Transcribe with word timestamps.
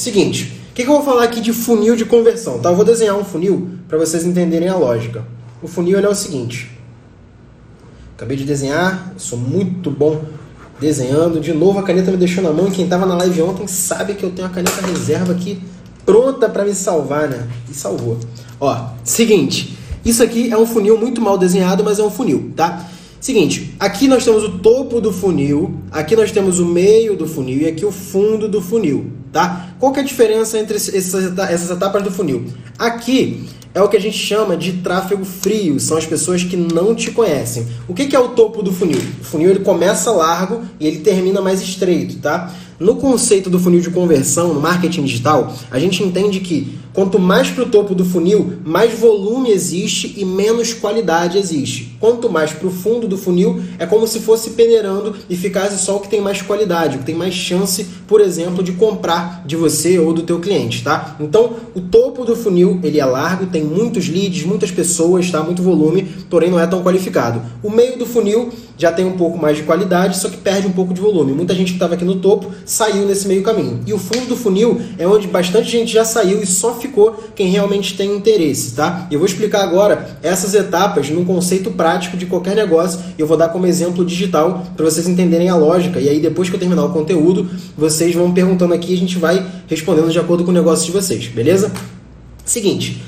seguinte, 0.00 0.52
o 0.70 0.74
que, 0.74 0.84
que 0.84 0.88
eu 0.88 0.94
vou 0.94 1.02
falar 1.02 1.24
aqui 1.24 1.40
de 1.40 1.52
funil 1.52 1.96
de 1.96 2.04
conversão? 2.04 2.58
Tá? 2.58 2.70
Eu 2.70 2.76
vou 2.76 2.84
desenhar 2.84 3.16
um 3.16 3.24
funil 3.24 3.70
para 3.88 3.98
vocês 3.98 4.24
entenderem 4.24 4.68
a 4.68 4.76
lógica. 4.76 5.24
O 5.62 5.68
funil 5.68 5.98
é 5.98 6.08
o 6.08 6.14
seguinte. 6.14 6.70
Acabei 8.16 8.36
de 8.36 8.44
desenhar, 8.44 9.12
sou 9.16 9.38
muito 9.38 9.90
bom 9.90 10.24
desenhando. 10.80 11.40
De 11.40 11.52
novo, 11.52 11.78
a 11.78 11.82
caneta 11.82 12.10
me 12.10 12.16
deixou 12.16 12.42
na 12.42 12.52
mão. 12.52 12.70
Quem 12.70 12.84
estava 12.84 13.06
na 13.06 13.16
live 13.16 13.42
ontem 13.42 13.66
sabe 13.66 14.14
que 14.14 14.24
eu 14.24 14.30
tenho 14.30 14.46
a 14.46 14.50
caneta 14.50 14.86
reserva 14.86 15.32
aqui 15.32 15.60
pronta 16.08 16.48
para 16.48 16.64
me 16.64 16.74
salvar, 16.74 17.28
né? 17.28 17.46
E 17.70 17.74
salvou. 17.74 18.18
Ó, 18.58 18.88
seguinte, 19.04 19.76
isso 20.02 20.22
aqui 20.22 20.50
é 20.50 20.56
um 20.56 20.64
funil 20.64 20.96
muito 20.96 21.20
mal 21.20 21.36
desenhado, 21.36 21.84
mas 21.84 21.98
é 21.98 22.02
um 22.02 22.10
funil, 22.10 22.50
tá? 22.56 22.88
Seguinte, 23.20 23.74
aqui 23.78 24.08
nós 24.08 24.24
temos 24.24 24.42
o 24.42 24.58
topo 24.58 25.02
do 25.02 25.12
funil, 25.12 25.74
aqui 25.90 26.16
nós 26.16 26.32
temos 26.32 26.60
o 26.60 26.64
meio 26.64 27.14
do 27.14 27.26
funil 27.26 27.58
e 27.60 27.66
aqui 27.66 27.84
o 27.84 27.92
fundo 27.92 28.48
do 28.48 28.62
funil, 28.62 29.12
tá? 29.32 29.70
Qual 29.78 29.92
que 29.92 30.00
é 30.00 30.02
a 30.02 30.06
diferença 30.06 30.58
entre 30.58 30.76
essas 30.76 31.70
etapas 31.70 32.02
do 32.02 32.10
funil? 32.10 32.46
Aqui 32.78 33.48
é 33.74 33.82
o 33.82 33.88
que 33.88 33.96
a 33.96 34.00
gente 34.00 34.16
chama 34.16 34.56
de 34.56 34.74
tráfego 34.74 35.24
frio, 35.24 35.78
são 35.78 35.96
as 35.96 36.06
pessoas 36.06 36.42
que 36.42 36.56
não 36.56 36.94
te 36.94 37.10
conhecem. 37.10 37.66
O 37.86 37.94
que 37.94 38.14
é 38.14 38.18
o 38.18 38.28
topo 38.28 38.62
do 38.62 38.72
funil? 38.72 39.00
O 39.20 39.24
funil 39.24 39.50
ele 39.50 39.60
começa 39.60 40.10
largo 40.10 40.62
e 40.80 40.86
ele 40.86 41.00
termina 41.00 41.40
mais 41.40 41.60
estreito, 41.60 42.16
tá? 42.18 42.52
No 42.80 42.94
conceito 42.94 43.50
do 43.50 43.58
funil 43.58 43.80
de 43.80 43.90
conversão, 43.90 44.54
no 44.54 44.60
marketing 44.60 45.02
digital, 45.02 45.52
a 45.68 45.80
gente 45.80 46.00
entende 46.00 46.38
que 46.38 46.78
quanto 46.94 47.18
mais 47.18 47.50
para 47.50 47.64
o 47.64 47.68
topo 47.68 47.92
do 47.92 48.04
funil, 48.04 48.52
mais 48.64 48.96
volume 48.96 49.50
existe 49.50 50.14
e 50.16 50.24
menos 50.24 50.74
qualidade 50.74 51.38
existe. 51.38 51.96
Quanto 51.98 52.30
mais 52.30 52.52
para 52.52 52.68
o 52.68 52.70
fundo 52.70 53.08
do 53.08 53.18
funil, 53.18 53.60
é 53.80 53.86
como 53.86 54.06
se 54.06 54.20
fosse 54.20 54.50
peneirando 54.50 55.12
e 55.28 55.36
ficasse 55.36 55.84
só 55.84 55.96
o 55.96 56.00
que 56.00 56.08
tem 56.08 56.20
mais 56.20 56.40
qualidade, 56.40 56.96
o 56.96 56.98
que 57.00 57.06
tem 57.06 57.16
mais 57.16 57.34
chance, 57.34 57.84
por 58.06 58.20
exemplo, 58.20 58.62
de 58.62 58.70
comprar 58.70 59.42
de 59.44 59.56
você 59.56 59.98
ou 59.98 60.12
do 60.12 60.22
teu 60.22 60.38
cliente, 60.38 60.84
tá? 60.84 61.16
Então, 61.18 61.56
o 61.74 61.80
topo 61.80 62.24
do 62.24 62.36
funil, 62.36 62.78
ele 62.84 63.00
é 63.00 63.04
largo, 63.04 63.46
tem 63.46 63.64
muitos 63.64 64.08
leads, 64.08 64.44
muitas 64.44 64.70
pessoas, 64.70 65.28
tá? 65.32 65.42
Muito 65.42 65.64
volume, 65.64 66.04
porém 66.30 66.48
não 66.48 66.60
é 66.60 66.66
tão 66.66 66.84
qualificado. 66.84 67.42
O 67.60 67.70
meio 67.70 67.98
do 67.98 68.06
funil 68.06 68.50
já 68.78 68.92
tem 68.92 69.04
um 69.04 69.16
pouco 69.16 69.36
mais 69.36 69.56
de 69.56 69.64
qualidade, 69.64 70.16
só 70.16 70.28
que 70.28 70.36
perde 70.36 70.68
um 70.68 70.72
pouco 70.72 70.94
de 70.94 71.00
volume. 71.00 71.32
Muita 71.32 71.52
gente 71.54 71.72
que 71.72 71.76
estava 71.76 71.94
aqui 71.94 72.04
no 72.04 72.16
topo 72.16 72.52
saiu 72.64 73.04
nesse 73.04 73.26
meio 73.26 73.42
caminho. 73.42 73.80
E 73.84 73.92
o 73.92 73.98
fundo 73.98 74.26
do 74.26 74.36
funil 74.36 74.80
é 74.96 75.06
onde 75.06 75.26
bastante 75.26 75.68
gente 75.68 75.92
já 75.92 76.04
saiu 76.04 76.40
e 76.40 76.46
só 76.46 76.74
ficou 76.74 77.12
quem 77.34 77.48
realmente 77.48 77.96
tem 77.96 78.14
interesse, 78.14 78.76
tá? 78.76 79.08
Eu 79.10 79.18
vou 79.18 79.26
explicar 79.26 79.62
agora 79.62 80.16
essas 80.22 80.54
etapas 80.54 81.10
num 81.10 81.24
conceito 81.24 81.72
prático 81.72 82.16
de 82.16 82.26
qualquer 82.26 82.54
negócio. 82.54 83.00
Eu 83.18 83.26
vou 83.26 83.36
dar 83.36 83.48
como 83.48 83.66
exemplo 83.66 84.04
digital 84.04 84.64
para 84.76 84.84
vocês 84.84 85.08
entenderem 85.08 85.48
a 85.48 85.56
lógica. 85.56 86.00
E 86.00 86.08
aí 86.08 86.20
depois 86.20 86.48
que 86.48 86.54
eu 86.54 86.60
terminar 86.60 86.84
o 86.84 86.92
conteúdo, 86.92 87.50
vocês 87.76 88.14
vão 88.14 88.32
perguntando 88.32 88.72
aqui 88.72 88.92
e 88.92 88.94
a 88.94 88.98
gente 88.98 89.18
vai 89.18 89.44
respondendo 89.66 90.10
de 90.10 90.18
acordo 90.18 90.44
com 90.44 90.50
o 90.50 90.54
negócio 90.54 90.86
de 90.86 90.92
vocês, 90.92 91.26
beleza? 91.26 91.72
Seguinte, 92.44 93.02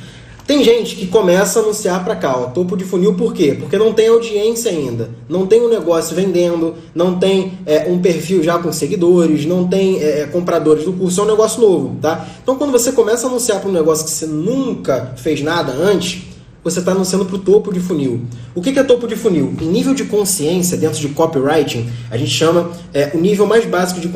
tem 0.51 0.65
gente 0.65 0.97
que 0.97 1.06
começa 1.06 1.61
a 1.61 1.62
anunciar 1.62 2.03
para 2.05 2.17
cá, 2.17 2.37
ó, 2.37 2.47
topo 2.47 2.77
de 2.77 2.83
funil, 2.83 3.15
por 3.15 3.33
quê? 3.33 3.56
Porque 3.56 3.79
não 3.79 3.93
tem 3.93 4.09
audiência 4.09 4.69
ainda, 4.69 5.09
não 5.29 5.47
tem 5.47 5.62
um 5.62 5.69
negócio 5.69 6.17
vendendo, 6.17 6.75
não 6.93 7.20
tem 7.20 7.53
é, 7.65 7.87
um 7.89 8.01
perfil 8.01 8.43
já 8.43 8.59
com 8.59 8.73
seguidores, 8.73 9.47
não 9.47 9.69
tem 9.69 10.03
é, 10.03 10.23
é 10.23 10.27
compradores 10.27 10.84
do 10.84 10.93
curso, 10.93 11.21
é 11.21 11.23
um 11.23 11.28
negócio 11.28 11.61
novo, 11.61 11.97
tá? 12.03 12.27
Então 12.43 12.56
quando 12.56 12.73
você 12.73 12.91
começa 12.91 13.28
a 13.28 13.31
anunciar 13.31 13.61
para 13.61 13.71
um 13.71 13.73
negócio 13.73 14.05
que 14.05 14.11
você 14.11 14.27
nunca 14.27 15.15
fez 15.17 15.41
nada 15.41 15.71
antes, 15.71 16.23
você 16.65 16.81
está 16.81 16.91
anunciando 16.91 17.27
para 17.27 17.37
o 17.37 17.39
topo 17.39 17.73
de 17.73 17.78
funil. 17.78 18.23
O 18.53 18.61
que 18.61 18.77
é 18.77 18.83
topo 18.83 19.06
de 19.06 19.15
funil? 19.15 19.55
Em 19.61 19.67
nível 19.67 19.95
de 19.95 20.03
consciência, 20.03 20.77
dentro 20.77 20.98
de 20.98 21.11
copywriting, 21.11 21.89
a 22.11 22.17
gente 22.17 22.33
chama 22.33 22.73
é, 22.93 23.12
o 23.15 23.19
nível 23.19 23.47
mais 23.47 23.65
básico 23.67 24.01
de, 24.01 24.09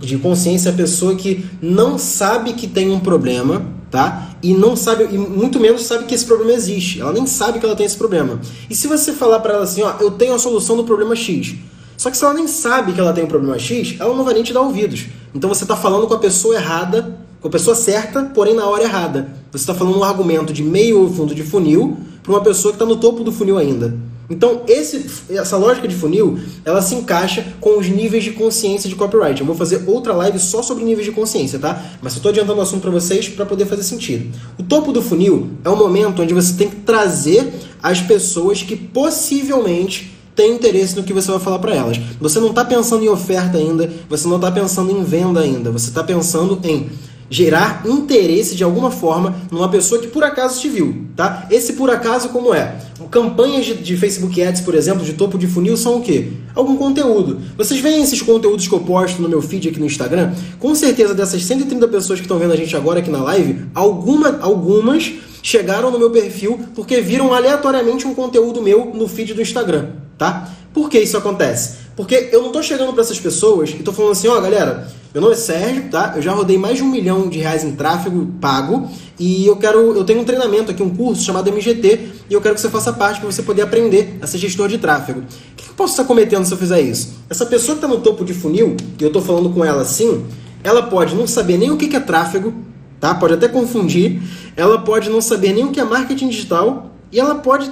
de 0.00 0.16
consciência 0.16 0.70
a 0.70 0.74
pessoa 0.74 1.14
que 1.14 1.44
não 1.60 1.98
sabe 1.98 2.54
que 2.54 2.66
tem 2.66 2.90
um 2.90 2.98
problema, 2.98 3.76
tá? 3.90 4.30
E 4.42 4.52
não 4.52 4.76
sabe, 4.76 5.08
e 5.10 5.18
muito 5.18 5.60
menos 5.60 5.82
sabe 5.82 6.04
que 6.04 6.14
esse 6.14 6.24
problema 6.24 6.52
existe. 6.52 7.00
Ela 7.00 7.12
nem 7.12 7.26
sabe 7.26 7.58
que 7.58 7.66
ela 7.66 7.76
tem 7.76 7.86
esse 7.86 7.96
problema. 7.96 8.40
E 8.68 8.74
se 8.74 8.86
você 8.86 9.12
falar 9.12 9.40
para 9.40 9.54
ela 9.54 9.64
assim, 9.64 9.82
ó, 9.82 9.94
eu 10.00 10.10
tenho 10.10 10.34
a 10.34 10.38
solução 10.38 10.76
do 10.76 10.84
problema 10.84 11.14
X. 11.14 11.54
Só 11.96 12.10
que 12.10 12.16
se 12.16 12.24
ela 12.24 12.34
nem 12.34 12.46
sabe 12.46 12.92
que 12.92 13.00
ela 13.00 13.12
tem 13.12 13.24
um 13.24 13.28
problema 13.28 13.58
X, 13.58 13.96
ela 13.98 14.14
não 14.14 14.24
vai 14.24 14.34
nem 14.34 14.42
te 14.42 14.52
dar 14.52 14.60
ouvidos. 14.60 15.06
Então 15.34 15.48
você 15.48 15.64
está 15.64 15.76
falando 15.76 16.06
com 16.06 16.14
a 16.14 16.18
pessoa 16.18 16.54
errada, 16.54 17.16
com 17.40 17.48
a 17.48 17.50
pessoa 17.50 17.74
certa, 17.74 18.24
porém 18.34 18.54
na 18.54 18.66
hora 18.66 18.82
errada. 18.82 19.28
Você 19.50 19.62
está 19.62 19.74
falando 19.74 19.98
um 19.98 20.04
argumento 20.04 20.52
de 20.52 20.62
meio 20.62 21.08
fundo 21.10 21.34
de 21.34 21.42
funil 21.42 21.96
para 22.22 22.32
uma 22.32 22.42
pessoa 22.42 22.72
que 22.72 22.76
está 22.76 22.84
no 22.84 22.96
topo 22.96 23.24
do 23.24 23.32
funil 23.32 23.56
ainda. 23.56 23.96
Então, 24.28 24.62
esse, 24.66 25.06
essa 25.30 25.56
lógica 25.56 25.86
de 25.86 25.94
funil, 25.94 26.38
ela 26.64 26.82
se 26.82 26.94
encaixa 26.94 27.46
com 27.60 27.78
os 27.78 27.88
níveis 27.88 28.24
de 28.24 28.32
consciência 28.32 28.88
de 28.88 28.96
copyright. 28.96 29.40
Eu 29.40 29.46
vou 29.46 29.54
fazer 29.54 29.84
outra 29.86 30.12
live 30.14 30.38
só 30.38 30.62
sobre 30.62 30.84
níveis 30.84 31.06
de 31.06 31.12
consciência, 31.12 31.58
tá? 31.58 31.82
Mas 32.02 32.14
eu 32.14 32.18
estou 32.18 32.30
adiantando 32.30 32.58
o 32.58 32.62
assunto 32.62 32.82
para 32.82 32.90
vocês 32.90 33.28
para 33.28 33.46
poder 33.46 33.66
fazer 33.66 33.82
sentido. 33.82 34.34
O 34.58 34.62
topo 34.62 34.92
do 34.92 35.00
funil 35.00 35.50
é 35.64 35.68
o 35.68 35.76
momento 35.76 36.22
onde 36.22 36.34
você 36.34 36.54
tem 36.54 36.68
que 36.68 36.76
trazer 36.76 37.52
as 37.82 38.00
pessoas 38.00 38.62
que 38.62 38.74
possivelmente 38.74 40.16
têm 40.36 40.54
interesse 40.54 40.94
no 40.94 41.02
que 41.02 41.14
você 41.14 41.30
vai 41.30 41.40
falar 41.40 41.58
para 41.58 41.74
elas. 41.74 41.98
Você 42.20 42.38
não 42.38 42.50
está 42.50 42.64
pensando 42.64 43.02
em 43.02 43.08
oferta 43.08 43.56
ainda, 43.56 43.90
você 44.08 44.28
não 44.28 44.36
está 44.36 44.52
pensando 44.52 44.92
em 44.92 45.02
venda 45.02 45.40
ainda, 45.40 45.70
você 45.70 45.88
está 45.88 46.04
pensando 46.04 46.60
em 46.62 46.90
gerar 47.28 47.82
interesse 47.86 48.54
de 48.54 48.64
alguma 48.64 48.90
forma 48.90 49.34
numa 49.50 49.68
pessoa 49.68 50.00
que 50.00 50.06
por 50.06 50.22
acaso 50.22 50.60
te 50.60 50.68
viu, 50.68 51.06
tá? 51.16 51.46
Esse 51.50 51.74
por 51.74 51.90
acaso 51.90 52.28
como 52.30 52.54
é? 52.54 52.76
Campanhas 53.10 53.64
de, 53.64 53.74
de, 53.74 53.96
Facebook 53.96 54.42
Ads, 54.42 54.62
por 54.62 54.74
exemplo, 54.74 55.04
de 55.04 55.12
topo 55.12 55.38
de 55.38 55.46
funil 55.46 55.76
são 55.76 55.98
o 55.98 56.02
quê? 56.02 56.28
Algum 56.54 56.76
conteúdo. 56.76 57.40
Vocês 57.56 57.80
veem 57.80 58.02
esses 58.02 58.20
conteúdos 58.20 58.66
que 58.66 58.74
eu 58.74 58.80
posto 58.80 59.22
no 59.22 59.28
meu 59.28 59.40
feed 59.40 59.68
aqui 59.68 59.78
no 59.78 59.86
Instagram? 59.86 60.32
Com 60.58 60.74
certeza 60.74 61.14
dessas 61.14 61.44
130 61.44 61.86
pessoas 61.88 62.18
que 62.18 62.24
estão 62.24 62.38
vendo 62.38 62.52
a 62.52 62.56
gente 62.56 62.74
agora 62.74 62.98
aqui 62.98 63.10
na 63.10 63.22
live, 63.22 63.66
alguma, 63.74 64.38
algumas 64.40 65.12
chegaram 65.42 65.90
no 65.92 65.98
meu 65.98 66.10
perfil 66.10 66.58
porque 66.74 67.00
viram 67.00 67.32
aleatoriamente 67.32 68.06
um 68.06 68.14
conteúdo 68.14 68.60
meu 68.60 68.92
no 68.92 69.06
feed 69.06 69.34
do 69.34 69.42
Instagram, 69.42 69.90
tá? 70.18 70.50
Por 70.74 70.90
que 70.90 70.98
isso 70.98 71.16
acontece? 71.16 71.85
Porque 71.96 72.28
eu 72.30 72.40
não 72.40 72.48
estou 72.48 72.62
chegando 72.62 72.92
para 72.92 73.02
essas 73.02 73.18
pessoas 73.18 73.70
e 73.70 73.76
estou 73.76 73.94
falando 73.94 74.12
assim, 74.12 74.28
ó, 74.28 74.36
oh, 74.36 74.40
galera, 74.42 74.86
meu 75.14 75.22
nome 75.22 75.32
é 75.32 75.38
Sérgio, 75.38 75.88
tá? 75.90 76.12
Eu 76.14 76.20
já 76.20 76.30
rodei 76.32 76.58
mais 76.58 76.76
de 76.76 76.82
um 76.82 76.90
milhão 76.90 77.26
de 77.26 77.38
reais 77.38 77.64
em 77.64 77.74
tráfego 77.74 78.34
pago 78.38 78.90
e 79.18 79.46
eu 79.46 79.56
quero, 79.56 79.96
eu 79.96 80.04
tenho 80.04 80.20
um 80.20 80.24
treinamento 80.24 80.70
aqui, 80.70 80.82
um 80.82 80.94
curso 80.94 81.24
chamado 81.24 81.50
MGT 81.50 82.08
e 82.28 82.34
eu 82.34 82.40
quero 82.42 82.54
que 82.54 82.60
você 82.60 82.68
faça 82.68 82.92
parte 82.92 83.18
para 83.18 83.32
você 83.32 83.42
poder 83.42 83.62
aprender 83.62 84.18
a 84.20 84.26
ser 84.26 84.36
gestor 84.36 84.68
de 84.68 84.76
tráfego. 84.76 85.20
O 85.20 85.56
que 85.56 85.70
eu 85.70 85.74
posso 85.74 85.94
estar 85.94 86.04
cometendo 86.04 86.44
se 86.44 86.52
eu 86.52 86.58
fizer 86.58 86.82
isso? 86.82 87.14
Essa 87.30 87.46
pessoa 87.46 87.78
que 87.78 87.84
está 87.84 87.88
no 87.88 88.02
topo 88.02 88.26
de 88.26 88.34
funil 88.34 88.76
e 89.00 89.02
eu 89.02 89.08
estou 89.08 89.22
falando 89.22 89.48
com 89.48 89.64
ela 89.64 89.80
assim, 89.80 90.26
ela 90.62 90.82
pode 90.82 91.14
não 91.14 91.26
saber 91.26 91.56
nem 91.56 91.70
o 91.70 91.78
que 91.78 91.96
é 91.96 92.00
tráfego, 92.00 92.52
tá? 93.00 93.14
Pode 93.14 93.32
até 93.32 93.48
confundir. 93.48 94.20
Ela 94.54 94.78
pode 94.82 95.08
não 95.08 95.22
saber 95.22 95.54
nem 95.54 95.64
o 95.64 95.70
que 95.70 95.80
é 95.80 95.84
marketing 95.84 96.28
digital 96.28 96.90
e 97.10 97.18
ela 97.18 97.36
pode 97.36 97.70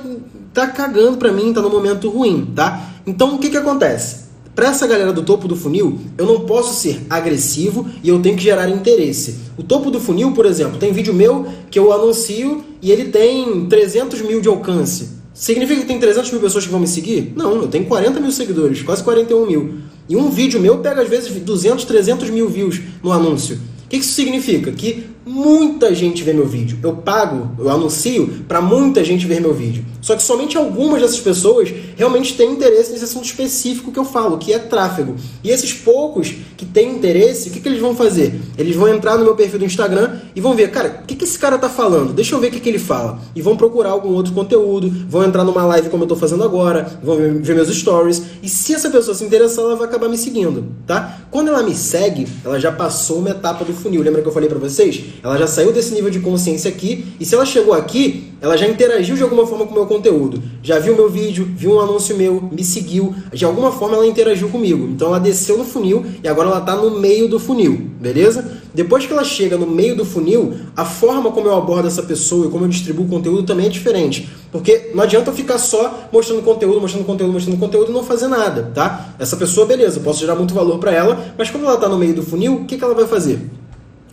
tá 0.54 0.68
cagando 0.68 1.18
para 1.18 1.32
mim, 1.32 1.52
tá 1.52 1.60
no 1.60 1.68
momento 1.68 2.08
ruim, 2.08 2.52
tá? 2.54 2.94
Então 3.04 3.34
o 3.34 3.38
que 3.38 3.50
que 3.50 3.56
acontece? 3.56 4.24
Para 4.54 4.68
essa 4.68 4.86
galera 4.86 5.12
do 5.12 5.24
topo 5.24 5.48
do 5.48 5.56
funil, 5.56 5.98
eu 6.16 6.24
não 6.24 6.40
posso 6.40 6.80
ser 6.80 7.04
agressivo 7.10 7.88
e 8.04 8.08
eu 8.08 8.22
tenho 8.22 8.36
que 8.36 8.44
gerar 8.44 8.68
interesse. 8.68 9.40
O 9.58 9.64
topo 9.64 9.90
do 9.90 9.98
funil, 9.98 10.30
por 10.30 10.46
exemplo, 10.46 10.78
tem 10.78 10.92
vídeo 10.92 11.12
meu 11.12 11.44
que 11.68 11.76
eu 11.76 11.92
anuncio 11.92 12.64
e 12.80 12.92
ele 12.92 13.06
tem 13.06 13.66
300 13.66 14.22
mil 14.22 14.40
de 14.40 14.48
alcance. 14.48 15.08
Significa 15.34 15.80
que 15.80 15.88
tem 15.88 15.98
300 15.98 16.30
mil 16.30 16.40
pessoas 16.40 16.64
que 16.64 16.70
vão 16.70 16.78
me 16.78 16.86
seguir? 16.86 17.32
Não, 17.34 17.56
eu 17.56 17.66
tenho 17.66 17.86
40 17.86 18.20
mil 18.20 18.30
seguidores, 18.30 18.80
quase 18.82 19.02
41 19.02 19.44
mil. 19.44 19.74
E 20.08 20.14
um 20.14 20.30
vídeo 20.30 20.60
meu 20.60 20.78
pega 20.78 21.02
às 21.02 21.08
vezes 21.08 21.32
200, 21.32 21.84
300 21.84 22.30
mil 22.30 22.48
views 22.48 22.80
no 23.02 23.10
anúncio. 23.10 23.58
O 23.84 23.88
que 23.88 23.96
isso 23.96 24.12
significa? 24.12 24.72
Que 24.72 25.14
muita 25.26 25.94
gente 25.94 26.22
vê 26.22 26.32
meu 26.32 26.46
vídeo. 26.46 26.78
Eu 26.82 26.94
pago, 26.96 27.50
eu 27.58 27.70
anuncio 27.70 28.44
para 28.46 28.60
muita 28.60 29.02
gente 29.02 29.26
ver 29.26 29.40
meu 29.40 29.54
vídeo. 29.54 29.84
Só 30.00 30.14
que 30.14 30.22
somente 30.22 30.56
algumas 30.56 31.00
dessas 31.00 31.20
pessoas 31.20 31.72
realmente 31.96 32.34
têm 32.34 32.52
interesse 32.52 32.92
nesse 32.92 33.04
assunto 33.04 33.24
específico 33.24 33.90
que 33.90 33.98
eu 33.98 34.04
falo, 34.04 34.36
que 34.36 34.52
é 34.52 34.58
tráfego. 34.58 35.16
E 35.42 35.50
esses 35.50 35.72
poucos 35.72 36.34
que 36.56 36.66
têm 36.66 36.90
interesse, 36.90 37.48
o 37.48 37.52
que, 37.52 37.60
que 37.60 37.68
eles 37.68 37.80
vão 37.80 37.96
fazer? 37.96 38.38
Eles 38.58 38.76
vão 38.76 38.88
entrar 38.88 39.16
no 39.16 39.24
meu 39.24 39.34
perfil 39.34 39.58
do 39.58 39.64
Instagram 39.64 40.18
e 40.36 40.40
vão 40.40 40.54
ver, 40.54 40.70
cara, 40.70 41.00
o 41.02 41.06
que, 41.06 41.16
que 41.16 41.24
esse 41.24 41.38
cara 41.38 41.56
tá 41.56 41.68
falando? 41.68 42.12
Deixa 42.12 42.34
eu 42.34 42.40
ver 42.40 42.48
o 42.48 42.50
que, 42.50 42.60
que 42.60 42.68
ele 42.68 42.78
fala. 42.78 43.18
E 43.34 43.40
vão 43.40 43.56
procurar 43.56 43.90
algum 43.90 44.10
outro 44.10 44.32
conteúdo, 44.32 44.92
vão 45.08 45.24
entrar 45.24 45.44
numa 45.44 45.64
live 45.64 45.88
como 45.88 46.04
eu 46.04 46.08
tô 46.08 46.16
fazendo 46.16 46.44
agora, 46.44 46.98
vão 47.02 47.16
ver 47.16 47.54
meus 47.54 47.68
stories. 47.68 48.22
E 48.42 48.48
se 48.48 48.74
essa 48.74 48.90
pessoa 48.90 49.14
se 49.14 49.24
interessar, 49.24 49.64
ela 49.64 49.76
vai 49.76 49.86
acabar 49.86 50.08
me 50.08 50.18
seguindo, 50.18 50.66
tá? 50.86 51.23
Quando 51.34 51.48
ela 51.48 51.64
me 51.64 51.74
segue, 51.74 52.28
ela 52.44 52.60
já 52.60 52.70
passou 52.70 53.18
uma 53.18 53.30
etapa 53.30 53.64
do 53.64 53.72
funil. 53.72 54.00
Lembra 54.00 54.22
que 54.22 54.28
eu 54.28 54.32
falei 54.32 54.48
para 54.48 54.56
vocês? 54.56 55.02
Ela 55.20 55.36
já 55.36 55.48
saiu 55.48 55.72
desse 55.72 55.92
nível 55.92 56.08
de 56.08 56.20
consciência 56.20 56.70
aqui, 56.70 57.06
e 57.18 57.26
se 57.26 57.34
ela 57.34 57.44
chegou 57.44 57.74
aqui, 57.74 58.32
ela 58.40 58.56
já 58.56 58.68
interagiu 58.68 59.16
de 59.16 59.22
alguma 59.24 59.44
forma 59.44 59.66
com 59.66 59.72
o 59.72 59.74
meu 59.74 59.84
conteúdo. 59.84 60.40
Já 60.62 60.78
viu 60.78 60.94
meu 60.94 61.10
vídeo, 61.10 61.44
viu 61.56 61.72
um 61.72 61.80
anúncio 61.80 62.16
meu, 62.16 62.40
me 62.52 62.62
seguiu, 62.62 63.12
de 63.32 63.44
alguma 63.44 63.72
forma 63.72 63.96
ela 63.96 64.06
interagiu 64.06 64.48
comigo. 64.48 64.86
Então 64.86 65.08
ela 65.08 65.18
desceu 65.18 65.58
no 65.58 65.64
funil 65.64 66.06
e 66.22 66.28
agora 66.28 66.50
ela 66.50 66.60
está 66.60 66.76
no 66.76 67.00
meio 67.00 67.26
do 67.26 67.40
funil, 67.40 67.90
beleza? 68.00 68.62
Depois 68.72 69.04
que 69.04 69.12
ela 69.12 69.24
chega 69.24 69.56
no 69.56 69.66
meio 69.66 69.96
do 69.96 70.04
funil, 70.04 70.52
a 70.76 70.84
forma 70.84 71.32
como 71.32 71.48
eu 71.48 71.56
abordo 71.56 71.88
essa 71.88 72.02
pessoa 72.02 72.46
e 72.46 72.50
como 72.50 72.64
eu 72.64 72.68
distribuo 72.68 73.06
o 73.06 73.08
conteúdo 73.08 73.42
também 73.42 73.66
é 73.66 73.70
diferente. 73.70 74.28
Porque 74.54 74.92
não 74.94 75.02
adianta 75.02 75.30
eu 75.30 75.34
ficar 75.34 75.58
só 75.58 76.08
mostrando 76.12 76.40
conteúdo, 76.42 76.80
mostrando 76.80 77.04
conteúdo, 77.04 77.32
mostrando 77.32 77.58
conteúdo 77.58 77.90
e 77.90 77.92
não 77.92 78.04
fazer 78.04 78.28
nada, 78.28 78.70
tá? 78.72 79.08
Essa 79.18 79.36
pessoa, 79.36 79.66
beleza, 79.66 79.98
posso 79.98 80.20
gerar 80.20 80.36
muito 80.36 80.54
valor 80.54 80.78
para 80.78 80.92
ela, 80.92 81.34
mas 81.36 81.50
quando 81.50 81.64
ela 81.64 81.74
está 81.74 81.88
no 81.88 81.98
meio 81.98 82.14
do 82.14 82.22
funil, 82.22 82.60
o 82.60 82.64
que, 82.64 82.78
que 82.78 82.84
ela 82.84 82.94
vai 82.94 83.04
fazer? 83.04 83.50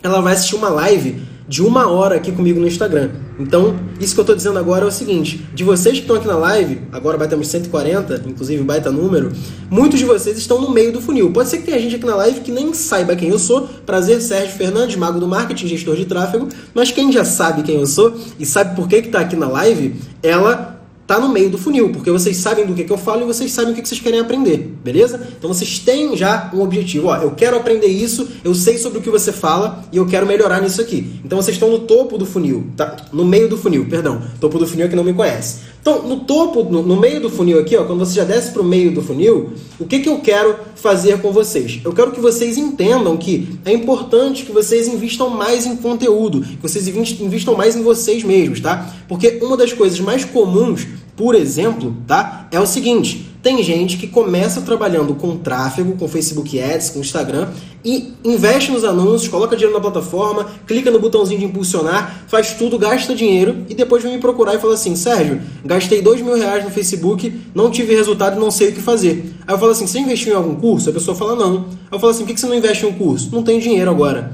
ela 0.04 0.22
vai 0.22 0.34
assistir 0.34 0.56
uma 0.56 0.70
live 0.70 1.22
de 1.48 1.62
uma 1.62 1.90
hora 1.90 2.16
aqui 2.16 2.32
comigo 2.32 2.60
no 2.60 2.68
Instagram. 2.68 3.10
Então, 3.40 3.76
isso 4.00 4.14
que 4.14 4.20
eu 4.20 4.24
estou 4.24 4.36
dizendo 4.36 4.60
agora 4.60 4.86
é 4.86 4.88
o 4.88 4.92
seguinte: 4.92 5.46
de 5.54 5.64
vocês 5.64 5.96
que 5.96 6.02
estão 6.02 6.16
aqui 6.16 6.28
na 6.28 6.38
live, 6.38 6.82
agora 6.92 7.18
batemos 7.18 7.48
140, 7.48 8.24
inclusive 8.28 8.64
baita 8.64 8.92
número, 8.92 9.32
muitos 9.70 10.00
de 10.00 10.06
vocês 10.06 10.38
estão 10.38 10.62
no 10.62 10.72
meio 10.72 10.92
do 10.92 11.02
funil. 11.02 11.32
Pode 11.32 11.50
ser 11.50 11.58
que 11.58 11.64
tenha 11.64 11.80
gente 11.80 11.96
aqui 11.96 12.06
na 12.06 12.16
live 12.16 12.42
que 12.42 12.52
nem 12.52 12.74
saiba 12.74 13.16
quem 13.16 13.30
eu 13.30 13.40
sou. 13.40 13.68
Prazer, 13.86 14.22
Sérgio 14.22 14.56
Fernandes, 14.56 14.96
mago 14.96 15.20
do 15.20 15.28
marketing, 15.28 15.68
gestor 15.68 15.96
de 15.96 16.06
tráfego. 16.06 16.48
Mas 16.74 16.92
quem 16.92 17.12
já 17.12 17.26
sabe 17.26 17.64
quem 17.64 17.80
eu 17.80 17.88
sou 17.88 18.16
e 18.40 18.46
sabe 18.46 18.76
por 18.76 18.88
que 18.88 18.98
está 18.98 19.22
aqui 19.22 19.36
na 19.36 19.48
live, 19.48 19.96
ela 20.22 20.82
tá 21.12 21.20
no 21.20 21.28
meio 21.28 21.50
do 21.50 21.58
funil, 21.58 21.92
porque 21.92 22.10
vocês 22.10 22.38
sabem 22.38 22.66
do 22.66 22.74
que, 22.74 22.86
que 22.86 22.92
eu 22.94 22.98
falo 22.98 23.24
e 23.24 23.26
vocês 23.26 23.52
sabem 23.52 23.74
o 23.74 23.76
que, 23.76 23.82
que 23.82 23.90
vocês 23.90 24.00
querem 24.00 24.22
aprender, 24.22 24.71
beleza? 24.84 25.28
Então 25.38 25.54
vocês 25.54 25.80
têm 25.80 26.16
já 26.16 26.50
um 26.54 26.62
objetivo, 26.62 27.08
ó, 27.08 27.18
eu 27.18 27.32
quero 27.32 27.58
aprender 27.58 27.88
isso, 27.88 28.28
eu 28.44 28.54
sei 28.54 28.78
sobre 28.78 29.00
o 29.00 29.02
que 29.02 29.10
você 29.10 29.32
fala 29.32 29.84
e 29.92 29.98
eu 29.98 30.06
quero 30.06 30.26
melhorar 30.26 30.62
nisso 30.62 30.82
aqui. 30.82 31.20
Então 31.24 31.42
vocês 31.42 31.56
estão 31.56 31.70
no 31.70 31.80
topo 31.80 32.18
do 32.18 32.26
funil, 32.26 32.68
tá? 32.76 32.96
No 33.12 33.26
meio 33.26 33.48
do 33.48 33.58
funil, 33.58 33.86
perdão. 33.90 34.22
Topo 34.40 34.58
do 34.58 34.68
funil 34.68 34.86
é 34.86 34.90
que 34.90 34.96
não 34.96 35.04
me 35.04 35.14
conhece. 35.14 35.72
Então, 35.82 36.08
no 36.08 36.20
topo, 36.20 36.64
no, 36.64 36.84
no 36.84 36.96
meio 36.96 37.20
do 37.20 37.30
funil 37.30 37.60
aqui, 37.60 37.76
ó, 37.76 37.84
quando 37.84 38.00
você 38.00 38.14
já 38.14 38.24
desce 38.24 38.52
para 38.52 38.62
o 38.62 38.66
meio 38.66 38.94
do 38.94 39.02
funil, 39.02 39.54
o 39.80 39.86
que, 39.86 40.00
que 40.00 40.08
eu 40.08 40.20
quero 40.20 40.56
fazer 40.76 41.20
com 41.22 41.32
vocês? 41.32 41.80
Eu 41.84 41.92
quero 41.92 42.12
que 42.12 42.22
vocês 42.22 42.56
entendam 42.56 43.18
que 43.18 43.58
é 43.66 43.74
importante 43.74 44.46
que 44.46 44.52
vocês 44.52 44.88
investam 44.88 45.30
mais 45.30 45.66
em 45.66 45.76
conteúdo, 45.76 46.42
que 46.42 46.62
vocês 46.62 46.88
investam 46.88 47.56
mais 47.56 47.76
em 47.76 47.82
vocês 47.82 48.24
mesmos, 48.24 48.60
tá? 48.60 48.94
Porque 49.08 49.40
uma 49.42 49.58
das 49.58 49.74
coisas 49.74 50.00
mais 50.00 50.24
comuns, 50.24 50.86
por 51.16 51.34
exemplo, 51.34 51.96
tá, 52.06 52.48
é 52.52 52.60
o 52.60 52.68
seguinte: 52.68 53.31
tem 53.42 53.64
gente 53.64 53.98
que 53.98 54.08
começa 54.08 54.62
trabalhando 54.62 55.16
com 55.16 55.36
tráfego, 55.36 55.96
com 55.98 56.08
Facebook 56.08 56.60
Ads, 56.60 56.92
com 56.92 57.00
Instagram 57.00 57.50
e 57.84 58.14
investe 58.24 58.72
nos 58.72 58.84
anúncios, 58.84 59.28
coloca 59.28 59.56
dinheiro 59.56 59.74
na 59.74 59.82
plataforma, 59.82 60.46
clica 60.68 60.92
no 60.92 61.00
botãozinho 61.00 61.40
de 61.40 61.46
impulsionar, 61.46 62.24
faz 62.28 62.54
tudo, 62.54 62.78
gasta 62.78 63.16
dinheiro 63.16 63.66
e 63.68 63.74
depois 63.74 64.04
vem 64.04 64.14
me 64.14 64.20
procurar 64.22 64.54
e 64.54 64.60
fala 64.60 64.76
assim: 64.76 64.96
Sérgio, 64.96 65.42
gastei 65.66 66.02
dois 66.04 66.22
mil 66.22 66.36
reais 66.36 66.64
no 66.64 66.70
Facebook, 66.70 67.34
não 67.56 67.72
tive 67.72 67.96
resultado 67.96 68.40
não 68.40 68.52
sei 68.52 68.70
o 68.70 68.74
que 68.74 68.82
fazer. 68.82 69.34
Aí 69.48 69.56
eu 69.56 69.58
falo 69.58 69.72
assim: 69.72 69.88
você 69.88 70.00
investiu 70.00 70.34
em 70.34 70.36
algum 70.36 70.56
curso? 70.56 70.92
A 70.92 70.94
pessoa 70.94 71.18
fala: 71.18 71.36
não. 71.36 71.66
Aí 71.66 71.94
eu 71.94 72.00
falo 72.00 72.12
assim: 72.12 72.26
por 72.26 72.34
que 72.36 72.40
você 72.40 72.46
não 72.46 72.56
investe 72.56 72.86
em 72.86 72.90
um 72.90 72.94
curso? 72.94 73.30
Não 73.32 73.42
tenho 73.42 73.60
dinheiro 73.60 73.90
agora. 73.90 74.32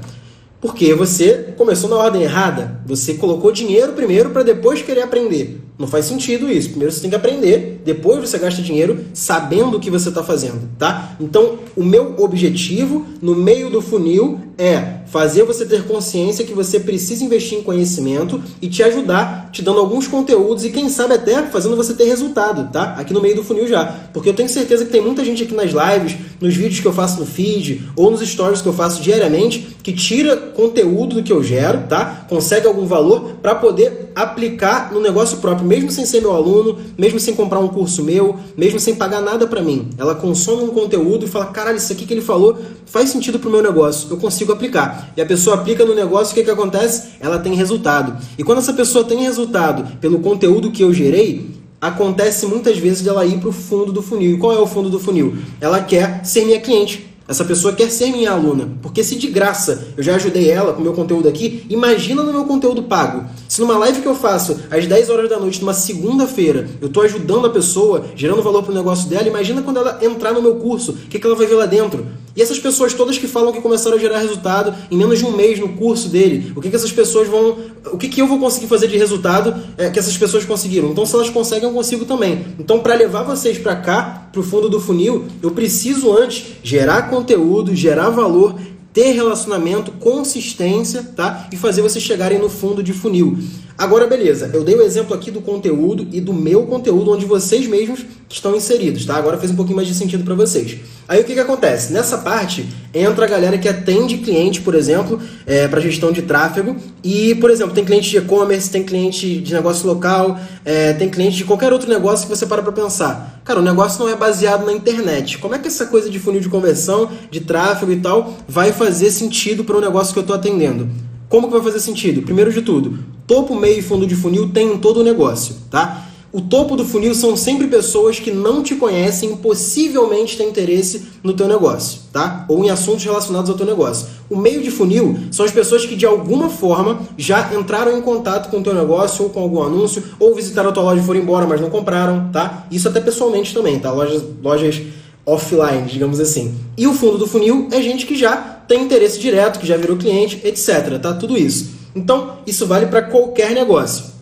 Porque 0.60 0.92
você 0.92 1.54
começou 1.56 1.88
na 1.88 1.96
ordem 1.96 2.22
errada. 2.22 2.82
Você 2.84 3.14
colocou 3.14 3.52
dinheiro 3.52 3.92
primeiro 3.92 4.30
para 4.30 4.42
depois 4.42 4.82
querer 4.82 5.02
aprender. 5.02 5.67
Não 5.78 5.86
faz 5.86 6.06
sentido 6.06 6.50
isso. 6.50 6.70
Primeiro 6.70 6.92
você 6.92 7.00
tem 7.00 7.10
que 7.10 7.16
aprender, 7.16 7.80
depois 7.84 8.20
você 8.20 8.36
gasta 8.36 8.60
dinheiro 8.60 9.04
sabendo 9.14 9.76
o 9.76 9.80
que 9.80 9.90
você 9.90 10.08
está 10.08 10.24
fazendo, 10.24 10.68
tá? 10.76 11.16
Então, 11.20 11.60
o 11.76 11.84
meu 11.84 12.16
objetivo 12.18 13.06
no 13.22 13.36
meio 13.36 13.70
do 13.70 13.80
funil 13.80 14.40
é 14.58 14.98
fazer 15.06 15.44
você 15.44 15.64
ter 15.64 15.84
consciência 15.84 16.44
que 16.44 16.52
você 16.52 16.80
precisa 16.80 17.24
investir 17.24 17.58
em 17.58 17.62
conhecimento 17.62 18.42
e 18.60 18.68
te 18.68 18.82
ajudar, 18.82 19.50
te 19.52 19.62
dando 19.62 19.78
alguns 19.78 20.08
conteúdos 20.08 20.64
e 20.64 20.70
quem 20.70 20.88
sabe 20.88 21.14
até 21.14 21.44
fazendo 21.44 21.76
você 21.76 21.94
ter 21.94 22.04
resultado, 22.04 22.70
tá? 22.72 22.94
Aqui 22.98 23.14
no 23.14 23.20
meio 23.20 23.36
do 23.36 23.44
funil 23.44 23.68
já. 23.68 23.86
Porque 24.12 24.28
eu 24.28 24.34
tenho 24.34 24.48
certeza 24.48 24.84
que 24.84 24.90
tem 24.90 25.00
muita 25.00 25.24
gente 25.24 25.44
aqui 25.44 25.54
nas 25.54 25.70
lives, 25.70 26.16
nos 26.40 26.54
vídeos 26.54 26.80
que 26.80 26.86
eu 26.86 26.92
faço 26.92 27.20
no 27.20 27.26
feed 27.26 27.88
ou 27.94 28.10
nos 28.10 28.20
stories 28.20 28.60
que 28.60 28.68
eu 28.68 28.72
faço 28.72 29.00
diariamente 29.00 29.76
que 29.82 29.92
tira 29.92 30.36
conteúdo 30.36 31.16
do 31.16 31.22
que 31.22 31.32
eu 31.32 31.42
gero, 31.42 31.84
tá? 31.88 32.26
Consegue 32.28 32.66
algum 32.66 32.84
valor 32.84 33.36
para 33.40 33.54
poder 33.54 34.07
aplicar 34.14 34.92
no 34.92 35.00
negócio 35.00 35.38
próprio, 35.38 35.66
mesmo 35.66 35.90
sem 35.90 36.04
ser 36.04 36.20
meu 36.20 36.32
aluno, 36.32 36.78
mesmo 36.96 37.18
sem 37.18 37.34
comprar 37.34 37.58
um 37.58 37.68
curso 37.68 38.02
meu, 38.02 38.36
mesmo 38.56 38.78
sem 38.78 38.94
pagar 38.94 39.20
nada 39.20 39.46
para 39.46 39.62
mim. 39.62 39.90
Ela 39.98 40.14
consome 40.14 40.62
um 40.62 40.68
conteúdo 40.68 41.24
e 41.24 41.28
fala: 41.28 41.46
"Caralho, 41.46 41.76
isso 41.76 41.92
aqui 41.92 42.06
que 42.06 42.14
ele 42.14 42.20
falou 42.20 42.56
faz 42.86 43.10
sentido 43.10 43.38
pro 43.38 43.50
meu 43.50 43.62
negócio. 43.62 44.08
Eu 44.10 44.16
consigo 44.16 44.52
aplicar". 44.52 45.12
E 45.16 45.20
a 45.20 45.26
pessoa 45.26 45.56
aplica 45.56 45.84
no 45.84 45.94
negócio, 45.94 46.32
o 46.32 46.34
que 46.34 46.44
que 46.44 46.50
acontece? 46.50 47.08
Ela 47.20 47.38
tem 47.38 47.54
resultado. 47.54 48.16
E 48.36 48.44
quando 48.44 48.58
essa 48.58 48.72
pessoa 48.72 49.04
tem 49.04 49.22
resultado 49.22 49.98
pelo 49.98 50.20
conteúdo 50.20 50.70
que 50.70 50.82
eu 50.82 50.92
gerei, 50.92 51.58
acontece 51.80 52.46
muitas 52.46 52.76
vezes 52.78 53.02
dela 53.02 53.24
ir 53.24 53.38
para 53.38 53.48
o 53.48 53.52
fundo 53.52 53.92
do 53.92 54.02
funil. 54.02 54.34
E 54.34 54.38
qual 54.38 54.52
é 54.52 54.58
o 54.58 54.66
fundo 54.66 54.90
do 54.90 54.98
funil? 54.98 55.36
Ela 55.60 55.80
quer 55.80 56.24
ser 56.24 56.44
minha 56.44 56.60
cliente. 56.60 57.07
Essa 57.28 57.44
pessoa 57.44 57.74
quer 57.74 57.90
ser 57.90 58.10
minha 58.10 58.30
aluna, 58.30 58.70
porque 58.80 59.04
se 59.04 59.14
de 59.14 59.26
graça 59.26 59.88
eu 59.98 60.02
já 60.02 60.14
ajudei 60.14 60.48
ela 60.48 60.72
com 60.72 60.80
o 60.80 60.82
meu 60.82 60.94
conteúdo 60.94 61.28
aqui, 61.28 61.62
imagina 61.68 62.22
no 62.22 62.32
meu 62.32 62.46
conteúdo 62.46 62.84
pago. 62.84 63.26
Se 63.46 63.60
numa 63.60 63.76
live 63.76 64.00
que 64.00 64.08
eu 64.08 64.14
faço 64.14 64.58
às 64.70 64.86
10 64.86 65.10
horas 65.10 65.28
da 65.28 65.38
noite, 65.38 65.60
numa 65.60 65.74
segunda-feira, 65.74 66.66
eu 66.80 66.88
estou 66.88 67.02
ajudando 67.02 67.46
a 67.46 67.50
pessoa, 67.50 68.06
gerando 68.16 68.42
valor 68.42 68.62
para 68.62 68.72
o 68.72 68.74
negócio 68.74 69.10
dela, 69.10 69.28
imagina 69.28 69.60
quando 69.60 69.76
ela 69.76 69.98
entrar 70.00 70.32
no 70.32 70.40
meu 70.40 70.54
curso, 70.54 70.92
o 70.92 70.94
que, 70.94 71.18
que 71.18 71.26
ela 71.26 71.36
vai 71.36 71.46
ver 71.46 71.56
lá 71.56 71.66
dentro. 71.66 72.06
E 72.38 72.42
essas 72.42 72.60
pessoas 72.60 72.94
todas 72.94 73.18
que 73.18 73.26
falam 73.26 73.52
que 73.52 73.60
começaram 73.60 73.96
a 73.96 74.00
gerar 74.00 74.20
resultado 74.20 74.72
em 74.92 74.96
menos 74.96 75.18
de 75.18 75.26
um 75.26 75.32
mês 75.32 75.58
no 75.58 75.70
curso 75.70 76.08
dele, 76.08 76.52
o 76.54 76.60
que, 76.60 76.70
que 76.70 76.76
essas 76.76 76.92
pessoas 76.92 77.26
vão. 77.26 77.58
O 77.90 77.98
que, 77.98 78.08
que 78.08 78.22
eu 78.22 78.28
vou 78.28 78.38
conseguir 78.38 78.68
fazer 78.68 78.86
de 78.86 78.96
resultado 78.96 79.60
é, 79.76 79.90
que 79.90 79.98
essas 79.98 80.16
pessoas 80.16 80.44
conseguiram? 80.44 80.88
Então, 80.88 81.04
se 81.04 81.16
elas 81.16 81.28
conseguem, 81.28 81.68
eu 81.68 81.74
consigo 81.74 82.04
também. 82.04 82.46
Então, 82.56 82.78
para 82.78 82.94
levar 82.94 83.24
vocês 83.24 83.58
para 83.58 83.74
cá, 83.74 84.28
para 84.30 84.40
o 84.40 84.44
fundo 84.44 84.68
do 84.68 84.78
funil, 84.78 85.24
eu 85.42 85.50
preciso 85.50 86.16
antes 86.16 86.44
gerar 86.62 87.10
conteúdo, 87.10 87.74
gerar 87.74 88.10
valor, 88.10 88.54
ter 88.92 89.10
relacionamento, 89.10 89.90
consistência, 89.90 91.02
tá? 91.16 91.48
E 91.52 91.56
fazer 91.56 91.82
vocês 91.82 92.04
chegarem 92.04 92.38
no 92.38 92.48
fundo 92.48 92.84
de 92.84 92.92
funil. 92.92 93.36
Agora, 93.76 94.06
beleza, 94.06 94.50
eu 94.54 94.62
dei 94.62 94.76
o 94.76 94.82
exemplo 94.82 95.12
aqui 95.14 95.30
do 95.30 95.40
conteúdo 95.40 96.06
e 96.12 96.20
do 96.20 96.32
meu 96.32 96.66
conteúdo, 96.66 97.12
onde 97.12 97.24
vocês 97.24 97.66
mesmos 97.66 98.04
estão 98.28 98.56
inseridos, 98.56 99.04
tá? 99.06 99.16
Agora 99.16 99.38
fez 99.38 99.50
um 99.50 99.56
pouquinho 99.56 99.76
mais 99.76 99.88
de 99.88 99.94
sentido 99.94 100.24
para 100.24 100.34
vocês. 100.34 100.78
Aí 101.08 101.22
o 101.22 101.24
que, 101.24 101.32
que 101.32 101.40
acontece? 101.40 101.90
Nessa 101.90 102.18
parte 102.18 102.68
entra 102.92 103.24
a 103.24 103.28
galera 103.28 103.56
que 103.56 103.66
atende 103.66 104.18
cliente, 104.18 104.60
por 104.60 104.74
exemplo, 104.74 105.18
é, 105.46 105.66
para 105.66 105.80
gestão 105.80 106.12
de 106.12 106.20
tráfego. 106.20 106.76
E, 107.02 107.34
por 107.36 107.50
exemplo, 107.50 107.74
tem 107.74 107.82
cliente 107.82 108.10
de 108.10 108.18
e-commerce, 108.18 108.68
tem 108.68 108.84
cliente 108.84 109.40
de 109.40 109.54
negócio 109.54 109.86
local, 109.86 110.38
é, 110.66 110.92
tem 110.92 111.08
cliente 111.08 111.38
de 111.38 111.44
qualquer 111.44 111.72
outro 111.72 111.88
negócio 111.88 112.28
que 112.28 112.36
você 112.36 112.44
para 112.44 112.62
para 112.62 112.72
pensar. 112.72 113.40
Cara, 113.42 113.60
o 113.60 113.62
negócio 113.62 113.98
não 114.04 114.12
é 114.12 114.14
baseado 114.14 114.66
na 114.66 114.72
internet. 114.72 115.38
Como 115.38 115.54
é 115.54 115.58
que 115.58 115.68
essa 115.68 115.86
coisa 115.86 116.10
de 116.10 116.18
funil 116.18 116.42
de 116.42 116.48
conversão, 116.50 117.10
de 117.30 117.40
tráfego 117.40 117.90
e 117.90 117.96
tal, 117.96 118.34
vai 118.46 118.70
fazer 118.70 119.10
sentido 119.10 119.64
para 119.64 119.78
o 119.78 119.80
negócio 119.80 120.12
que 120.12 120.18
eu 120.18 120.22
estou 120.22 120.36
atendendo? 120.36 120.90
Como 121.26 121.46
que 121.46 121.54
vai 121.54 121.62
fazer 121.62 121.80
sentido? 121.80 122.20
Primeiro 122.20 122.52
de 122.52 122.60
tudo, 122.60 122.98
topo, 123.26 123.54
meio 123.54 123.78
e 123.78 123.82
fundo 123.82 124.06
de 124.06 124.14
funil 124.14 124.50
tem 124.50 124.74
em 124.74 124.78
todo 124.78 125.00
o 125.00 125.04
negócio, 125.04 125.56
tá? 125.70 126.07
O 126.30 126.42
topo 126.42 126.76
do 126.76 126.84
funil 126.84 127.14
são 127.14 127.34
sempre 127.34 127.68
pessoas 127.68 128.20
que 128.20 128.30
não 128.30 128.62
te 128.62 128.74
conhecem 128.74 129.34
possivelmente 129.36 130.36
têm 130.36 130.50
interesse 130.50 131.04
no 131.22 131.32
teu 131.32 131.48
negócio, 131.48 132.00
tá? 132.12 132.44
Ou 132.48 132.62
em 132.62 132.68
assuntos 132.68 133.02
relacionados 133.02 133.48
ao 133.48 133.56
teu 133.56 133.64
negócio. 133.64 134.08
O 134.28 134.36
meio 134.36 134.62
de 134.62 134.70
funil 134.70 135.18
são 135.30 135.46
as 135.46 135.52
pessoas 135.52 135.86
que 135.86 135.96
de 135.96 136.04
alguma 136.04 136.50
forma 136.50 137.00
já 137.16 137.54
entraram 137.54 137.96
em 137.96 138.02
contato 138.02 138.50
com 138.50 138.58
o 138.58 138.62
teu 138.62 138.74
negócio 138.74 139.24
ou 139.24 139.30
com 139.30 139.40
algum 139.40 139.62
anúncio, 139.62 140.02
ou 140.20 140.34
visitaram 140.34 140.68
a 140.68 140.72
tua 140.72 140.82
loja 140.82 141.00
e 141.00 141.04
foram 141.04 141.20
embora, 141.20 141.46
mas 141.46 141.62
não 141.62 141.70
compraram, 141.70 142.28
tá? 142.30 142.66
Isso 142.70 142.86
até 142.88 143.00
pessoalmente 143.00 143.54
também, 143.54 143.78
tá? 143.78 143.90
Lojas, 143.90 144.22
lojas 144.42 144.82
offline, 145.24 145.86
digamos 145.86 146.20
assim. 146.20 146.54
E 146.76 146.86
o 146.86 146.92
fundo 146.92 147.16
do 147.16 147.26
funil 147.26 147.68
é 147.72 147.80
gente 147.80 148.04
que 148.04 148.14
já 148.14 148.36
tem 148.36 148.82
interesse 148.82 149.18
direto, 149.18 149.58
que 149.58 149.66
já 149.66 149.78
virou 149.78 149.96
cliente, 149.96 150.42
etc. 150.44 150.98
Tá 151.00 151.14
tudo 151.14 151.38
isso. 151.38 151.70
Então, 151.94 152.36
isso 152.46 152.66
vale 152.66 152.84
para 152.86 153.00
qualquer 153.00 153.52
negócio. 153.52 154.17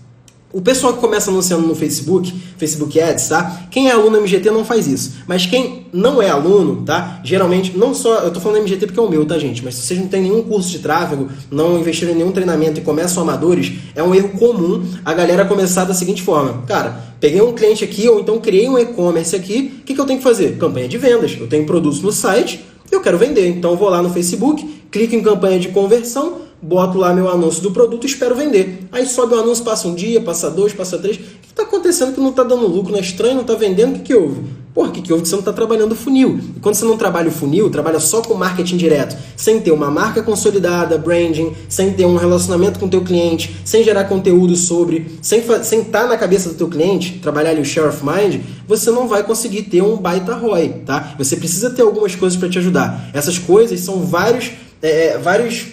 O 0.56 0.62
pessoal 0.62 0.94
que 0.94 1.00
começa 1.00 1.30
anunciando 1.30 1.66
no 1.66 1.74
Facebook, 1.74 2.32
Facebook 2.56 2.98
Ads, 2.98 3.28
tá? 3.28 3.64
Quem 3.70 3.90
é 3.90 3.92
aluno 3.92 4.16
MGT 4.16 4.50
não 4.50 4.64
faz 4.64 4.86
isso. 4.86 5.16
Mas 5.26 5.44
quem 5.44 5.86
não 5.92 6.22
é 6.22 6.30
aluno, 6.30 6.82
tá? 6.82 7.20
Geralmente, 7.22 7.76
não 7.76 7.92
só. 7.92 8.20
Eu 8.20 8.30
tô 8.32 8.40
falando 8.40 8.62
MGT 8.62 8.86
porque 8.86 8.98
é 8.98 9.02
o 9.02 9.06
meu, 9.10 9.26
tá, 9.26 9.38
gente? 9.38 9.62
Mas 9.62 9.74
se 9.74 9.82
vocês 9.82 10.00
não 10.00 10.08
têm 10.08 10.22
nenhum 10.22 10.42
curso 10.42 10.70
de 10.70 10.78
tráfego, 10.78 11.28
não 11.50 11.78
investiram 11.78 12.14
em 12.14 12.16
nenhum 12.16 12.32
treinamento 12.32 12.80
e 12.80 12.82
começam 12.82 13.22
amadores, 13.22 13.70
é 13.94 14.02
um 14.02 14.14
erro 14.14 14.30
comum 14.30 14.82
a 15.04 15.12
galera 15.12 15.44
começar 15.44 15.84
da 15.84 15.92
seguinte 15.92 16.22
forma: 16.22 16.62
Cara, 16.66 17.04
peguei 17.20 17.42
um 17.42 17.52
cliente 17.52 17.84
aqui, 17.84 18.08
ou 18.08 18.20
então 18.20 18.40
criei 18.40 18.66
um 18.66 18.78
e-commerce 18.78 19.36
aqui, 19.36 19.80
o 19.82 19.84
que, 19.84 19.92
que 19.92 20.00
eu 20.00 20.06
tenho 20.06 20.20
que 20.20 20.24
fazer? 20.24 20.56
Campanha 20.56 20.88
de 20.88 20.96
vendas. 20.96 21.36
Eu 21.38 21.48
tenho 21.48 21.66
produtos 21.66 22.00
no 22.00 22.10
site, 22.10 22.64
eu 22.90 23.02
quero 23.02 23.18
vender. 23.18 23.46
Então 23.46 23.72
eu 23.72 23.76
vou 23.76 23.90
lá 23.90 24.00
no 24.00 24.08
Facebook, 24.08 24.66
clico 24.90 25.14
em 25.14 25.22
campanha 25.22 25.60
de 25.60 25.68
conversão 25.68 26.45
boto 26.60 26.98
lá 26.98 27.12
meu 27.14 27.28
anúncio 27.28 27.62
do 27.62 27.70
produto 27.70 28.04
e 28.04 28.06
espero 28.06 28.34
vender. 28.34 28.86
Aí 28.90 29.06
sobe 29.06 29.34
o 29.34 29.38
anúncio, 29.38 29.64
passa 29.64 29.86
um 29.88 29.94
dia, 29.94 30.20
passa 30.20 30.50
dois, 30.50 30.72
passa 30.72 30.98
três. 30.98 31.16
O 31.16 31.20
que 31.20 31.48
está 31.48 31.62
acontecendo 31.62 32.14
que 32.14 32.20
não 32.20 32.30
está 32.30 32.42
dando 32.42 32.66
lucro? 32.66 32.92
Não 32.92 32.98
é 32.98 33.02
estranho, 33.02 33.34
não 33.34 33.42
está 33.42 33.54
vendendo? 33.54 33.90
O 33.90 33.98
que, 33.98 34.04
que 34.04 34.14
houve? 34.14 34.42
Porra, 34.76 34.90
o 34.90 34.92
que, 34.92 35.00
que 35.00 35.10
houve 35.10 35.22
que 35.22 35.28
você 35.30 35.34
não 35.34 35.40
está 35.40 35.54
trabalhando 35.54 35.92
o 35.92 35.96
funil? 35.96 36.38
E 36.54 36.60
quando 36.60 36.74
você 36.74 36.84
não 36.84 36.98
trabalha 36.98 37.28
o 37.28 37.32
funil, 37.32 37.70
trabalha 37.70 37.98
só 37.98 38.20
com 38.20 38.34
marketing 38.34 38.76
direto, 38.76 39.16
sem 39.34 39.58
ter 39.58 39.70
uma 39.70 39.90
marca 39.90 40.22
consolidada, 40.22 40.98
branding, 40.98 41.54
sem 41.66 41.94
ter 41.94 42.04
um 42.04 42.16
relacionamento 42.16 42.78
com 42.78 42.84
o 42.84 42.88
teu 42.90 43.02
cliente, 43.02 43.56
sem 43.64 43.82
gerar 43.82 44.04
conteúdo 44.04 44.54
sobre, 44.54 45.18
sem 45.22 45.38
estar 45.38 46.02
tá 46.02 46.06
na 46.06 46.18
cabeça 46.18 46.50
do 46.50 46.56
teu 46.56 46.68
cliente, 46.68 47.20
trabalhar 47.20 47.52
ali 47.52 47.62
o 47.62 47.64
share 47.64 47.88
of 47.88 48.04
mind, 48.04 48.42
você 48.68 48.90
não 48.90 49.08
vai 49.08 49.22
conseguir 49.22 49.62
ter 49.62 49.80
um 49.80 49.96
baita 49.96 50.34
ROI, 50.34 50.82
tá? 50.84 51.14
Você 51.16 51.36
precisa 51.36 51.70
ter 51.70 51.80
algumas 51.80 52.14
coisas 52.14 52.38
para 52.38 52.50
te 52.50 52.58
ajudar. 52.58 53.08
Essas 53.14 53.38
coisas 53.38 53.80
são 53.80 54.02
vários, 54.02 54.50
é, 54.82 55.06
é 55.06 55.18
vários 55.18 55.68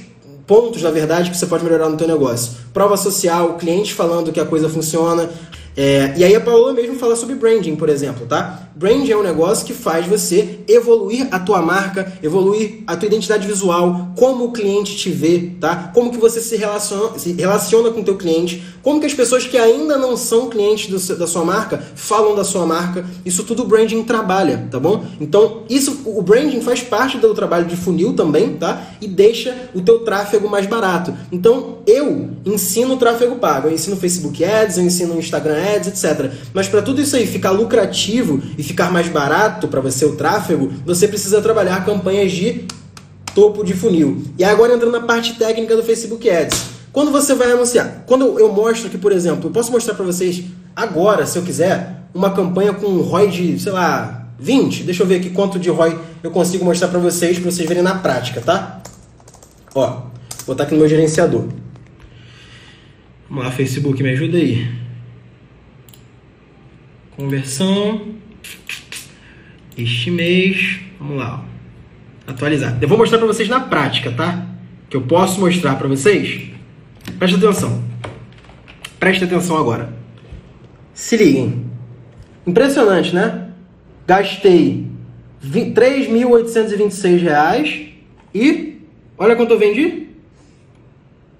pontos, 0.45 0.81
na 0.81 0.91
verdade, 0.91 1.29
que 1.31 1.37
você 1.37 1.45
pode 1.45 1.63
melhorar 1.63 1.89
no 1.89 1.97
teu 1.97 2.07
negócio. 2.07 2.53
Prova 2.73 2.97
social, 2.97 3.55
cliente 3.55 3.93
falando 3.93 4.31
que 4.31 4.39
a 4.39 4.45
coisa 4.45 4.69
funciona, 4.69 5.29
É, 5.75 6.13
e 6.15 6.23
aí 6.23 6.35
a 6.35 6.41
Paola 6.41 6.73
mesmo 6.73 6.95
fala 6.95 7.15
sobre 7.15 7.35
branding, 7.35 7.75
por 7.75 7.89
exemplo, 7.89 8.25
tá? 8.27 8.69
Branding 8.75 9.11
é 9.11 9.17
um 9.17 9.23
negócio 9.23 9.65
que 9.65 9.73
faz 9.73 10.05
você 10.07 10.59
evoluir 10.67 11.27
a 11.31 11.39
tua 11.39 11.61
marca, 11.61 12.11
evoluir 12.21 12.83
a 12.85 12.95
tua 12.95 13.07
identidade 13.07 13.47
visual, 13.47 14.09
como 14.15 14.45
o 14.45 14.51
cliente 14.51 14.95
te 14.95 15.09
vê, 15.09 15.51
tá? 15.59 15.91
Como 15.93 16.11
que 16.11 16.17
você 16.17 16.41
se 16.41 16.55
relaciona, 16.55 17.17
se 17.17 17.33
relaciona 17.33 17.91
com 17.91 18.01
o 18.01 18.03
teu 18.03 18.17
cliente, 18.17 18.63
como 18.81 18.99
que 18.99 19.05
as 19.05 19.13
pessoas 19.13 19.45
que 19.45 19.57
ainda 19.57 19.97
não 19.97 20.17
são 20.17 20.49
clientes 20.49 21.07
da 21.17 21.27
sua 21.27 21.45
marca 21.45 21.81
falam 21.95 22.35
da 22.35 22.43
sua 22.43 22.65
marca. 22.65 23.05
Isso 23.25 23.43
tudo 23.43 23.63
o 23.63 23.67
branding 23.67 24.03
trabalha, 24.03 24.67
tá 24.69 24.79
bom? 24.79 25.03
Então, 25.19 25.63
isso 25.69 26.01
o 26.05 26.21
branding 26.21 26.61
faz 26.61 26.81
parte 26.81 27.17
do 27.17 27.33
trabalho 27.33 27.65
de 27.65 27.75
funil 27.75 28.13
também, 28.13 28.55
tá? 28.55 28.89
E 29.01 29.07
deixa 29.07 29.69
o 29.73 29.81
teu 29.81 29.99
tráfego 29.99 30.49
mais 30.49 30.65
barato. 30.65 31.13
Então, 31.31 31.77
eu 31.87 32.31
ensino 32.45 32.97
tráfego 32.97 33.37
pago, 33.37 33.67
eu 33.67 33.73
ensino 33.73 33.95
Facebook 33.95 34.43
Ads, 34.43 34.77
eu 34.77 34.83
ensino 34.83 35.17
Instagram 35.17 35.62
Ads, 35.63 35.87
etc. 35.87 36.31
Mas 36.53 36.67
para 36.67 36.81
tudo 36.81 37.01
isso 37.01 37.15
aí 37.15 37.25
ficar 37.25 37.51
lucrativo 37.51 38.41
e 38.57 38.63
ficar 38.63 38.91
mais 38.91 39.07
barato 39.07 39.67
para 39.67 39.81
você 39.81 40.05
o 40.05 40.15
tráfego, 40.15 40.71
você 40.85 41.07
precisa 41.07 41.41
trabalhar 41.41 41.85
campanhas 41.85 42.31
de 42.31 42.65
topo 43.33 43.63
de 43.63 43.73
funil. 43.73 44.23
E 44.37 44.43
agora 44.43 44.75
entrando 44.75 44.91
na 44.91 45.01
parte 45.01 45.33
técnica 45.35 45.75
do 45.75 45.83
Facebook 45.83 46.29
Ads. 46.29 46.73
Quando 46.91 47.11
você 47.11 47.33
vai 47.33 47.51
anunciar, 47.51 48.03
quando 48.05 48.39
eu 48.39 48.51
mostro 48.53 48.87
aqui, 48.87 48.97
por 48.97 49.11
exemplo, 49.11 49.49
eu 49.49 49.51
posso 49.51 49.71
mostrar 49.71 49.95
para 49.95 50.05
vocês 50.05 50.43
agora, 50.75 51.25
se 51.25 51.37
eu 51.37 51.43
quiser, 51.43 52.03
uma 52.13 52.31
campanha 52.31 52.73
com 52.73 52.85
um 52.85 53.01
ROI 53.01 53.29
de, 53.29 53.59
sei 53.59 53.71
lá, 53.71 54.27
20. 54.37 54.83
Deixa 54.83 55.01
eu 55.01 55.07
ver 55.07 55.15
aqui 55.15 55.29
quanto 55.31 55.57
de 55.57 55.69
ROI 55.69 55.97
eu 56.21 56.29
consigo 56.29 56.63
mostrar 56.63 56.89
para 56.89 56.99
vocês, 56.99 57.39
para 57.39 57.49
vocês 57.49 57.67
verem 57.67 57.81
na 57.81 57.95
prática, 57.95 58.41
tá? 58.41 58.81
Ó, 59.73 59.87
vou 59.89 60.03
botar 60.47 60.63
aqui 60.63 60.73
no 60.73 60.81
meu 60.81 60.89
gerenciador. 60.89 61.45
Vamos 63.27 63.45
lá, 63.45 63.51
Facebook, 63.51 64.03
me 64.03 64.11
ajuda 64.11 64.37
aí. 64.37 64.82
Conversão. 67.15 68.15
Este 69.77 70.09
mês. 70.09 70.79
Vamos 70.99 71.17
lá. 71.17 71.45
Ó. 72.27 72.31
Atualizar. 72.31 72.77
Eu 72.81 72.87
vou 72.87 72.97
mostrar 72.97 73.17
para 73.17 73.27
vocês 73.27 73.49
na 73.49 73.59
prática, 73.59 74.11
tá? 74.11 74.47
Que 74.89 74.97
eu 74.97 75.01
posso 75.01 75.39
mostrar 75.39 75.75
para 75.75 75.87
vocês. 75.87 76.49
Presta 77.19 77.37
atenção. 77.37 77.83
Presta 78.99 79.25
atenção 79.25 79.57
agora. 79.57 79.93
Se 80.93 81.17
liguem. 81.17 81.65
Impressionante, 82.47 83.13
né? 83.13 83.49
Gastei 84.07 84.87
R$ 85.41 85.71
3.826 85.71 87.89
e 88.33 88.77
olha 89.17 89.35
quanto 89.35 89.51
eu 89.51 89.59
vendi. 89.59 90.07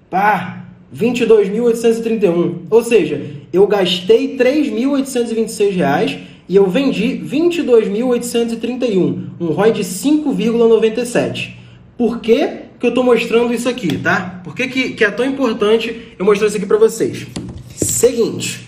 Pá, 0.10 0.66
22.831. 0.94 2.64
Ou 2.70 2.84
seja, 2.84 3.33
eu 3.54 3.66
gastei 3.68 4.36
3.826 4.36 5.76
reais 5.76 6.18
e 6.50 6.56
eu 6.56 6.68
vendi 6.68 7.22
22.831, 7.24 9.28
um 9.40 9.46
ROI 9.46 9.72
de 9.72 9.84
5,97. 9.84 11.52
Por 11.96 12.20
que, 12.20 12.48
que 12.80 12.86
eu 12.86 12.90
estou 12.90 13.04
mostrando 13.04 13.54
isso 13.54 13.70
aqui, 13.70 14.00
tá? 14.00 14.42
Por 14.44 14.56
que, 14.56 14.68
que, 14.68 14.94
que 14.94 15.06
é 15.06 15.12
tão 15.12 15.24
importante 15.24 16.16
eu 16.18 16.26
mostrar 16.26 16.48
isso 16.48 16.58
aqui 16.58 16.66
para 16.66 16.80
vocês? 16.80 17.28
Seguinte, 17.76 18.66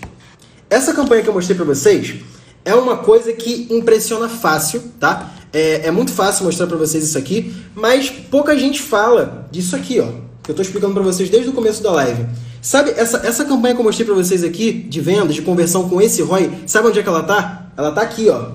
essa 0.70 0.94
campanha 0.94 1.24
que 1.24 1.28
eu 1.28 1.34
mostrei 1.34 1.56
para 1.56 1.66
vocês 1.66 2.14
é 2.64 2.74
uma 2.74 2.96
coisa 2.96 3.32
que 3.32 3.66
impressiona 3.70 4.28
fácil, 4.28 4.80
tá? 5.00 5.32
É, 5.52 5.88
é 5.88 5.90
muito 5.90 6.12
fácil 6.12 6.44
mostrar 6.44 6.68
para 6.68 6.76
vocês 6.76 7.02
isso 7.02 7.18
aqui, 7.18 7.52
mas 7.74 8.08
pouca 8.08 8.56
gente 8.56 8.80
fala 8.80 9.48
disso 9.50 9.74
aqui, 9.74 9.98
ó 9.98 10.25
que 10.46 10.50
eu 10.50 10.52
estou 10.52 10.64
explicando 10.64 10.94
para 10.94 11.02
vocês 11.02 11.28
desde 11.28 11.50
o 11.50 11.52
começo 11.52 11.82
da 11.82 11.90
live. 11.90 12.24
Sabe, 12.62 12.92
essa, 12.96 13.18
essa 13.26 13.44
campanha 13.44 13.74
que 13.74 13.80
eu 13.80 13.84
mostrei 13.84 14.06
para 14.06 14.14
vocês 14.14 14.44
aqui, 14.44 14.72
de 14.72 15.00
vendas, 15.00 15.34
de 15.34 15.42
conversão 15.42 15.88
com 15.88 16.00
esse 16.00 16.22
ROI, 16.22 16.50
sabe 16.66 16.86
onde 16.86 17.00
é 17.00 17.02
que 17.02 17.08
ela 17.08 17.24
tá? 17.24 17.72
Ela 17.76 17.90
tá 17.90 18.02
aqui, 18.02 18.28
ó. 18.30 18.52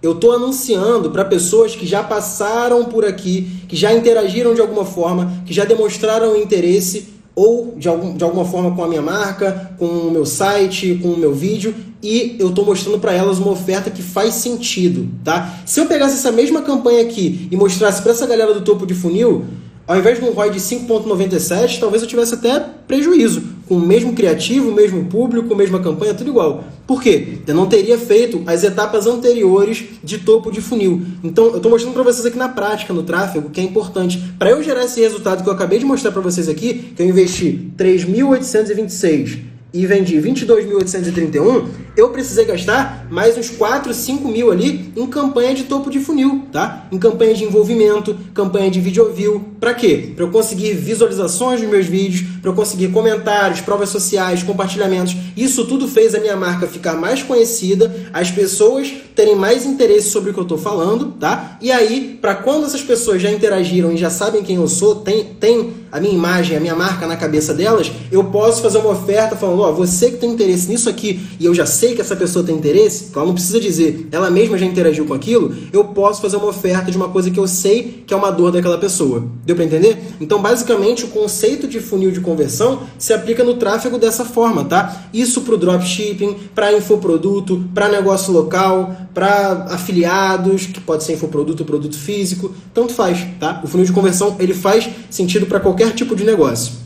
Eu 0.00 0.12
estou 0.12 0.32
anunciando 0.32 1.10
para 1.10 1.24
pessoas 1.24 1.74
que 1.74 1.86
já 1.86 2.04
passaram 2.04 2.84
por 2.84 3.04
aqui, 3.04 3.48
que 3.66 3.74
já 3.74 3.92
interagiram 3.92 4.54
de 4.54 4.60
alguma 4.60 4.84
forma, 4.84 5.42
que 5.44 5.52
já 5.52 5.64
demonstraram 5.64 6.36
interesse 6.36 7.14
ou 7.34 7.74
de, 7.76 7.88
algum, 7.88 8.14
de 8.16 8.22
alguma 8.22 8.44
forma 8.44 8.70
com 8.76 8.84
a 8.84 8.88
minha 8.88 9.02
marca, 9.02 9.72
com 9.76 9.86
o 9.86 10.10
meu 10.12 10.24
site, 10.24 11.00
com 11.02 11.08
o 11.08 11.18
meu 11.18 11.34
vídeo, 11.34 11.74
e 12.00 12.36
eu 12.38 12.50
estou 12.50 12.64
mostrando 12.64 12.98
para 13.00 13.12
elas 13.12 13.38
uma 13.38 13.50
oferta 13.50 13.90
que 13.90 14.02
faz 14.02 14.34
sentido, 14.34 15.08
tá? 15.24 15.58
Se 15.66 15.80
eu 15.80 15.86
pegasse 15.86 16.14
essa 16.14 16.30
mesma 16.30 16.62
campanha 16.62 17.02
aqui 17.02 17.48
e 17.50 17.56
mostrasse 17.56 18.02
para 18.02 18.12
essa 18.12 18.26
galera 18.26 18.54
do 18.54 18.60
topo 18.60 18.86
de 18.86 18.94
funil, 18.94 19.44
ao 19.86 19.98
invés 19.98 20.18
de 20.18 20.24
um 20.24 20.30
ROI 20.30 20.50
de 20.50 20.58
5,97, 20.60 21.78
talvez 21.78 22.02
eu 22.02 22.08
tivesse 22.08 22.34
até 22.34 22.58
prejuízo, 22.86 23.42
com 23.68 23.76
o 23.76 23.80
mesmo 23.80 24.14
criativo, 24.14 24.70
o 24.70 24.74
mesmo 24.74 25.04
público, 25.06 25.52
a 25.52 25.56
mesma 25.56 25.78
campanha, 25.80 26.14
tudo 26.14 26.30
igual. 26.30 26.64
Por 26.86 27.02
quê? 27.02 27.38
Eu 27.46 27.54
não 27.54 27.66
teria 27.66 27.98
feito 27.98 28.42
as 28.46 28.64
etapas 28.64 29.06
anteriores 29.06 29.84
de 30.02 30.18
topo 30.18 30.50
de 30.50 30.60
funil. 30.60 31.02
Então, 31.22 31.46
eu 31.46 31.56
estou 31.56 31.70
mostrando 31.70 31.94
para 31.94 32.02
vocês 32.02 32.24
aqui 32.26 32.36
na 32.36 32.48
prática, 32.48 32.92
no 32.92 33.02
tráfego, 33.02 33.50
que 33.50 33.60
é 33.60 33.64
importante. 33.64 34.22
Para 34.38 34.50
eu 34.50 34.62
gerar 34.62 34.84
esse 34.84 35.00
resultado 35.00 35.42
que 35.42 35.48
eu 35.48 35.52
acabei 35.52 35.78
de 35.78 35.84
mostrar 35.84 36.12
para 36.12 36.22
vocês 36.22 36.48
aqui, 36.48 36.92
que 36.94 37.02
eu 37.02 37.06
investi 37.06 37.70
3.826 37.76 39.53
e 39.74 39.84
vendi 39.86 40.16
22.831, 40.18 41.66
eu 41.96 42.10
precisei 42.10 42.44
gastar 42.44 43.08
mais 43.10 43.36
uns 43.36 43.50
4, 43.50 43.92
5 43.92 44.28
mil 44.28 44.52
ali 44.52 44.92
em 44.96 45.04
campanha 45.04 45.52
de 45.52 45.64
topo 45.64 45.90
de 45.90 45.98
funil, 45.98 46.44
tá? 46.52 46.86
Em 46.92 46.98
campanha 46.98 47.34
de 47.34 47.42
envolvimento, 47.42 48.16
campanha 48.32 48.70
de 48.70 48.80
video 48.80 49.12
view. 49.12 49.44
Para 49.58 49.74
quê? 49.74 50.12
Para 50.14 50.24
eu 50.26 50.30
conseguir 50.30 50.74
visualizações 50.74 51.60
dos 51.60 51.68
meus 51.68 51.86
vídeos, 51.86 52.24
para 52.44 52.50
eu 52.50 52.54
conseguir 52.54 52.88
comentários, 52.88 53.62
provas 53.62 53.88
sociais, 53.88 54.42
compartilhamentos. 54.42 55.16
Isso 55.34 55.64
tudo 55.64 55.88
fez 55.88 56.14
a 56.14 56.20
minha 56.20 56.36
marca 56.36 56.66
ficar 56.66 56.92
mais 56.92 57.22
conhecida, 57.22 58.10
as 58.12 58.30
pessoas 58.30 58.92
terem 59.14 59.34
mais 59.34 59.64
interesse 59.64 60.10
sobre 60.10 60.28
o 60.28 60.34
que 60.34 60.40
eu 60.40 60.42
estou 60.42 60.58
falando, 60.58 61.12
tá? 61.18 61.56
E 61.62 61.72
aí, 61.72 62.18
para 62.20 62.34
quando 62.34 62.66
essas 62.66 62.82
pessoas 62.82 63.22
já 63.22 63.30
interagiram 63.30 63.92
e 63.92 63.96
já 63.96 64.10
sabem 64.10 64.42
quem 64.42 64.56
eu 64.56 64.68
sou, 64.68 64.96
tem, 64.96 65.24
tem 65.24 65.72
a 65.90 66.00
minha 66.00 66.12
imagem, 66.12 66.56
a 66.56 66.60
minha 66.60 66.74
marca 66.74 67.06
na 67.06 67.16
cabeça 67.16 67.54
delas, 67.54 67.90
eu 68.10 68.24
posso 68.24 68.60
fazer 68.60 68.78
uma 68.78 68.90
oferta 68.90 69.36
falando, 69.36 69.62
ó, 69.62 69.70
oh, 69.70 69.72
você 69.72 70.10
que 70.10 70.16
tem 70.16 70.30
interesse 70.30 70.68
nisso 70.68 70.90
aqui 70.90 71.20
e 71.38 71.46
eu 71.46 71.54
já 71.54 71.64
sei 71.64 71.94
que 71.94 72.00
essa 72.00 72.16
pessoa 72.16 72.44
tem 72.44 72.56
interesse, 72.56 73.10
ela 73.14 73.24
não 73.24 73.32
precisa 73.32 73.60
dizer, 73.60 74.08
ela 74.10 74.28
mesma 74.28 74.58
já 74.58 74.66
interagiu 74.66 75.06
com 75.06 75.14
aquilo, 75.14 75.54
eu 75.72 75.84
posso 75.84 76.20
fazer 76.20 76.36
uma 76.36 76.48
oferta 76.48 76.90
de 76.90 76.96
uma 76.96 77.08
coisa 77.08 77.30
que 77.30 77.38
eu 77.38 77.46
sei 77.46 78.02
que 78.04 78.12
é 78.12 78.16
uma 78.16 78.32
dor 78.32 78.50
daquela 78.50 78.76
pessoa. 78.76 79.24
Deu 79.46 79.54
para 79.54 79.64
entender? 79.64 79.96
Então, 80.20 80.42
basicamente, 80.42 81.04
o 81.04 81.08
conceito 81.08 81.68
de 81.68 81.78
funil 81.78 82.10
de 82.10 82.20
conversão 82.34 82.82
se 82.98 83.12
aplica 83.12 83.44
no 83.44 83.54
tráfego 83.54 83.96
dessa 83.98 84.24
forma, 84.24 84.64
tá? 84.64 85.04
Isso 85.12 85.42
para 85.42 85.54
o 85.54 85.58
dropshipping, 85.58 86.36
para 86.54 86.72
infoproduto, 86.72 87.64
para 87.72 87.88
negócio 87.88 88.32
local, 88.32 88.94
para 89.14 89.68
afiliados, 89.70 90.66
que 90.66 90.80
pode 90.80 91.04
ser 91.04 91.14
infoproduto 91.14 91.64
produto 91.64 91.96
físico, 91.96 92.52
tanto 92.74 92.92
faz, 92.92 93.26
tá? 93.38 93.60
O 93.64 93.66
funil 93.66 93.86
de 93.86 93.92
conversão 93.92 94.36
ele 94.38 94.54
faz 94.54 94.88
sentido 95.08 95.46
para 95.46 95.60
qualquer 95.60 95.92
tipo 95.94 96.14
de 96.16 96.24
negócio. 96.24 96.83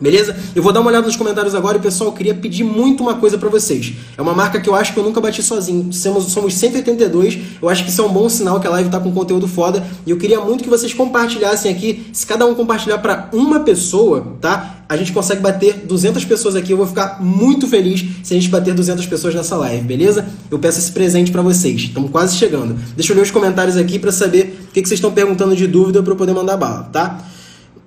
Beleza? 0.00 0.36
Eu 0.56 0.62
vou 0.62 0.72
dar 0.72 0.80
uma 0.80 0.90
olhada 0.90 1.06
nos 1.06 1.14
comentários 1.14 1.54
agora 1.54 1.78
e, 1.78 1.80
pessoal, 1.80 2.10
eu 2.10 2.14
queria 2.14 2.34
pedir 2.34 2.64
muito 2.64 3.02
uma 3.02 3.14
coisa 3.14 3.38
para 3.38 3.48
vocês. 3.48 3.92
É 4.18 4.22
uma 4.22 4.34
marca 4.34 4.60
que 4.60 4.68
eu 4.68 4.74
acho 4.74 4.92
que 4.92 4.98
eu 4.98 5.04
nunca 5.04 5.20
bati 5.20 5.42
sozinho. 5.42 5.92
Somos, 5.92 6.24
somos 6.24 6.54
182. 6.54 7.38
Eu 7.62 7.68
acho 7.68 7.84
que 7.84 7.90
isso 7.90 8.02
é 8.02 8.04
um 8.04 8.12
bom 8.12 8.28
sinal 8.28 8.58
que 8.58 8.66
a 8.66 8.70
live 8.70 8.90
tá 8.90 8.98
com 8.98 9.12
conteúdo 9.12 9.46
foda. 9.46 9.86
E 10.04 10.10
eu 10.10 10.16
queria 10.16 10.40
muito 10.40 10.64
que 10.64 10.70
vocês 10.70 10.92
compartilhassem 10.92 11.70
aqui. 11.70 12.06
Se 12.12 12.26
cada 12.26 12.44
um 12.44 12.54
compartilhar 12.54 12.98
para 12.98 13.28
uma 13.32 13.60
pessoa, 13.60 14.36
tá? 14.40 14.84
A 14.88 14.96
gente 14.96 15.12
consegue 15.12 15.40
bater 15.40 15.84
200 15.86 16.24
pessoas 16.24 16.56
aqui. 16.56 16.72
Eu 16.72 16.76
vou 16.76 16.86
ficar 16.86 17.22
muito 17.22 17.68
feliz 17.68 18.04
se 18.24 18.34
a 18.34 18.36
gente 18.36 18.48
bater 18.48 18.74
200 18.74 19.06
pessoas 19.06 19.32
nessa 19.34 19.56
live, 19.56 19.84
beleza? 19.86 20.26
Eu 20.50 20.58
peço 20.58 20.80
esse 20.80 20.90
presente 20.90 21.30
para 21.30 21.40
vocês. 21.40 21.82
Estamos 21.82 22.10
quase 22.10 22.36
chegando. 22.36 22.76
Deixa 22.96 23.12
eu 23.12 23.16
ler 23.16 23.22
os 23.22 23.30
comentários 23.30 23.76
aqui 23.76 23.98
para 24.00 24.10
saber 24.10 24.66
o 24.68 24.72
que, 24.72 24.82
que 24.82 24.88
vocês 24.88 24.98
estão 24.98 25.12
perguntando 25.12 25.54
de 25.54 25.68
dúvida 25.68 26.02
para 26.02 26.12
eu 26.12 26.16
poder 26.16 26.34
mandar 26.34 26.56
bala, 26.56 26.88
tá? 26.92 27.24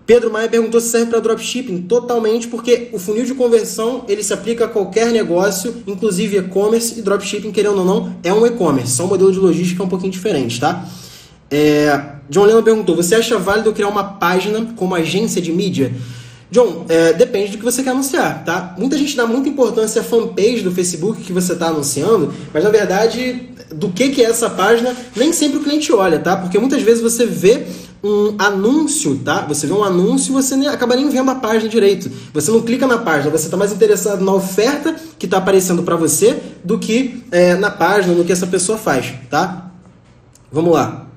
Pedro 0.08 0.32
Maia 0.32 0.48
perguntou 0.48 0.80
se 0.80 0.88
serve 0.88 1.08
para 1.08 1.20
dropshipping. 1.20 1.82
Totalmente, 1.82 2.48
porque 2.48 2.88
o 2.94 2.98
funil 2.98 3.26
de 3.26 3.34
conversão 3.34 4.06
ele 4.08 4.24
se 4.24 4.34
aplica 4.34 4.64
a 4.64 4.68
qualquer 4.70 5.12
negócio, 5.12 5.84
inclusive 5.86 6.38
e-commerce 6.38 6.98
e 6.98 7.02
dropshipping, 7.02 7.52
querendo 7.52 7.80
ou 7.80 7.86
não, 7.86 8.16
é 8.24 8.34
um 8.34 8.46
e-commerce. 8.46 8.94
Só 8.94 9.04
um 9.04 9.08
modelo 9.08 9.34
de 9.34 9.38
logística 9.38 9.84
um 9.84 9.90
pouquinho 9.90 10.12
diferente, 10.14 10.62
tá? 10.62 10.88
É... 11.52 12.16
John 12.30 12.46
Lennon 12.46 12.64
perguntou: 12.64 12.96
você 12.96 13.16
acha 13.16 13.38
válido 13.38 13.74
criar 13.74 13.90
uma 13.90 14.04
página 14.04 14.74
como 14.78 14.96
agência 14.96 15.42
de 15.42 15.52
mídia? 15.52 15.94
John, 16.50 16.86
é, 16.88 17.12
depende 17.12 17.52
do 17.52 17.58
que 17.58 17.64
você 17.66 17.84
quer 17.84 17.90
anunciar, 17.90 18.46
tá? 18.46 18.74
Muita 18.78 18.98
gente 18.98 19.18
dá 19.18 19.26
muita 19.26 19.50
importância 19.50 20.00
à 20.00 20.04
fanpage 20.04 20.62
do 20.62 20.72
Facebook 20.72 21.22
que 21.22 21.34
você 21.34 21.52
está 21.52 21.68
anunciando, 21.68 22.34
mas 22.54 22.64
na 22.64 22.70
verdade, 22.70 23.50
do 23.76 23.90
que, 23.90 24.10
que 24.10 24.24
é 24.24 24.30
essa 24.30 24.50
página, 24.50 24.96
nem 25.14 25.34
sempre 25.34 25.58
o 25.58 25.62
cliente 25.62 25.92
olha, 25.92 26.20
tá? 26.20 26.38
Porque 26.38 26.58
muitas 26.58 26.82
vezes 26.82 27.04
você 27.04 27.26
vê 27.26 27.66
um 28.08 28.36
anúncio, 28.38 29.20
tá? 29.24 29.46
Você 29.48 29.68
vê 29.68 29.74
um 29.74 29.84
anúncio 29.84 30.32
e 30.32 30.34
você 30.34 30.56
nem, 30.56 30.68
acaba 30.68 30.96
nem 30.96 31.10
vendo 31.10 31.30
a 31.30 31.36
página 31.36 31.70
direito. 31.70 32.10
Você 32.34 32.52
não 32.52 32.62
clica 32.62 32.88
na 32.88 32.98
página, 32.98 33.30
você 33.30 33.46
está 33.46 33.58
mais 33.58 33.72
interessado 33.72 34.24
na 34.24 34.34
oferta 34.34 34.96
que 35.20 35.26
está 35.26 35.38
aparecendo 35.38 35.84
para 35.84 35.96
você 35.96 36.42
do 36.64 36.80
que 36.80 37.24
é, 37.32 37.56
na 37.56 37.70
página, 37.70 38.14
no 38.14 38.24
que 38.24 38.32
essa 38.32 38.48
pessoa 38.48 38.78
faz, 38.78 39.14
tá? 39.30 39.72
Vamos 40.52 40.74
lá. 40.74 41.08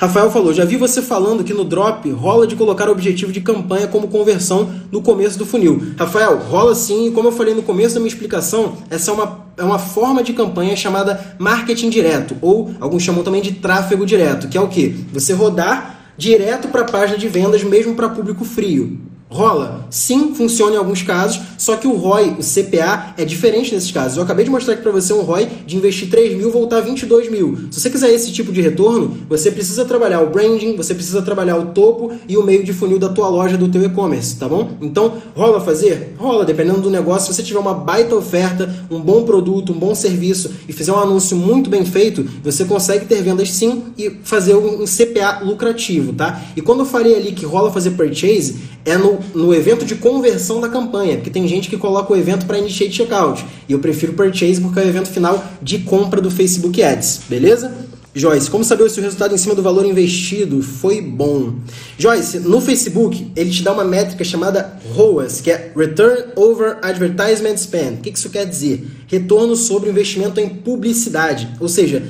Rafael 0.00 0.30
falou: 0.30 0.54
já 0.54 0.64
vi 0.64 0.76
você 0.76 1.02
falando 1.02 1.44
que 1.44 1.52
no 1.52 1.62
drop 1.62 2.10
rola 2.10 2.46
de 2.46 2.56
colocar 2.56 2.88
objetivo 2.88 3.30
de 3.30 3.42
campanha 3.42 3.86
como 3.86 4.08
conversão 4.08 4.70
no 4.90 5.02
começo 5.02 5.38
do 5.38 5.44
funil. 5.44 5.92
Rafael, 5.98 6.38
rola 6.38 6.74
sim, 6.74 7.08
e 7.08 7.10
como 7.10 7.28
eu 7.28 7.32
falei 7.32 7.52
no 7.52 7.62
começo 7.62 7.94
da 7.94 8.00
minha 8.00 8.08
explicação, 8.08 8.78
essa 8.88 9.10
é 9.10 9.14
uma, 9.14 9.44
é 9.58 9.62
uma 9.62 9.78
forma 9.78 10.22
de 10.22 10.32
campanha 10.32 10.74
chamada 10.74 11.36
marketing 11.38 11.90
direto, 11.90 12.34
ou 12.40 12.70
alguns 12.80 13.02
chamam 13.02 13.22
também 13.22 13.42
de 13.42 13.52
tráfego 13.52 14.06
direto, 14.06 14.48
que 14.48 14.56
é 14.56 14.60
o 14.60 14.68
que? 14.68 15.04
Você 15.12 15.34
rodar 15.34 15.99
direto 16.20 16.68
para 16.68 16.82
a 16.82 16.84
página 16.84 17.16
de 17.16 17.28
vendas, 17.28 17.64
mesmo 17.64 17.94
para 17.94 18.10
público 18.10 18.44
frio. 18.44 18.98
Rola? 19.30 19.86
Sim, 19.90 20.34
funciona 20.34 20.74
em 20.74 20.78
alguns 20.78 21.02
casos, 21.02 21.40
só 21.56 21.76
que 21.76 21.86
o 21.86 21.94
ROI, 21.94 22.36
o 22.40 22.42
CPA, 22.42 23.14
é 23.16 23.24
diferente 23.24 23.72
nesses 23.72 23.92
casos. 23.92 24.16
Eu 24.16 24.24
acabei 24.24 24.44
de 24.44 24.50
mostrar 24.50 24.74
aqui 24.74 24.82
para 24.82 24.90
você 24.90 25.12
um 25.12 25.20
ROI 25.20 25.48
de 25.64 25.76
investir 25.76 26.10
3 26.10 26.36
mil 26.36 26.50
voltar 26.50 26.80
22 26.80 27.30
mil. 27.30 27.56
Se 27.70 27.80
você 27.80 27.90
quiser 27.90 28.10
esse 28.12 28.32
tipo 28.32 28.50
de 28.50 28.60
retorno, 28.60 29.16
você 29.28 29.52
precisa 29.52 29.84
trabalhar 29.84 30.20
o 30.20 30.30
branding, 30.30 30.74
você 30.74 30.94
precisa 30.94 31.22
trabalhar 31.22 31.56
o 31.58 31.66
topo 31.66 32.12
e 32.28 32.36
o 32.36 32.42
meio 32.42 32.64
de 32.64 32.72
funil 32.72 32.98
da 32.98 33.08
tua 33.08 33.28
loja, 33.28 33.56
do 33.56 33.68
teu 33.68 33.84
e-commerce, 33.84 34.36
tá 34.36 34.48
bom? 34.48 34.72
Então, 34.80 35.14
rola 35.36 35.60
fazer? 35.60 36.16
Rola, 36.18 36.44
dependendo 36.44 36.80
do 36.80 36.90
negócio. 36.90 37.32
Se 37.32 37.36
você 37.36 37.44
tiver 37.44 37.60
uma 37.60 37.74
baita 37.74 38.16
oferta, 38.16 38.74
um 38.90 39.00
bom 39.00 39.22
produto, 39.22 39.72
um 39.72 39.78
bom 39.78 39.94
serviço 39.94 40.50
e 40.68 40.72
fizer 40.72 40.92
um 40.92 40.98
anúncio 40.98 41.36
muito 41.36 41.70
bem 41.70 41.84
feito, 41.84 42.28
você 42.42 42.64
consegue 42.64 43.04
ter 43.04 43.22
vendas 43.22 43.52
sim 43.52 43.84
e 43.96 44.10
fazer 44.24 44.56
um 44.56 44.84
CPA 44.84 45.40
lucrativo, 45.44 46.12
tá? 46.12 46.42
E 46.56 46.60
quando 46.60 46.80
eu 46.80 46.86
falei 46.86 47.14
ali 47.14 47.30
que 47.30 47.46
rola 47.46 47.70
fazer 47.70 47.90
purchase, 47.92 48.56
é 48.84 48.96
no, 48.96 49.19
no 49.34 49.54
evento 49.54 49.84
de 49.84 49.94
conversão 49.94 50.60
da 50.60 50.68
campanha, 50.68 51.16
porque 51.16 51.30
tem 51.30 51.46
gente 51.46 51.68
que 51.68 51.76
coloca 51.76 52.12
o 52.12 52.16
evento 52.16 52.46
para 52.46 52.58
initiate 52.58 52.92
checkout, 52.92 53.44
e 53.68 53.72
eu 53.72 53.78
prefiro 53.78 54.12
purchase 54.12 54.60
porque 54.60 54.78
é 54.80 54.84
o 54.84 54.88
evento 54.88 55.08
final 55.08 55.44
de 55.62 55.78
compra 55.80 56.20
do 56.20 56.30
Facebook 56.30 56.82
Ads, 56.82 57.22
beleza? 57.28 57.90
Joyce, 58.12 58.50
como 58.50 58.64
saber 58.64 58.90
se 58.90 58.98
o 58.98 59.02
resultado 59.02 59.32
em 59.32 59.38
cima 59.38 59.54
do 59.54 59.62
valor 59.62 59.86
investido 59.86 60.60
foi 60.62 61.00
bom? 61.00 61.54
Joyce, 61.96 62.40
no 62.40 62.60
Facebook 62.60 63.30
ele 63.36 63.50
te 63.50 63.62
dá 63.62 63.72
uma 63.72 63.84
métrica 63.84 64.24
chamada 64.24 64.80
ROAS, 64.94 65.40
que 65.40 65.48
é 65.48 65.70
Return 65.76 66.32
Over 66.34 66.78
Advertisement 66.82 67.56
Spend. 67.56 67.98
O 67.98 68.00
que 68.00 68.10
isso 68.10 68.28
quer 68.28 68.46
dizer? 68.46 68.84
Retorno 69.06 69.54
sobre 69.54 69.90
investimento 69.90 70.40
em 70.40 70.48
publicidade. 70.48 71.48
Ou 71.60 71.68
seja, 71.68 72.02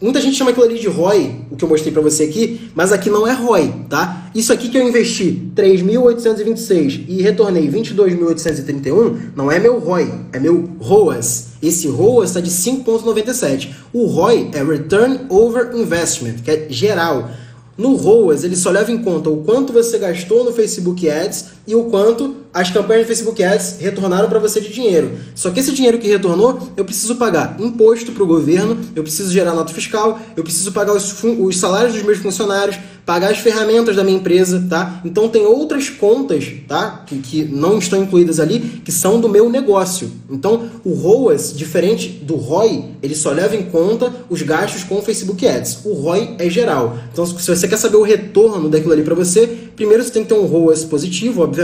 Muita 0.00 0.20
gente 0.20 0.36
chama 0.36 0.52
aquilo 0.52 0.64
ali 0.64 0.78
de 0.78 0.86
ROI, 0.86 1.34
o 1.50 1.56
que 1.56 1.64
eu 1.64 1.68
mostrei 1.68 1.92
para 1.92 2.00
você 2.00 2.22
aqui, 2.22 2.70
mas 2.72 2.92
aqui 2.92 3.10
não 3.10 3.26
é 3.26 3.32
ROI, 3.32 3.74
tá? 3.88 4.30
Isso 4.32 4.52
aqui 4.52 4.68
que 4.68 4.78
eu 4.78 4.86
investi 4.86 5.50
3.826 5.56 7.04
e 7.08 7.20
retornei 7.20 7.68
22.831, 7.68 9.32
não 9.34 9.50
é 9.50 9.58
meu 9.58 9.80
ROI, 9.80 10.08
é 10.32 10.38
meu 10.38 10.70
ROAS. 10.78 11.48
Esse 11.60 11.88
ROAS 11.88 12.30
está 12.30 12.40
de 12.40 12.48
5.97. 12.48 13.70
O 13.92 14.06
ROI 14.06 14.50
é 14.52 14.62
Return 14.62 15.26
Over 15.28 15.74
Investment, 15.74 16.36
que 16.44 16.50
é 16.52 16.66
geral. 16.70 17.30
No 17.76 17.96
ROAS, 17.96 18.44
ele 18.44 18.54
só 18.54 18.70
leva 18.70 18.92
em 18.92 18.98
conta 18.98 19.30
o 19.30 19.38
quanto 19.38 19.72
você 19.72 19.98
gastou 19.98 20.44
no 20.44 20.52
Facebook 20.52 21.10
Ads 21.10 21.57
e 21.68 21.74
o 21.74 21.84
quanto 21.84 22.34
as 22.52 22.70
campanhas 22.70 23.02
de 23.02 23.08
Facebook 23.08 23.42
Ads 23.44 23.76
retornaram 23.78 24.28
para 24.28 24.38
você 24.38 24.60
de 24.60 24.72
dinheiro. 24.72 25.12
Só 25.34 25.50
que 25.50 25.60
esse 25.60 25.70
dinheiro 25.72 25.98
que 25.98 26.08
retornou, 26.08 26.58
eu 26.76 26.84
preciso 26.84 27.16
pagar 27.16 27.56
imposto 27.60 28.10
para 28.12 28.22
o 28.22 28.26
governo, 28.26 28.78
eu 28.96 29.02
preciso 29.02 29.30
gerar 29.30 29.54
nota 29.54 29.72
fiscal, 29.72 30.18
eu 30.34 30.42
preciso 30.42 30.72
pagar 30.72 30.94
os, 30.94 31.22
os 31.22 31.58
salários 31.58 31.92
dos 31.92 32.02
meus 32.02 32.18
funcionários, 32.18 32.78
pagar 33.04 33.30
as 33.30 33.38
ferramentas 33.38 33.96
da 33.96 34.04
minha 34.04 34.16
empresa, 34.16 34.66
tá? 34.68 35.00
Então 35.04 35.28
tem 35.28 35.46
outras 35.46 35.88
contas, 35.88 36.46
tá? 36.66 37.04
Que, 37.06 37.18
que 37.18 37.44
não 37.44 37.78
estão 37.78 38.02
incluídas 38.02 38.40
ali, 38.40 38.60
que 38.84 38.92
são 38.92 39.20
do 39.20 39.28
meu 39.28 39.48
negócio. 39.48 40.10
Então 40.28 40.68
o 40.84 40.92
ROAS, 40.94 41.56
diferente 41.56 42.08
do 42.08 42.36
ROI, 42.36 42.84
ele 43.02 43.14
só 43.14 43.30
leva 43.30 43.56
em 43.56 43.62
conta 43.62 44.12
os 44.28 44.42
gastos 44.42 44.84
com 44.84 44.96
o 44.96 45.02
Facebook 45.02 45.46
Ads. 45.46 45.80
O 45.84 45.92
ROI 45.92 46.34
é 46.38 46.50
geral. 46.50 46.98
Então 47.12 47.24
se 47.24 47.34
você 47.34 47.68
quer 47.68 47.78
saber 47.78 47.96
o 47.96 48.02
retorno 48.02 48.68
daquilo 48.68 48.92
ali 48.92 49.02
para 49.02 49.14
você, 49.14 49.46
primeiro 49.76 50.02
você 50.02 50.10
tem 50.10 50.22
que 50.22 50.28
ter 50.28 50.34
um 50.34 50.46
ROAS 50.46 50.84
positivo, 50.84 51.42
obviamente. 51.42 51.57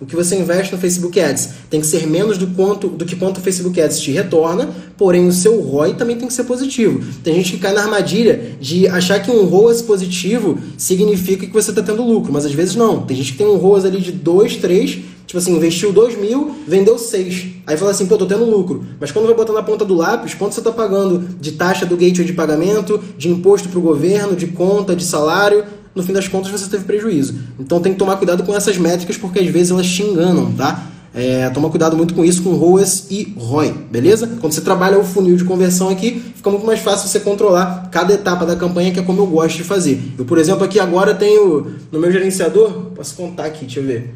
O 0.00 0.06
que 0.06 0.14
você 0.14 0.36
investe 0.36 0.72
no 0.72 0.80
Facebook 0.80 1.18
Ads 1.18 1.50
tem 1.68 1.80
que 1.80 1.86
ser 1.86 2.06
menos 2.06 2.38
do, 2.38 2.46
quanto, 2.48 2.88
do 2.88 3.04
que 3.04 3.16
quanto 3.16 3.38
o 3.38 3.40
Facebook 3.40 3.80
Ads 3.80 4.00
te 4.00 4.12
retorna, 4.12 4.68
porém 4.96 5.26
o 5.26 5.32
seu 5.32 5.60
ROI 5.60 5.94
também 5.94 6.16
tem 6.16 6.28
que 6.28 6.34
ser 6.34 6.44
positivo. 6.44 7.00
Tem 7.22 7.34
gente 7.34 7.52
que 7.52 7.58
cai 7.58 7.72
na 7.72 7.82
armadilha 7.82 8.56
de 8.60 8.86
achar 8.88 9.20
que 9.20 9.30
um 9.30 9.44
ROAS 9.44 9.82
positivo 9.82 10.58
significa 10.76 11.46
que 11.46 11.52
você 11.52 11.70
está 11.70 11.82
tendo 11.82 12.02
lucro, 12.02 12.32
mas 12.32 12.44
às 12.44 12.52
vezes 12.52 12.74
não. 12.76 13.02
Tem 13.02 13.16
gente 13.16 13.32
que 13.32 13.38
tem 13.38 13.46
um 13.46 13.56
ROAS 13.56 13.84
ali 13.84 14.00
de 14.00 14.12
2, 14.12 14.56
3, 14.56 14.98
tipo 15.26 15.38
assim, 15.38 15.54
investiu 15.54 15.92
2 15.92 16.18
mil, 16.18 16.56
vendeu 16.66 16.98
6. 16.98 17.46
Aí 17.66 17.76
fala 17.76 17.90
assim, 17.90 18.06
pô, 18.06 18.16
tô 18.16 18.24
tendo 18.24 18.44
lucro. 18.44 18.84
Mas 18.98 19.12
quando 19.12 19.26
vai 19.26 19.34
botar 19.34 19.52
na 19.52 19.62
ponta 19.62 19.84
do 19.84 19.94
lápis, 19.94 20.32
quanto 20.32 20.54
você 20.54 20.60
está 20.60 20.72
pagando 20.72 21.36
de 21.38 21.52
taxa 21.52 21.84
do 21.84 21.96
gateway 21.96 22.26
de 22.26 22.32
pagamento, 22.32 22.98
de 23.18 23.28
imposto 23.28 23.68
para 23.68 23.78
o 23.78 23.82
governo, 23.82 24.34
de 24.34 24.46
conta, 24.46 24.96
de 24.96 25.04
salário, 25.04 25.64
no 25.98 26.02
fim 26.04 26.12
das 26.12 26.28
contas 26.28 26.50
você 26.50 26.70
teve 26.70 26.84
prejuízo. 26.84 27.34
Então 27.58 27.80
tem 27.80 27.92
que 27.92 27.98
tomar 27.98 28.16
cuidado 28.16 28.42
com 28.44 28.54
essas 28.54 28.78
métricas, 28.78 29.16
porque 29.16 29.40
às 29.40 29.46
vezes 29.48 29.70
elas 29.70 29.86
te 29.86 30.02
enganam, 30.02 30.52
tá? 30.52 30.86
É, 31.14 31.48
toma 31.50 31.68
cuidado 31.68 31.96
muito 31.96 32.14
com 32.14 32.24
isso, 32.24 32.42
com 32.42 32.54
ROAS 32.54 33.06
e 33.10 33.34
ROI, 33.36 33.74
beleza? 33.90 34.26
Quando 34.40 34.52
você 34.52 34.60
trabalha 34.60 34.98
o 34.98 35.04
funil 35.04 35.36
de 35.36 35.44
conversão 35.44 35.88
aqui, 35.88 36.22
fica 36.36 36.48
muito 36.48 36.64
mais 36.64 36.80
fácil 36.80 37.08
você 37.08 37.18
controlar 37.18 37.88
cada 37.90 38.14
etapa 38.14 38.46
da 38.46 38.54
campanha, 38.54 38.92
que 38.92 39.00
é 39.00 39.02
como 39.02 39.20
eu 39.20 39.26
gosto 39.26 39.56
de 39.56 39.64
fazer. 39.64 40.00
Eu, 40.16 40.24
por 40.24 40.38
exemplo, 40.38 40.64
aqui 40.64 40.78
agora 40.78 41.14
tenho 41.14 41.72
no 41.90 41.98
meu 41.98 42.12
gerenciador, 42.12 42.70
posso 42.94 43.16
contar 43.16 43.46
aqui, 43.46 43.64
deixa 43.64 43.80
eu 43.80 43.84
ver. 43.84 44.14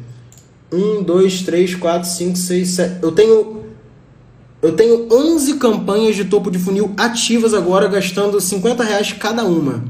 1, 0.71 1.03
2, 1.03 1.41
3, 1.41 1.75
4, 1.75 2.09
5, 2.09 2.37
6, 2.37 2.67
7. 2.69 2.95
Eu 3.01 3.11
tenho. 3.11 3.63
Eu 4.61 4.71
tenho 4.71 5.07
11 5.11 5.55
campanhas 5.55 6.15
de 6.15 6.23
topo 6.23 6.49
de 6.49 6.57
funil 6.57 6.93
ativas 6.95 7.53
agora, 7.53 7.85
gastando 7.89 8.39
50 8.39 8.81
reais 8.81 9.11
cada 9.11 9.43
uma. 9.43 9.83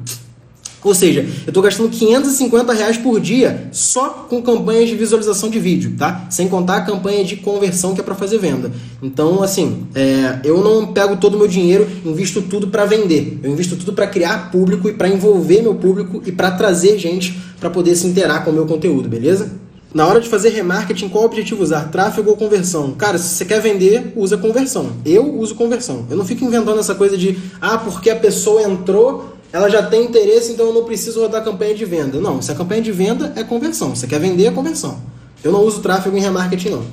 Ou 0.84 0.94
seja, 0.94 1.22
eu 1.22 1.50
estou 1.50 1.64
gastando 1.64 1.90
550 1.90 2.74
reais 2.74 2.98
por 2.98 3.20
dia 3.20 3.70
só 3.72 4.10
com 4.30 4.42
campanhas 4.42 4.90
de 4.90 4.96
visualização 4.96 5.50
de 5.50 5.60
vídeo, 5.60 5.96
tá? 5.98 6.28
Sem 6.30 6.48
contar 6.48 6.78
a 6.78 6.82
campanha 6.82 7.24
de 7.24 7.38
conversão 7.38 7.94
que 7.94 8.02
é 8.02 8.04
para 8.04 8.16
fazer 8.16 8.38
venda. 8.38 8.72
Então, 9.02 9.42
assim, 9.42 9.88
é, 9.96 10.40
eu 10.44 10.64
não 10.64 10.88
pego 10.88 11.16
todo 11.18 11.36
o 11.36 11.38
meu 11.38 11.48
dinheiro, 11.48 11.88
invisto 12.04 12.42
tudo 12.42 12.68
para 12.68 12.86
vender. 12.86 13.40
Eu 13.42 13.52
invisto 13.52 13.76
tudo 13.76 13.94
para 13.94 14.08
criar 14.08 14.52
público 14.52 14.90
e 14.90 14.94
para 14.94 15.08
envolver 15.08 15.62
meu 15.62 15.76
público 15.76 16.22
e 16.26 16.32
para 16.32 16.52
trazer 16.52 16.98
gente 16.98 17.38
para 17.60 17.70
poder 17.70 17.96
se 17.96 18.06
interar 18.06 18.44
com 18.44 18.52
o 18.52 18.54
meu 18.54 18.66
conteúdo, 18.66 19.08
beleza? 19.08 19.64
Na 19.94 20.08
hora 20.08 20.20
de 20.20 20.28
fazer 20.28 20.50
remarketing, 20.50 21.08
qual 21.08 21.24
objetivo 21.24 21.62
usar? 21.62 21.92
Tráfego 21.92 22.32
ou 22.32 22.36
conversão? 22.36 22.94
Cara, 22.94 23.20
se 23.20 23.36
você 23.36 23.46
quer 23.46 23.62
vender, 23.62 24.12
usa 24.16 24.36
conversão. 24.36 24.90
Eu 25.06 25.36
uso 25.38 25.54
conversão. 25.54 26.08
Eu 26.10 26.18
não 26.18 26.26
fico 26.26 26.44
inventando 26.44 26.80
essa 26.80 26.96
coisa 26.96 27.16
de, 27.16 27.38
ah, 27.62 27.78
porque 27.78 28.10
a 28.10 28.16
pessoa 28.16 28.64
entrou 28.64 29.33
ela 29.54 29.70
já 29.70 29.84
tem 29.84 30.04
interesse, 30.04 30.52
então 30.52 30.66
eu 30.66 30.74
não 30.74 30.84
preciso 30.84 31.22
rodar 31.22 31.44
campanha 31.44 31.76
de 31.76 31.86
venda. 31.86 32.20
Não, 32.20 32.42
se 32.42 32.52
a 32.52 32.56
campanha 32.56 32.82
de 32.82 32.92
venda 32.92 33.32
é 33.36 33.44
conversão. 33.44 33.96
Você 33.96 34.08
quer 34.08 34.20
vender, 34.20 34.48
é 34.48 34.52
conversão. 34.52 34.98
Eu 35.44 35.52
não 35.52 35.62
uso 35.62 35.80
tráfego 35.80 36.18
em 36.18 36.20
remarketing, 36.20 36.70
não. 36.70 36.84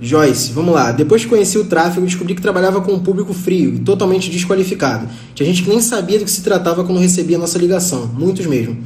Joyce, 0.00 0.52
vamos 0.52 0.74
lá. 0.74 0.90
Depois 0.90 1.22
que 1.22 1.28
conheci 1.28 1.58
o 1.58 1.66
tráfego, 1.66 2.06
descobri 2.06 2.34
que 2.34 2.40
trabalhava 2.40 2.80
com 2.80 2.92
um 2.92 2.98
público 2.98 3.34
frio 3.34 3.74
e 3.74 3.78
totalmente 3.80 4.30
desqualificado. 4.30 5.06
Tinha 5.34 5.46
gente 5.46 5.62
que 5.62 5.68
nem 5.68 5.82
sabia 5.82 6.18
do 6.18 6.24
que 6.24 6.30
se 6.30 6.40
tratava 6.40 6.82
quando 6.82 6.98
recebia 6.98 7.36
a 7.36 7.40
nossa 7.40 7.58
ligação. 7.58 8.06
Muitos 8.06 8.46
mesmo. 8.46 8.82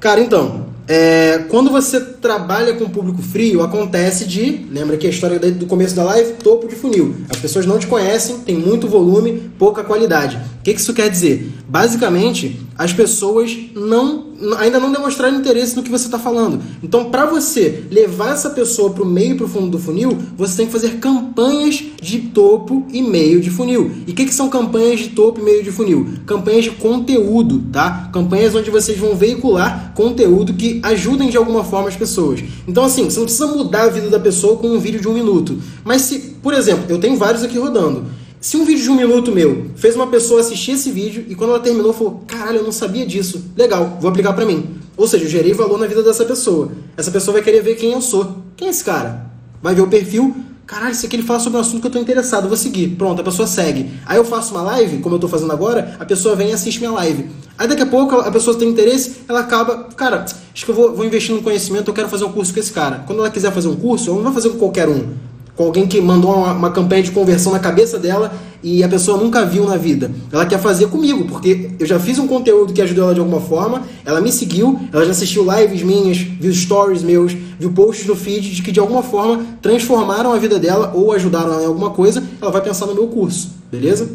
Cara, 0.00 0.18
então, 0.18 0.66
é, 0.88 1.44
quando 1.50 1.70
você 1.70 2.00
trabalha 2.00 2.74
com 2.74 2.88
público 2.88 3.20
frio, 3.20 3.62
acontece 3.62 4.24
de. 4.24 4.66
Lembra 4.70 4.96
que 4.96 5.06
a 5.06 5.10
história 5.10 5.38
do 5.38 5.66
começo 5.66 5.94
da 5.94 6.04
live? 6.04 6.34
Topo 6.34 6.66
de 6.66 6.76
funil. 6.76 7.14
As 7.28 7.38
pessoas 7.38 7.66
não 7.66 7.78
te 7.78 7.86
conhecem, 7.86 8.38
tem 8.38 8.56
muito 8.56 8.88
volume, 8.88 9.50
pouca 9.58 9.84
qualidade. 9.84 10.38
O 10.66 10.68
que 10.68 10.80
isso 10.80 10.92
quer 10.92 11.08
dizer? 11.08 11.48
Basicamente, 11.68 12.60
as 12.76 12.92
pessoas 12.92 13.56
não 13.72 14.26
ainda 14.58 14.80
não 14.80 14.90
demonstraram 14.90 15.38
interesse 15.38 15.76
no 15.76 15.82
que 15.82 15.88
você 15.88 16.06
está 16.06 16.18
falando. 16.18 16.60
Então, 16.82 17.04
para 17.04 17.24
você 17.24 17.84
levar 17.88 18.32
essa 18.32 18.50
pessoa 18.50 18.90
para 18.90 19.04
o 19.04 19.06
meio 19.06 19.32
e 19.32 19.34
para 19.36 19.46
o 19.46 19.48
fundo 19.48 19.68
do 19.68 19.78
funil, 19.78 20.18
você 20.36 20.56
tem 20.56 20.66
que 20.66 20.72
fazer 20.72 20.98
campanhas 20.98 21.84
de 22.02 22.18
topo 22.18 22.84
e 22.92 23.00
meio 23.00 23.40
de 23.40 23.48
funil. 23.48 23.92
E 24.08 24.10
o 24.10 24.14
que, 24.14 24.24
que 24.24 24.34
são 24.34 24.48
campanhas 24.48 24.98
de 24.98 25.10
topo 25.10 25.40
e 25.40 25.44
meio 25.44 25.62
de 25.62 25.70
funil? 25.70 26.04
Campanhas 26.26 26.64
de 26.64 26.72
conteúdo, 26.72 27.62
tá? 27.72 28.10
Campanhas 28.12 28.52
onde 28.56 28.68
vocês 28.68 28.98
vão 28.98 29.14
veicular 29.14 29.92
conteúdo 29.94 30.52
que 30.52 30.80
ajudem 30.82 31.30
de 31.30 31.36
alguma 31.36 31.62
forma 31.62 31.88
as 31.88 31.96
pessoas. 31.96 32.42
Então, 32.66 32.82
assim, 32.82 33.04
você 33.04 33.18
não 33.18 33.26
precisa 33.26 33.46
mudar 33.46 33.84
a 33.84 33.88
vida 33.88 34.10
da 34.10 34.18
pessoa 34.18 34.56
com 34.56 34.66
um 34.66 34.80
vídeo 34.80 35.00
de 35.00 35.06
um 35.06 35.14
minuto. 35.14 35.58
Mas 35.84 36.02
se, 36.02 36.18
por 36.42 36.52
exemplo, 36.52 36.86
eu 36.88 36.98
tenho 36.98 37.16
vários 37.16 37.44
aqui 37.44 37.56
rodando. 37.56 38.25
Se 38.40 38.56
um 38.56 38.64
vídeo 38.64 38.82
de 38.82 38.90
um 38.90 38.96
minuto 38.96 39.32
meu 39.32 39.70
fez 39.76 39.96
uma 39.96 40.06
pessoa 40.08 40.40
assistir 40.40 40.72
esse 40.72 40.90
vídeo 40.90 41.24
e 41.28 41.34
quando 41.34 41.50
ela 41.50 41.60
terminou 41.60 41.92
falou: 41.92 42.22
caralho, 42.26 42.58
eu 42.58 42.64
não 42.64 42.72
sabia 42.72 43.06
disso, 43.06 43.42
legal, 43.56 43.98
vou 44.00 44.10
aplicar 44.10 44.34
para 44.34 44.44
mim. 44.44 44.76
Ou 44.96 45.06
seja, 45.08 45.24
eu 45.24 45.28
gerei 45.28 45.52
valor 45.52 45.78
na 45.78 45.86
vida 45.86 46.02
dessa 46.02 46.24
pessoa. 46.24 46.70
Essa 46.96 47.10
pessoa 47.10 47.34
vai 47.34 47.42
querer 47.42 47.62
ver 47.62 47.76
quem 47.76 47.92
eu 47.92 48.00
sou. 48.00 48.36
Quem 48.56 48.68
é 48.68 48.70
esse 48.70 48.84
cara? 48.84 49.26
Vai 49.62 49.74
ver 49.74 49.82
o 49.82 49.88
perfil. 49.88 50.34
Caralho, 50.66 50.92
isso 50.92 51.06
aqui 51.06 51.16
ele 51.16 51.22
fala 51.22 51.38
sobre 51.38 51.58
um 51.58 51.60
assunto 51.60 51.80
que 51.80 51.86
eu 51.86 51.90
tô 51.92 51.98
interessado, 51.98 52.48
vou 52.48 52.56
seguir. 52.56 52.88
Pronto, 52.96 53.20
a 53.20 53.24
pessoa 53.24 53.46
segue. 53.46 53.88
Aí 54.04 54.16
eu 54.16 54.24
faço 54.24 54.52
uma 54.52 54.62
live, 54.62 54.98
como 54.98 55.14
eu 55.14 55.18
tô 55.18 55.28
fazendo 55.28 55.52
agora, 55.52 55.96
a 56.00 56.04
pessoa 56.04 56.34
vem 56.34 56.50
e 56.50 56.52
assiste 56.52 56.80
minha 56.80 56.90
live. 56.90 57.26
Aí 57.56 57.68
daqui 57.68 57.82
a 57.82 57.86
pouco 57.86 58.16
a 58.16 58.30
pessoa 58.32 58.58
tem 58.58 58.68
interesse, 58.68 59.18
ela 59.28 59.40
acaba, 59.40 59.84
cara, 59.96 60.24
acho 60.24 60.64
que 60.64 60.70
eu 60.70 60.74
vou, 60.74 60.92
vou 60.92 61.04
investir 61.04 61.34
no 61.34 61.40
conhecimento, 61.40 61.88
eu 61.88 61.94
quero 61.94 62.08
fazer 62.08 62.24
um 62.24 62.32
curso 62.32 62.52
com 62.52 62.58
esse 62.58 62.72
cara. 62.72 63.04
Quando 63.06 63.20
ela 63.20 63.30
quiser 63.30 63.52
fazer 63.52 63.68
um 63.68 63.76
curso, 63.76 64.10
ela 64.10 64.16
não 64.16 64.24
vai 64.24 64.32
fazer 64.32 64.50
com 64.50 64.58
qualquer 64.58 64.88
um 64.88 65.14
com 65.56 65.64
alguém 65.64 65.86
que 65.86 66.00
mandou 66.00 66.34
uma, 66.34 66.52
uma, 66.52 66.70
campanha 66.70 67.02
de 67.02 67.10
conversão 67.10 67.52
na 67.52 67.58
cabeça 67.58 67.98
dela 67.98 68.32
e 68.62 68.84
a 68.84 68.88
pessoa 68.88 69.16
nunca 69.16 69.44
viu 69.44 69.64
na 69.64 69.76
vida. 69.76 70.10
Ela 70.30 70.44
quer 70.44 70.58
fazer 70.58 70.88
comigo, 70.88 71.24
porque 71.24 71.70
eu 71.78 71.86
já 71.86 71.98
fiz 71.98 72.18
um 72.18 72.26
conteúdo 72.26 72.72
que 72.72 72.82
ajudou 72.82 73.04
ela 73.04 73.14
de 73.14 73.20
alguma 73.20 73.40
forma, 73.40 73.82
ela 74.04 74.20
me 74.20 74.30
seguiu, 74.30 74.78
ela 74.92 75.04
já 75.04 75.12
assistiu 75.12 75.46
lives 75.50 75.82
minhas, 75.82 76.18
viu 76.18 76.52
stories 76.52 77.02
meus, 77.02 77.32
viu 77.58 77.72
posts 77.72 78.06
no 78.06 78.14
feed 78.14 78.54
de 78.54 78.62
que 78.62 78.70
de 78.70 78.78
alguma 78.78 79.02
forma 79.02 79.44
transformaram 79.62 80.32
a 80.32 80.38
vida 80.38 80.58
dela 80.58 80.92
ou 80.94 81.12
ajudaram 81.12 81.52
ela 81.54 81.62
em 81.62 81.66
alguma 81.66 81.90
coisa, 81.90 82.22
ela 82.40 82.50
vai 82.50 82.60
pensar 82.60 82.86
no 82.86 82.94
meu 82.94 83.08
curso, 83.08 83.50
beleza? 83.70 84.10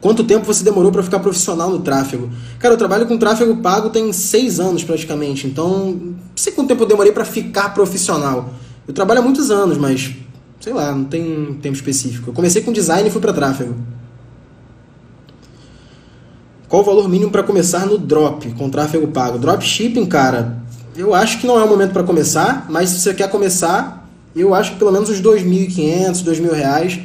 Quanto 0.00 0.22
tempo 0.22 0.44
você 0.46 0.62
demorou 0.62 0.92
para 0.92 1.02
ficar 1.02 1.18
profissional 1.18 1.68
no 1.68 1.80
tráfego? 1.80 2.30
Cara, 2.60 2.74
eu 2.74 2.78
trabalho 2.78 3.06
com 3.06 3.18
tráfego 3.18 3.56
pago 3.56 3.90
tem 3.90 4.12
seis 4.12 4.60
anos 4.60 4.84
praticamente, 4.84 5.48
então 5.48 5.88
não 5.88 6.14
sei 6.36 6.52
quanto 6.52 6.68
tempo 6.68 6.84
eu 6.84 6.86
demorei 6.86 7.10
para 7.10 7.24
ficar 7.24 7.74
profissional. 7.74 8.50
Eu 8.86 8.94
trabalho 8.94 9.20
há 9.20 9.22
muitos 9.22 9.50
anos, 9.50 9.76
mas 9.76 10.14
sei 10.60 10.72
lá, 10.72 10.92
não 10.92 11.04
tem 11.04 11.58
tempo 11.60 11.74
específico. 11.74 12.30
Eu 12.30 12.34
comecei 12.34 12.62
com 12.62 12.72
design 12.72 13.08
e 13.08 13.12
fui 13.12 13.20
para 13.20 13.32
tráfego. 13.32 13.74
Qual 16.68 16.82
o 16.82 16.84
valor 16.84 17.08
mínimo 17.08 17.30
para 17.30 17.42
começar 17.42 17.86
no 17.86 17.96
drop 17.96 18.50
com 18.52 18.68
tráfego 18.68 19.08
pago? 19.08 19.38
Dropshipping, 19.38 20.06
cara, 20.06 20.58
eu 20.96 21.14
acho 21.14 21.38
que 21.40 21.46
não 21.46 21.58
é 21.58 21.62
o 21.62 21.68
momento 21.68 21.92
para 21.92 22.02
começar, 22.02 22.66
mas 22.68 22.90
se 22.90 23.00
você 23.00 23.14
quer 23.14 23.30
começar, 23.30 24.08
eu 24.34 24.54
acho 24.54 24.72
que 24.72 24.78
pelo 24.78 24.90
menos 24.90 25.08
uns 25.08 25.20
2.500, 25.20 26.24
2.000 26.24 26.52
reais, 26.52 27.00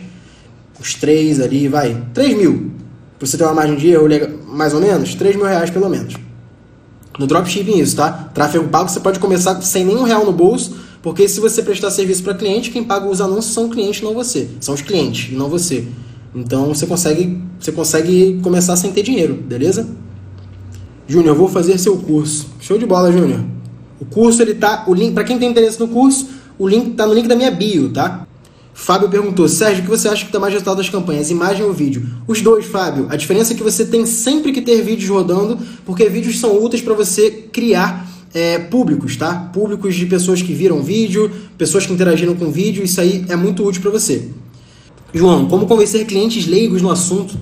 os 0.79 0.95
três 0.95 1.39
ali, 1.39 1.67
vai, 1.67 2.01
3 2.13 2.37
mil 2.37 2.71
Pra 3.21 3.27
você 3.27 3.37
ter 3.37 3.43
uma 3.43 3.53
margem 3.53 3.75
de 3.75 3.87
erro 3.89 4.07
mais 4.47 4.73
ou 4.73 4.81
menos, 4.81 5.13
3 5.13 5.35
mil 5.35 5.45
reais 5.45 5.69
pelo 5.69 5.87
menos. 5.87 6.15
No 7.19 7.27
dropshipping 7.27 7.77
isso, 7.77 7.95
tá? 7.95 8.11
Tráfego 8.33 8.67
pago 8.67 8.89
você 8.89 8.99
pode 8.99 9.19
começar 9.19 9.61
sem 9.61 9.85
nenhum 9.85 10.01
real 10.01 10.25
no 10.25 10.31
bolso, 10.31 10.75
porque 11.01 11.27
se 11.27 11.39
você 11.39 11.63
prestar 11.63 11.89
serviço 11.89 12.23
para 12.23 12.33
cliente, 12.33 12.69
quem 12.69 12.83
paga 12.83 13.07
os 13.07 13.21
anúncios 13.21 13.53
são 13.53 13.69
clientes, 13.69 14.01
não 14.01 14.13
você. 14.13 14.47
São 14.59 14.75
os 14.75 14.81
clientes 14.81 15.35
não 15.35 15.49
você. 15.49 15.85
Então 16.33 16.67
você 16.67 16.85
consegue, 16.85 17.41
você 17.59 17.71
consegue 17.71 18.39
começar 18.43 18.75
sem 18.75 18.91
ter 18.91 19.03
dinheiro, 19.03 19.33
beleza? 19.33 19.87
Júnior, 21.07 21.35
vou 21.35 21.47
fazer 21.47 21.77
seu 21.77 21.97
curso. 21.97 22.47
Show 22.59 22.77
de 22.77 22.85
bola, 22.85 23.11
Júnior. 23.11 23.43
O 23.99 24.05
curso 24.05 24.41
ele 24.41 24.53
tá, 24.53 24.85
o 24.87 24.93
link 24.93 25.13
para 25.13 25.23
quem 25.23 25.37
tem 25.37 25.49
interesse 25.49 25.79
no 25.79 25.87
curso, 25.87 26.29
o 26.57 26.67
link 26.67 26.91
tá 26.91 27.05
no 27.05 27.13
link 27.13 27.27
da 27.27 27.35
minha 27.35 27.51
bio, 27.51 27.89
tá? 27.89 28.25
Fábio 28.73 29.09
perguntou, 29.09 29.47
Sérgio, 29.47 29.81
o 29.81 29.83
que 29.83 29.89
você 29.89 30.07
acha 30.07 30.25
que 30.25 30.31
dá 30.31 30.39
mais 30.39 30.53
resultado 30.53 30.77
das 30.77 30.89
campanhas, 30.89 31.29
imagem 31.29 31.65
ou 31.65 31.73
vídeo? 31.73 32.07
Os 32.25 32.41
dois, 32.41 32.65
Fábio. 32.65 33.07
A 33.09 33.15
diferença 33.15 33.53
é 33.53 33.55
que 33.55 33.61
você 33.61 33.85
tem 33.85 34.05
sempre 34.05 34.51
que 34.51 34.61
ter 34.61 34.81
vídeos 34.81 35.09
rodando, 35.09 35.59
porque 35.85 36.07
vídeos 36.07 36.39
são 36.39 36.63
úteis 36.63 36.81
para 36.81 36.93
você 36.93 37.29
criar 37.51 38.07
é, 38.33 38.59
públicos, 38.59 39.15
tá? 39.15 39.33
Públicos 39.33 39.95
de 39.95 40.05
pessoas 40.05 40.41
que 40.41 40.53
viram 40.53 40.81
vídeo, 40.81 41.31
pessoas 41.57 41.85
que 41.85 41.93
interagiram 41.93 42.35
com 42.35 42.51
vídeo, 42.51 42.83
isso 42.83 42.99
aí 43.01 43.25
é 43.29 43.35
muito 43.35 43.65
útil 43.65 43.81
para 43.81 43.91
você. 43.91 44.29
João, 45.13 45.47
como 45.47 45.65
convencer 45.67 46.05
clientes 46.05 46.47
leigos 46.47 46.81
no 46.81 46.89
assunto 46.89 47.37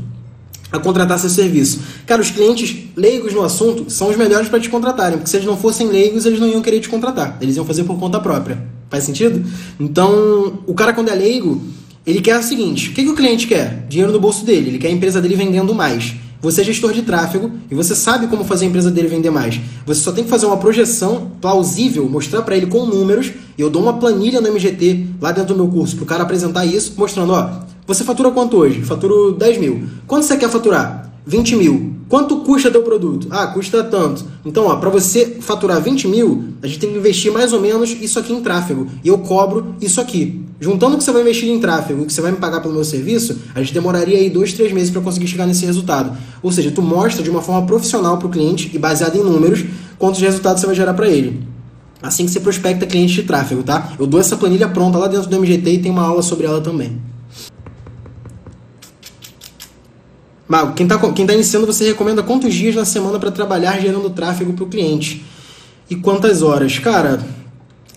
a 0.72 0.80
contratar 0.80 1.20
seu 1.20 1.30
serviço? 1.30 1.80
Cara, 2.06 2.22
os 2.22 2.32
clientes 2.32 2.76
leigos 2.96 3.34
no 3.34 3.44
assunto 3.44 3.90
são 3.90 4.10
os 4.10 4.18
melhores 4.18 4.50
para 4.50 4.60
te 4.60 4.70
contratarem, 4.70 5.18
porque 5.18 5.30
se 5.30 5.38
eles 5.38 5.46
não 5.46 5.58
fossem 5.58 5.88
leigos, 5.88 6.26
eles 6.26 6.40
não 6.40 6.48
iam 6.48 6.62
querer 6.62 6.80
te 6.80 6.90
contratar, 6.90 7.38
eles 7.42 7.56
iam 7.56 7.66
fazer 7.66 7.84
por 7.84 7.98
conta 8.00 8.20
própria. 8.20 8.62
Faz 8.90 9.04
sentido? 9.04 9.48
Então, 9.80 10.64
o 10.66 10.74
cara 10.74 10.94
quando 10.94 11.10
é 11.10 11.16
leigo, 11.16 11.62
ele 12.06 12.22
quer 12.22 12.40
o 12.40 12.44
seguinte: 12.44 12.90
o 12.90 12.94
que, 12.94 13.04
que 13.04 13.10
o 13.10 13.16
cliente 13.16 13.46
quer? 13.46 13.86
Dinheiro 13.88 14.12
no 14.12 14.20
bolso 14.20 14.44
dele, 14.44 14.70
ele 14.72 14.80
quer 14.80 14.88
a 14.88 14.92
empresa 14.92 15.22
dele 15.22 15.36
vendendo 15.36 15.76
mais. 15.76 16.16
Você 16.42 16.62
é 16.62 16.64
gestor 16.64 16.94
de 16.94 17.02
tráfego 17.02 17.52
e 17.70 17.76
você 17.76 17.94
sabe 17.94 18.28
como 18.28 18.46
fazer 18.46 18.66
a 18.66 18.70
empresa 18.70 18.90
dele 18.90 19.10
vender 19.10 19.30
mais. 19.30 19.60
Você 19.86 20.02
só 20.02 20.12
tem 20.12 20.24
que 20.24 20.30
fazer 20.30 20.46
uma 20.46 20.56
projeção 20.56 21.32
plausível, 21.42 22.08
mostrar 22.08 22.44
para 22.44 22.56
ele 22.56 22.68
com 22.68 22.86
números. 22.86 23.34
E 23.58 23.62
eu 23.62 23.70
dou 23.70 23.82
uma 23.82 23.94
planilha 23.94 24.40
no 24.40 24.48
MGT 24.48 25.08
lá 25.22 25.34
dentro 25.34 25.54
do 25.54 25.64
meu 25.64 25.72
curso 25.72 25.98
para 25.98 26.04
o 26.04 26.08
cara 26.08 26.24
apresentar 26.24 26.66
isso, 26.66 26.94
mostrando: 26.98 27.34
ó, 27.34 27.50
você 27.86 28.06
fatura 28.06 28.32
quanto 28.32 28.56
hoje? 28.56 28.82
Faturo 28.84 29.34
10 29.34 29.58
mil. 29.58 29.84
Quanto 30.08 30.24
você 30.24 30.38
quer 30.38 30.50
faturar? 30.50 31.12
20 31.26 31.56
mil. 31.56 31.94
Quanto 32.08 32.38
custa 32.38 32.72
teu 32.72 32.82
produto? 32.82 33.28
Ah, 33.30 33.48
custa 33.48 33.84
tanto. 33.84 34.26
Então, 34.44 34.66
ó, 34.66 34.78
para 34.78 34.90
você 34.90 35.38
faturar 35.42 35.82
20 35.82 36.08
mil, 36.08 36.46
a 36.62 36.68
gente 36.68 36.80
tem 36.80 36.92
que 36.92 36.98
investir 36.98 37.32
mais 37.32 37.54
ou 37.54 37.62
menos 37.62 37.92
isso 38.02 38.18
aqui 38.18 38.34
em 38.34 38.42
tráfego. 38.42 38.88
E 39.04 39.08
eu 39.08 39.20
cobro 39.20 39.76
isso 39.80 40.02
aqui. 40.02 40.44
Juntando 40.60 40.96
o 40.96 40.98
que 40.98 41.04
você 41.04 41.12
vai 41.12 41.22
investir 41.22 41.48
em 41.48 41.60
tráfego 41.60 42.02
e 42.02 42.04
o 42.04 42.06
que 42.06 42.12
você 42.12 42.20
vai 42.20 42.32
me 42.32 42.38
pagar 42.38 42.62
pelo 42.62 42.74
meu 42.74 42.84
serviço, 42.84 43.40
a 43.56 43.62
gente 43.62 43.74
demoraria 43.74 44.18
aí 44.18 44.30
dois, 44.30 44.52
três 44.54 44.74
meses 44.74 44.90
para 44.90 45.02
conseguir 45.02 45.28
chegar 45.28 45.46
nesse 45.46 45.66
resultado. 45.66 46.18
Ou 46.44 46.52
seja, 46.52 46.72
tu 46.72 46.82
mostra 46.82 47.24
de 47.24 47.30
uma 47.30 47.42
forma 47.42 47.66
profissional 47.66 48.18
para 48.18 48.28
o 48.28 48.30
cliente 48.30 48.70
e 48.74 48.78
baseado 48.78 49.16
em 49.16 49.24
números 49.24 49.64
quantos 49.98 50.20
resultados 50.20 50.60
você 50.62 50.68
vai 50.68 50.76
gerar 50.76 50.94
para 50.94 51.08
ele. 51.08 51.48
Assim 52.02 52.26
que 52.26 52.32
você 52.32 52.40
prospecta 52.40 52.86
cliente 52.86 53.14
de 53.14 53.24
tráfego, 53.24 53.62
tá? 53.62 53.94
Eu 54.00 54.08
dou 54.08 54.20
essa 54.20 54.36
planilha 54.36 54.68
pronta 54.68 54.98
lá 54.98 55.08
dentro 55.08 55.30
do 55.30 55.36
MGT 55.38 55.72
e 55.72 55.80
tem 55.80 55.92
uma 55.92 56.04
aula 56.04 56.22
sobre 56.22 56.46
ela 56.46 56.60
também. 56.60 57.09
Mago, 60.50 60.74
quem 60.74 60.88
está 60.88 60.98
quem 61.12 61.28
tá 61.28 61.34
iniciando, 61.36 61.68
você 61.68 61.86
recomenda 61.86 62.24
quantos 62.24 62.56
dias 62.56 62.74
na 62.74 62.84
semana 62.84 63.20
para 63.20 63.30
trabalhar 63.30 63.80
gerando 63.80 64.10
tráfego 64.10 64.52
para 64.54 64.64
o 64.64 64.68
cliente? 64.68 65.24
E 65.88 65.96
quantas 65.96 66.42
horas? 66.42 66.80
Cara, 66.80 67.20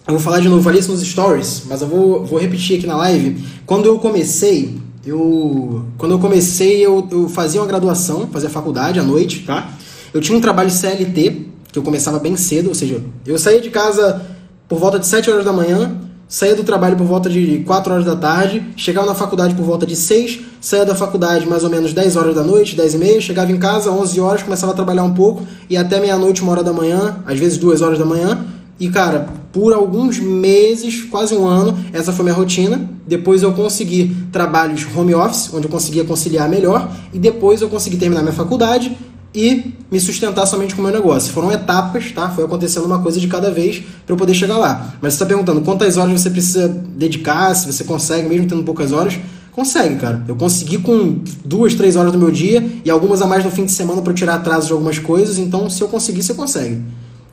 eu 0.06 0.12
vou 0.12 0.20
falar 0.20 0.38
de 0.40 0.50
novo, 0.50 0.62
falei 0.62 0.78
isso 0.78 0.92
nos 0.92 1.00
stories, 1.00 1.62
mas 1.66 1.80
eu 1.80 1.88
vou, 1.88 2.26
vou 2.26 2.38
repetir 2.38 2.76
aqui 2.76 2.86
na 2.86 2.94
live. 2.98 3.42
Quando 3.64 3.86
eu 3.86 3.98
comecei, 3.98 4.78
eu 5.06 5.82
quando 5.96 6.12
eu 6.12 6.18
comecei, 6.18 6.84
eu, 6.84 7.08
eu 7.10 7.26
fazia 7.26 7.58
uma 7.58 7.66
graduação, 7.66 8.28
fazia 8.30 8.50
faculdade 8.50 9.00
à 9.00 9.02
noite, 9.02 9.44
tá? 9.46 9.72
Eu 10.12 10.20
tinha 10.20 10.36
um 10.36 10.40
trabalho 10.40 10.70
CLT, 10.70 11.46
que 11.72 11.78
eu 11.78 11.82
começava 11.82 12.18
bem 12.18 12.36
cedo, 12.36 12.68
ou 12.68 12.74
seja, 12.74 13.02
eu 13.24 13.38
saía 13.38 13.62
de 13.62 13.70
casa 13.70 14.26
por 14.68 14.78
volta 14.78 14.98
de 14.98 15.06
7 15.06 15.30
horas 15.30 15.44
da 15.46 15.54
manhã, 15.54 15.96
saía 16.32 16.54
do 16.54 16.64
trabalho 16.64 16.96
por 16.96 17.06
volta 17.06 17.28
de 17.28 17.58
4 17.58 17.92
horas 17.92 18.06
da 18.06 18.16
tarde, 18.16 18.64
chegava 18.74 19.06
na 19.06 19.14
faculdade 19.14 19.54
por 19.54 19.66
volta 19.66 19.84
de 19.84 19.94
6, 19.94 20.40
saía 20.62 20.82
da 20.82 20.94
faculdade 20.94 21.46
mais 21.46 21.62
ou 21.62 21.68
menos 21.68 21.92
10 21.92 22.16
horas 22.16 22.34
da 22.34 22.42
noite, 22.42 22.74
10 22.74 22.94
e 22.94 22.98
meia, 22.98 23.20
chegava 23.20 23.52
em 23.52 23.58
casa 23.58 23.90
11 23.90 24.18
horas, 24.18 24.42
começava 24.42 24.72
a 24.72 24.74
trabalhar 24.74 25.04
um 25.04 25.12
pouco 25.12 25.42
e 25.68 25.76
até 25.76 26.00
meia-noite, 26.00 26.40
uma 26.40 26.52
hora 26.52 26.64
da 26.64 26.72
manhã, 26.72 27.18
às 27.26 27.38
vezes 27.38 27.58
2 27.58 27.82
horas 27.82 27.98
da 27.98 28.06
manhã. 28.06 28.46
E 28.80 28.88
cara, 28.88 29.28
por 29.52 29.74
alguns 29.74 30.18
meses, 30.18 31.02
quase 31.02 31.34
um 31.34 31.46
ano, 31.46 31.78
essa 31.92 32.14
foi 32.14 32.24
minha 32.24 32.34
rotina. 32.34 32.80
Depois 33.06 33.42
eu 33.42 33.52
consegui 33.52 34.16
trabalhos 34.32 34.86
home 34.96 35.14
office, 35.14 35.52
onde 35.52 35.66
eu 35.66 35.70
conseguia 35.70 36.02
conciliar 36.02 36.48
melhor, 36.48 36.90
e 37.12 37.18
depois 37.18 37.60
eu 37.60 37.68
consegui 37.68 37.98
terminar 37.98 38.22
minha 38.22 38.32
faculdade 38.32 38.96
e 39.34 39.72
me 39.90 39.98
sustentar 39.98 40.46
somente 40.46 40.74
com 40.74 40.82
o 40.82 40.84
meu 40.84 40.92
negócio. 40.92 41.32
Foram 41.32 41.50
etapas, 41.50 42.12
tá? 42.12 42.28
Foi 42.30 42.44
acontecendo 42.44 42.84
uma 42.84 43.00
coisa 43.00 43.18
de 43.18 43.26
cada 43.28 43.50
vez 43.50 43.82
para 44.04 44.12
eu 44.12 44.16
poder 44.16 44.34
chegar 44.34 44.58
lá. 44.58 44.94
Mas 45.00 45.14
você 45.14 45.16
está 45.16 45.26
perguntando 45.26 45.60
quantas 45.62 45.96
horas 45.96 46.20
você 46.20 46.30
precisa 46.30 46.68
dedicar, 46.68 47.54
se 47.54 47.70
você 47.70 47.84
consegue, 47.84 48.28
mesmo 48.28 48.46
tendo 48.46 48.62
poucas 48.62 48.92
horas. 48.92 49.18
Consegue, 49.52 49.96
cara. 49.96 50.24
Eu 50.26 50.36
consegui 50.36 50.78
com 50.78 51.20
duas, 51.44 51.74
três 51.74 51.96
horas 51.96 52.12
do 52.12 52.18
meu 52.18 52.30
dia 52.30 52.66
e 52.84 52.90
algumas 52.90 53.20
a 53.20 53.26
mais 53.26 53.44
no 53.44 53.50
fim 53.50 53.66
de 53.66 53.72
semana 53.72 54.00
para 54.00 54.12
tirar 54.14 54.36
atraso 54.36 54.66
de 54.66 54.72
algumas 54.72 54.98
coisas. 54.98 55.38
Então, 55.38 55.68
se 55.68 55.80
eu 55.82 55.88
conseguir, 55.88 56.22
você 56.22 56.34
consegue. 56.34 56.80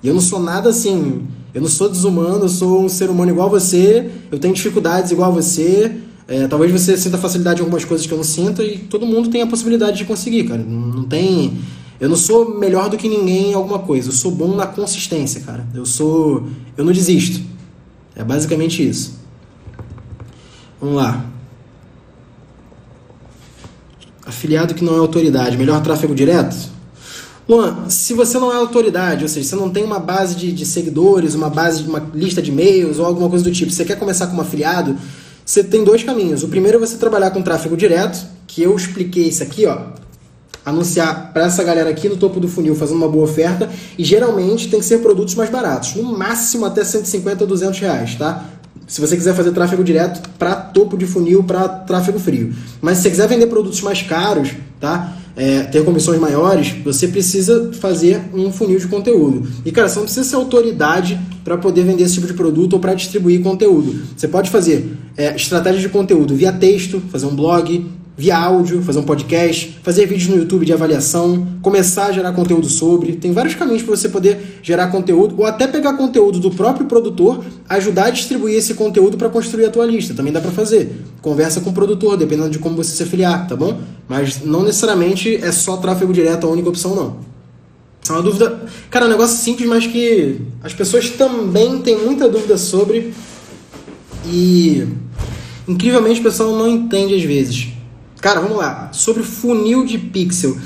E 0.03 0.07
eu 0.07 0.13
não 0.13 0.21
sou 0.21 0.39
nada 0.39 0.69
assim. 0.69 1.21
Eu 1.53 1.61
não 1.61 1.69
sou 1.69 1.89
desumano, 1.89 2.45
eu 2.45 2.49
sou 2.49 2.83
um 2.83 2.89
ser 2.89 3.09
humano 3.09 3.31
igual 3.31 3.47
a 3.47 3.51
você. 3.51 4.09
Eu 4.31 4.37
tenho 4.37 4.53
dificuldades 4.53 5.11
igual 5.11 5.31
a 5.31 5.33
você. 5.33 5.91
É, 6.27 6.47
talvez 6.47 6.71
você 6.71 6.95
sinta 6.95 7.17
facilidade 7.17 7.59
em 7.59 7.63
algumas 7.63 7.83
coisas 7.83 8.05
que 8.05 8.13
eu 8.13 8.17
não 8.17 8.23
sinto 8.23 8.61
e 8.61 8.77
todo 8.77 9.03
mundo 9.03 9.29
tem 9.29 9.41
a 9.41 9.47
possibilidade 9.47 9.97
de 9.97 10.05
conseguir, 10.05 10.43
cara. 10.43 10.61
Não, 10.61 10.87
não 10.87 11.03
tem 11.03 11.57
eu 11.99 12.07
não 12.07 12.15
sou 12.15 12.57
melhor 12.57 12.89
do 12.89 12.97
que 12.97 13.09
ninguém 13.09 13.51
em 13.51 13.53
alguma 13.53 13.79
coisa. 13.79 14.09
Eu 14.09 14.13
sou 14.13 14.31
bom 14.31 14.55
na 14.55 14.65
consistência, 14.65 15.41
cara. 15.41 15.67
Eu 15.73 15.85
sou. 15.85 16.47
Eu 16.77 16.85
não 16.85 16.93
desisto. 16.93 17.41
É 18.15 18.23
basicamente 18.23 18.87
isso. 18.87 19.19
Vamos 20.79 20.95
lá. 20.95 21.25
Afiliado 24.25 24.73
que 24.73 24.83
não 24.83 24.95
é 24.95 24.99
autoridade. 24.99 25.57
Melhor 25.57 25.81
tráfego 25.81 26.15
direto? 26.15 26.55
Luan, 27.49 27.89
se 27.89 28.13
você 28.13 28.37
não 28.37 28.53
é 28.53 28.55
autoridade, 28.55 29.23
ou 29.23 29.27
seja, 29.27 29.49
você 29.49 29.55
não 29.55 29.69
tem 29.69 29.83
uma 29.83 29.99
base 29.99 30.35
de, 30.35 30.51
de 30.51 30.65
seguidores, 30.65 31.33
uma 31.33 31.49
base 31.49 31.83
de 31.83 31.89
uma 31.89 32.07
lista 32.13 32.41
de 32.41 32.51
e-mails 32.51 32.99
ou 32.99 33.05
alguma 33.05 33.27
coisa 33.27 33.43
do 33.43 33.51
tipo, 33.51 33.71
você 33.71 33.83
quer 33.83 33.97
começar 33.97 34.27
como 34.27 34.39
afiliado, 34.39 34.95
você 35.43 35.63
tem 35.63 35.83
dois 35.83 36.03
caminhos. 36.03 36.43
O 36.43 36.47
primeiro 36.47 36.77
é 36.77 36.79
você 36.79 36.95
trabalhar 36.95 37.31
com 37.31 37.41
tráfego 37.41 37.75
direto, 37.75 38.23
que 38.45 38.61
eu 38.61 38.75
expliquei 38.75 39.27
isso 39.29 39.41
aqui, 39.41 39.65
ó 39.65 39.99
anunciar 40.65 41.31
para 41.33 41.45
essa 41.45 41.63
galera 41.63 41.89
aqui 41.89 42.09
no 42.09 42.17
topo 42.17 42.39
do 42.39 42.47
funil 42.47 42.75
fazendo 42.75 42.97
uma 42.97 43.07
boa 43.07 43.23
oferta 43.23 43.69
e 43.97 44.03
geralmente 44.03 44.69
tem 44.69 44.79
que 44.79 44.85
ser 44.85 44.99
produtos 44.99 45.35
mais 45.35 45.49
baratos, 45.49 45.95
no 45.95 46.03
máximo 46.03 46.65
até 46.65 46.83
150 46.83 47.43
a 47.43 47.47
200 47.47 47.79
reais, 47.79 48.15
tá? 48.15 48.45
Se 48.89 48.99
você 48.99 49.15
quiser 49.15 49.35
fazer 49.35 49.51
tráfego 49.51 49.83
direto 49.83 50.27
para 50.39 50.55
topo 50.55 50.97
de 50.97 51.05
funil, 51.05 51.43
para 51.43 51.67
tráfego 51.69 52.17
frio. 52.17 52.51
Mas 52.81 52.97
se 52.97 53.03
você 53.03 53.09
quiser 53.11 53.27
vender 53.27 53.45
produtos 53.45 53.81
mais 53.81 54.01
caros, 54.01 54.49
tá? 54.79 55.15
É, 55.35 55.61
ter 55.61 55.85
comissões 55.85 56.19
maiores, 56.19 56.73
você 56.83 57.07
precisa 57.07 57.71
fazer 57.73 58.19
um 58.33 58.51
funil 58.51 58.79
de 58.79 58.87
conteúdo. 58.87 59.47
E 59.63 59.71
cara, 59.71 59.87
você 59.87 59.97
não 59.97 60.05
precisa 60.05 60.27
ser 60.27 60.35
autoridade 60.35 61.19
para 61.43 61.55
poder 61.55 61.83
vender 61.83 62.03
esse 62.03 62.15
tipo 62.15 62.25
de 62.25 62.33
produto 62.33 62.73
ou 62.73 62.79
para 62.79 62.95
distribuir 62.95 63.41
conteúdo. 63.41 63.95
Você 64.17 64.27
pode 64.27 64.49
fazer 64.49 64.97
é, 65.15 65.35
estratégia 65.35 65.79
de 65.79 65.89
conteúdo 65.89 66.35
via 66.35 66.51
texto, 66.51 66.99
fazer 67.11 67.27
um 67.27 67.35
blog, 67.35 67.85
via 68.19 68.37
áudio, 68.37 68.83
fazer 68.83 68.99
um 68.99 69.03
podcast, 69.03 69.79
fazer 69.81 70.05
vídeos 70.05 70.27
no 70.27 70.35
YouTube 70.35 70.65
de 70.65 70.73
avaliação, 70.73 71.47
começar 71.61 72.07
a 72.07 72.11
gerar 72.11 72.33
conteúdo 72.33 72.67
sobre. 72.67 73.13
Tem 73.13 73.31
vários 73.31 73.55
caminhos 73.55 73.81
para 73.81 73.95
você 73.95 74.09
poder 74.09 74.59
gerar 74.61 74.87
conteúdo 74.87 75.35
ou 75.37 75.45
até 75.45 75.65
pegar 75.67 75.93
conteúdo 75.93 76.37
do 76.37 76.51
próprio 76.51 76.85
produtor, 76.85 77.41
ajudar 77.69 78.07
a 78.07 78.09
distribuir 78.09 78.57
esse 78.57 78.73
conteúdo 78.73 79.15
para 79.15 79.29
construir 79.29 79.63
a 79.63 79.69
tua 79.69 79.85
lista. 79.85 80.13
Também 80.13 80.33
dá 80.33 80.41
para 80.41 80.51
fazer. 80.51 81.01
Conversa 81.21 81.61
com 81.61 81.69
o 81.69 81.73
produtor, 81.73 82.17
dependendo 82.17 82.49
de 82.49 82.59
como 82.59 82.75
você 82.75 82.93
se 82.93 83.03
afiliar, 83.03 83.47
tá 83.47 83.55
bom? 83.55 83.79
Mas 84.05 84.43
não 84.43 84.63
necessariamente 84.63 85.37
é 85.37 85.53
só 85.53 85.77
tráfego 85.77 86.11
direto 86.11 86.45
a 86.45 86.49
única 86.49 86.67
opção, 86.67 86.93
não. 86.93 87.19
É 88.09 88.11
uma 88.11 88.21
dúvida. 88.21 88.63
Cara, 88.89 89.05
é 89.05 89.07
um 89.07 89.11
negócio 89.11 89.37
simples, 89.37 89.69
mas 89.69 89.87
que 89.87 90.41
as 90.61 90.73
pessoas 90.73 91.09
também 91.11 91.79
têm 91.79 91.97
muita 91.97 92.27
dúvida 92.27 92.57
sobre. 92.57 93.13
E. 94.25 94.85
Incrivelmente 95.65 96.19
o 96.19 96.23
pessoal 96.23 96.53
não 96.53 96.67
entende 96.67 97.15
às 97.15 97.23
vezes. 97.23 97.78
Cara, 98.21 98.41
vamos 98.41 98.57
lá. 98.57 98.89
Sobre 98.91 99.23
funil 99.23 99.85
de 99.85 99.97
pixel. 99.97 100.57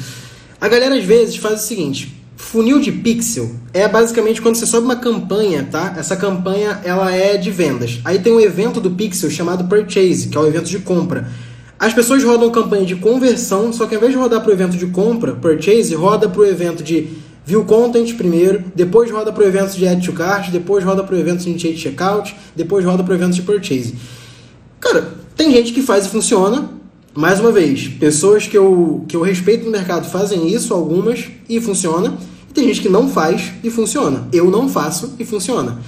A 0.59 0.67
galera 0.67 0.95
às 0.95 1.03
vezes 1.03 1.35
faz 1.35 1.63
o 1.63 1.67
seguinte: 1.67 2.19
funil 2.35 2.79
de 2.79 2.91
pixel 2.91 3.51
é 3.73 3.87
basicamente 3.87 4.41
quando 4.41 4.55
você 4.55 4.65
sobe 4.65 4.85
uma 4.85 4.95
campanha, 4.95 5.67
tá? 5.69 5.93
Essa 5.97 6.15
campanha 6.15 6.81
ela 6.83 7.11
é 7.11 7.37
de 7.37 7.51
vendas. 7.51 7.99
Aí 8.03 8.19
tem 8.19 8.33
um 8.33 8.39
evento 8.39 8.81
do 8.81 8.91
pixel 8.91 9.29
chamado 9.29 9.65
purchase, 9.65 10.29
que 10.29 10.37
é 10.37 10.41
o 10.41 10.47
evento 10.47 10.69
de 10.69 10.79
compra. 10.79 11.29
As 11.77 11.93
pessoas 11.93 12.23
rodam 12.23 12.49
campanha 12.49 12.85
de 12.85 12.95
conversão, 12.95 13.73
só 13.73 13.85
que 13.85 13.93
ao 13.93 13.99
invés 13.99 14.13
de 14.13 14.17
rodar 14.17 14.41
para 14.41 14.49
o 14.49 14.53
evento 14.53 14.77
de 14.77 14.87
compra, 14.87 15.33
purchase, 15.33 15.93
roda 15.93 16.29
para 16.29 16.41
o 16.41 16.45
evento 16.45 16.81
de 16.81 17.09
view 17.45 17.65
content 17.65 18.15
primeiro, 18.15 18.63
depois 18.73 19.11
roda 19.11 19.31
para 19.33 19.43
o 19.43 19.47
evento 19.47 19.75
de 19.75 19.87
add 19.87 20.05
to 20.05 20.13
cart, 20.13 20.49
depois 20.49 20.83
roda 20.83 21.03
para 21.03 21.15
o 21.15 21.19
evento 21.19 21.43
de 21.43 21.49
initiate 21.49 21.77
checkout, 21.77 22.35
depois 22.55 22.85
roda 22.85 23.03
para 23.03 23.11
o 23.11 23.15
evento 23.15 23.33
de 23.33 23.41
purchase. 23.41 23.95
Cara, 24.79 25.13
tem 25.35 25.51
gente 25.51 25.73
que 25.73 25.81
faz 25.81 26.05
e 26.05 26.09
funciona, 26.09 26.69
mais 27.15 27.39
uma 27.39 27.51
vez, 27.51 27.87
pessoas 27.87 28.47
que 28.47 28.57
eu, 28.57 29.05
que 29.07 29.15
eu 29.15 29.21
respeito 29.21 29.65
no 29.65 29.71
mercado 29.71 30.09
fazem 30.09 30.47
isso, 30.47 30.73
algumas, 30.73 31.25
e 31.47 31.61
funciona. 31.61 32.17
E 32.49 32.53
tem 32.53 32.67
gente 32.67 32.81
que 32.81 32.89
não 32.89 33.07
faz 33.07 33.51
e 33.63 33.69
funciona. 33.69 34.27
Eu 34.33 34.49
não 34.49 34.67
faço 34.67 35.13
e 35.19 35.25
funciona. 35.25 35.79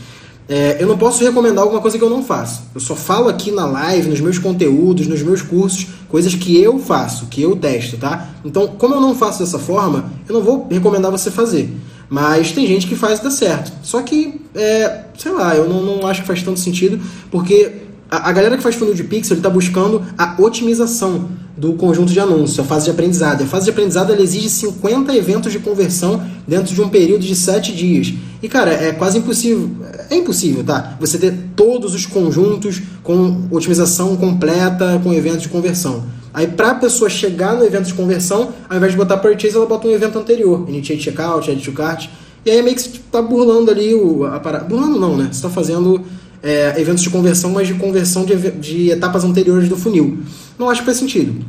É, 0.48 0.78
eu 0.80 0.88
não 0.88 0.98
posso 0.98 1.24
recomendar 1.24 1.64
alguma 1.64 1.82
coisa 1.82 1.98
que 1.98 2.04
eu 2.04 2.10
não 2.10 2.24
faço. 2.24 2.64
Eu 2.76 2.80
só 2.80 2.96
falo 2.96 3.28
aqui 3.28 3.52
na 3.52 3.66
live, 3.66 4.10
nos 4.10 4.22
meus 4.22 4.38
conteúdos, 4.38 5.08
nos 5.08 5.24
meus 5.24 5.42
cursos, 5.42 5.88
coisas 6.08 6.36
que 6.36 6.62
eu 6.62 6.78
faço, 6.78 7.26
que 7.26 7.42
eu 7.42 7.56
testo, 7.56 7.98
tá? 7.98 8.30
Então, 8.44 8.68
como 8.68 8.94
eu 8.94 9.02
não 9.02 9.16
faço 9.16 9.40
dessa 9.40 9.58
forma, 9.58 10.12
eu 10.30 10.36
não 10.36 10.44
vou 10.44 10.68
recomendar 10.70 11.10
você 11.10 11.32
fazer. 11.32 11.76
Mas 12.08 12.52
tem 12.52 12.68
gente 12.68 12.86
que 12.86 12.96
faz 12.96 13.20
e 13.20 13.24
dá 13.24 13.32
certo. 13.32 13.72
Só 13.82 14.04
que, 14.04 14.40
é, 14.54 15.06
sei 15.18 15.32
lá, 15.32 15.56
eu 15.56 15.68
não, 15.68 15.82
não 15.82 16.08
acho 16.08 16.22
que 16.22 16.28
faz 16.28 16.44
tanto 16.44 16.60
sentido, 16.60 17.00
porque 17.32 17.85
a, 18.17 18.32
galera 18.32 18.58
que 18.58 18.63
faz 18.63 18.75
funil 18.75 18.93
de 18.93 19.04
pixel 19.04 19.38
está 19.38 19.49
buscando 19.49 20.04
a 20.17 20.36
otimização 20.39 21.30
do 21.58 21.73
conjunto 21.73 22.12
de 22.12 22.19
anúncios, 22.19 22.60
a 22.60 22.63
fase 22.63 22.86
de 22.86 22.91
aprendizado. 22.91 23.43
A 23.43 23.47
fase 23.47 23.65
de 23.65 23.71
aprendizado 23.71 24.12
ela 24.12 24.21
exige 24.21 24.49
50 24.49 25.15
eventos 25.15 25.51
de 25.51 25.60
conversão 25.60 26.21
dentro 26.47 26.73
de 26.73 26.82
um 26.82 26.89
período 26.89 27.21
de 27.21 27.36
7 27.36 27.73
dias. 27.73 28.13
E, 28.43 28.49
cara, 28.49 28.71
é 28.71 28.91
quase 28.91 29.17
impossível. 29.17 29.69
É 30.10 30.15
impossível, 30.15 30.63
tá? 30.63 30.97
Você 30.99 31.17
ter 31.17 31.34
todos 31.56 31.95
os 31.95 32.06
conjuntos 32.06 32.82
com 33.01 33.47
otimização 33.49 34.15
completa, 34.17 34.99
com 35.04 35.13
eventos 35.13 35.43
de 35.43 35.49
conversão. 35.49 36.04
Aí, 36.34 36.47
para 36.47 36.71
a 36.71 36.75
pessoa 36.75 37.10
chegar 37.10 37.56
no 37.56 37.63
evento 37.63 37.86
de 37.86 37.93
conversão, 37.93 38.54
ao 38.69 38.75
invés 38.75 38.91
de 38.91 38.97
botar 38.97 39.17
purchase, 39.17 39.56
ela 39.56 39.65
bota 39.65 39.88
um 39.88 39.91
evento 39.91 40.19
anterior. 40.19 40.65
Initiate 40.67 41.01
checkout, 41.01 41.49
add 41.49 41.62
to 41.62 41.71
cart. 41.71 42.10
E 42.45 42.51
aí, 42.51 42.62
meio 42.62 42.75
que 42.75 42.82
você 42.82 42.99
tá 43.12 43.21
burlando 43.21 43.71
ali 43.71 43.95
o, 43.95 44.25
a 44.25 44.39
parada. 44.39 44.65
Burlando 44.65 44.99
não, 44.99 45.15
né? 45.15 45.23
Você 45.25 45.38
está 45.38 45.49
fazendo 45.49 46.04
é, 46.45 46.79
eventos 46.79 47.01
de 47.01 47.10
conversão, 47.10 47.49
mas 47.49 47.67
de 47.67 47.73
conversão 47.73 48.23
de, 48.23 48.51
de 48.51 48.91
etapas 48.91 49.23
anteriores 49.23 49.67
do 49.67 49.75
funil. 49.75 50.19
Não 50.60 50.69
acho 50.69 50.81
que 50.81 50.86
faz 50.86 50.99
sentido. 50.99 51.43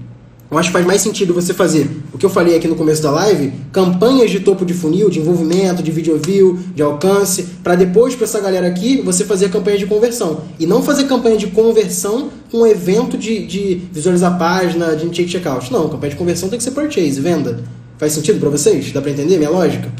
Eu 0.51 0.57
acho 0.57 0.69
que 0.69 0.73
faz 0.73 0.87
mais 0.87 1.03
sentido 1.03 1.35
você 1.35 1.53
fazer 1.53 1.91
o 2.15 2.19
que 2.19 2.25
eu 2.25 2.31
falei 2.31 2.57
aqui 2.57 2.67
no 2.69 2.77
começo 2.77 3.03
da 3.03 3.11
live, 3.11 3.53
campanhas 3.73 4.31
de 4.31 4.41
topo 4.41 4.65
de 4.65 4.73
funil, 4.73 5.11
de 5.11 5.19
envolvimento, 5.19 5.83
de 5.83 5.91
video 5.91 6.17
view, 6.17 6.59
de 6.75 6.83
alcance, 6.83 7.43
para 7.63 7.75
depois 7.75 8.15
para 8.15 8.25
essa 8.25 8.41
galera 8.41 8.69
aqui 8.69 9.03
você 9.03 9.25
fazer 9.25 9.51
campanha 9.51 9.77
de 9.77 9.87
conversão. 9.87 10.43
E 10.59 10.67
não 10.67 10.83
fazer 10.83 11.05
campanha 11.05 11.37
de 11.37 11.49
conversão 11.49 12.31
com 12.51 12.67
evento 12.67 13.19
de, 13.19 13.45
de 13.45 13.83
visualizar 13.93 14.35
a 14.35 14.37
página, 14.37 14.95
de 14.97 15.05
initiate 15.05 15.33
checkout. 15.33 15.71
Não, 15.71 15.89
campanha 15.91 16.11
de 16.11 16.17
conversão 16.17 16.49
tem 16.49 16.57
que 16.57 16.65
ser 16.65 16.71
purchase, 16.71 17.21
venda. 17.21 17.65
Faz 17.99 18.13
sentido 18.13 18.39
para 18.39 18.49
vocês? 18.49 18.93
Dá 18.93 19.03
para 19.03 19.11
entender 19.11 19.37
minha 19.37 19.51
lógica? 19.51 19.93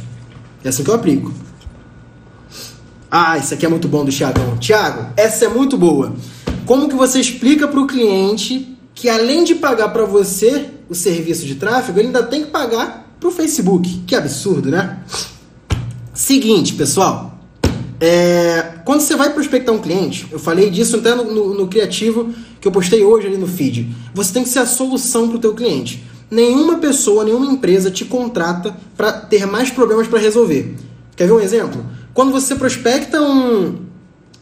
É 0.65 0.69
assim 0.69 0.85
que 0.85 0.91
eu 0.91 0.95
aplico. 0.95 1.33
Ah, 3.11 3.39
isso 3.39 3.55
aqui 3.55 3.65
é 3.65 3.69
muito 3.69 3.89
bom 3.89 4.05
do 4.05 4.11
Thiagão. 4.11 4.57
Thiago, 4.59 5.13
essa 5.17 5.45
é 5.45 5.49
muito 5.49 5.77
boa. 5.79 6.15
Como 6.65 6.89
que 6.89 6.95
você 6.95 7.21
explica 7.21 7.69
para 7.69 7.81
o 7.81 7.87
cliente 7.87 8.77
que 8.95 9.09
além 9.09 9.45
de 9.45 9.55
pagar 9.55 9.91
para 9.91 10.05
você 10.05 10.71
o 10.89 10.95
serviço 10.95 11.47
de 11.47 11.55
tráfego, 11.55 11.99
ele 11.99 12.09
ainda 12.09 12.23
tem 12.25 12.45
que 12.45 12.51
pagar 12.51 13.15
para 13.21 13.29
o 13.29 13.33
Facebook? 13.33 14.03
Que 14.07 14.17
absurdo, 14.17 14.71
né? 14.71 14.99
Seguinte, 16.13 16.75
pessoal. 16.75 17.39
É, 18.01 18.75
quando 18.85 19.01
você 19.01 19.17
vai 19.17 19.33
prospectar 19.33 19.75
um 19.75 19.79
cliente, 19.79 20.27
eu 20.31 20.39
falei 20.39 20.69
disso 20.69 20.97
até 20.97 21.15
no, 21.15 21.25
no, 21.25 21.55
no, 21.55 21.69
criativo 21.69 22.31
que 22.61 22.69
eu 22.69 22.73
postei 22.73 23.03
hoje 23.05 23.27
ali 23.27 23.39
no 23.39 23.47
feed. 23.47 23.95
Você 24.13 24.33
tem 24.33 24.43
que 24.43 24.49
ser 24.49 24.59
a 24.59 24.67
solução 24.67 25.29
para 25.29 25.37
o 25.37 25.41
teu 25.41 25.55
cliente. 25.55 26.05
Nenhuma 26.31 26.79
pessoa, 26.79 27.25
nenhuma 27.25 27.47
empresa 27.47 27.91
te 27.91 28.05
contrata 28.05 28.77
para 28.97 29.13
ter 29.13 29.47
mais 29.47 29.71
problemas 29.71 30.09
para 30.09 30.19
resolver. 30.19 30.75
Quer 31.15 31.27
ver 31.27 31.33
um 31.33 31.41
exemplo? 31.41 31.85
Quando 32.17 32.33
você 32.33 32.55
prospecta 32.55 33.21
um 33.21 33.77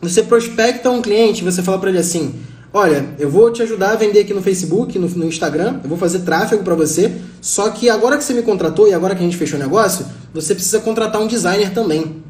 você 0.00 0.22
prospecta 0.22 0.88
um 0.90 1.02
cliente, 1.02 1.42
você 1.42 1.60
fala 1.60 1.76
para 1.76 1.90
ele 1.90 1.98
assim: 1.98 2.32
"Olha, 2.72 3.04
eu 3.18 3.28
vou 3.28 3.50
te 3.50 3.62
ajudar 3.62 3.90
a 3.90 3.96
vender 3.96 4.20
aqui 4.20 4.32
no 4.32 4.40
Facebook, 4.40 4.96
no, 4.96 5.08
no 5.08 5.24
Instagram, 5.24 5.80
eu 5.82 5.88
vou 5.88 5.98
fazer 5.98 6.20
tráfego 6.20 6.62
para 6.62 6.76
você, 6.76 7.10
só 7.40 7.70
que 7.70 7.90
agora 7.90 8.16
que 8.16 8.22
você 8.22 8.32
me 8.32 8.42
contratou 8.42 8.87
e 8.87 8.94
agora 8.94 9.16
que 9.16 9.22
a 9.22 9.24
gente 9.24 9.37
fechou 9.37 9.58
o 9.58 9.60
negócio, 9.60 10.06
você 10.32 10.54
precisa 10.54 10.78
contratar 10.78 11.20
um 11.20 11.26
designer 11.26 11.72
também". 11.72 12.22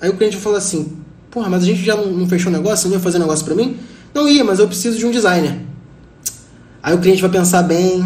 Aí 0.00 0.08
o 0.08 0.16
cliente 0.16 0.36
fala 0.36 0.58
assim: 0.58 0.92
"Porra, 1.28 1.48
mas 1.48 1.64
a 1.64 1.66
gente 1.66 1.82
já 1.82 1.96
não, 1.96 2.28
fechou 2.28 2.52
o 2.52 2.54
negócio, 2.54 2.88
não 2.88 2.94
ia 2.94 3.02
fazer 3.02 3.18
negócio 3.18 3.44
para 3.44 3.56
mim?" 3.56 3.76
"Não 4.14 4.28
ia, 4.28 4.44
mas 4.44 4.60
eu 4.60 4.68
preciso 4.68 4.96
de 4.96 5.04
um 5.04 5.10
designer". 5.10 5.58
Aí 6.80 6.94
o 6.94 6.98
cliente 6.98 7.20
vai 7.20 7.32
pensar 7.32 7.62
bem, 7.62 8.00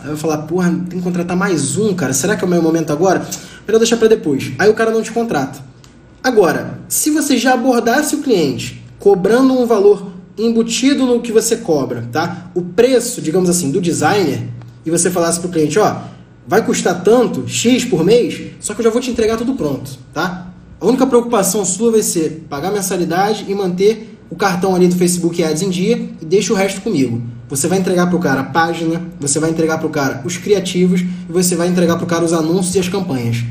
aí 0.00 0.08
vai 0.08 0.16
falar: 0.16 0.38
"Porra, 0.42 0.68
tem 0.90 0.98
que 0.98 1.00
contratar 1.00 1.38
mais 1.38 1.78
um, 1.78 1.94
cara. 1.94 2.12
Será 2.12 2.36
que 2.36 2.44
é 2.44 2.46
o 2.46 2.50
meu 2.50 2.60
momento 2.60 2.92
agora?" 2.92 3.26
Melhor 3.66 3.78
deixar 3.78 3.96
para 3.96 4.08
depois. 4.08 4.52
Aí 4.58 4.68
o 4.68 4.74
cara 4.74 4.90
não 4.90 5.00
te 5.00 5.10
contrata. 5.10 5.72
Agora, 6.24 6.78
se 6.88 7.10
você 7.10 7.36
já 7.36 7.52
abordasse 7.52 8.14
o 8.14 8.22
cliente 8.22 8.82
cobrando 8.98 9.52
um 9.52 9.66
valor 9.66 10.10
embutido 10.38 11.04
no 11.04 11.20
que 11.20 11.30
você 11.30 11.58
cobra, 11.58 12.08
tá? 12.10 12.50
O 12.54 12.62
preço, 12.62 13.20
digamos 13.20 13.50
assim, 13.50 13.70
do 13.70 13.78
designer, 13.78 14.48
e 14.86 14.90
você 14.90 15.10
falasse 15.10 15.38
para 15.38 15.50
o 15.50 15.52
cliente, 15.52 15.78
ó, 15.78 15.96
vai 16.48 16.64
custar 16.64 17.02
tanto, 17.02 17.46
X 17.46 17.84
por 17.84 18.02
mês, 18.02 18.52
só 18.58 18.72
que 18.72 18.80
eu 18.80 18.84
já 18.84 18.90
vou 18.90 19.02
te 19.02 19.10
entregar 19.10 19.36
tudo 19.36 19.52
pronto, 19.52 19.98
tá? 20.14 20.50
A 20.80 20.86
única 20.86 21.06
preocupação 21.06 21.62
sua 21.62 21.90
vai 21.90 22.02
ser 22.02 22.46
pagar 22.48 22.72
mensalidade 22.72 23.44
e 23.46 23.54
manter 23.54 24.18
o 24.30 24.34
cartão 24.34 24.74
ali 24.74 24.88
do 24.88 24.96
Facebook 24.96 25.44
Ads 25.44 25.60
em 25.60 25.68
dia 25.68 26.08
e 26.22 26.24
deixa 26.24 26.54
o 26.54 26.56
resto 26.56 26.80
comigo. 26.80 27.20
Você 27.50 27.68
vai 27.68 27.78
entregar 27.78 28.06
para 28.06 28.16
o 28.16 28.20
cara 28.20 28.40
a 28.40 28.44
página, 28.44 29.02
você 29.20 29.38
vai 29.38 29.50
entregar 29.50 29.76
para 29.76 29.86
o 29.86 29.90
cara 29.90 30.22
os 30.24 30.38
criativos 30.38 31.02
e 31.02 31.30
você 31.32 31.54
vai 31.54 31.68
entregar 31.68 31.96
para 31.96 32.04
o 32.04 32.08
cara 32.08 32.24
os 32.24 32.32
anúncios 32.32 32.74
e 32.76 32.78
as 32.78 32.88
campanhas. 32.88 33.44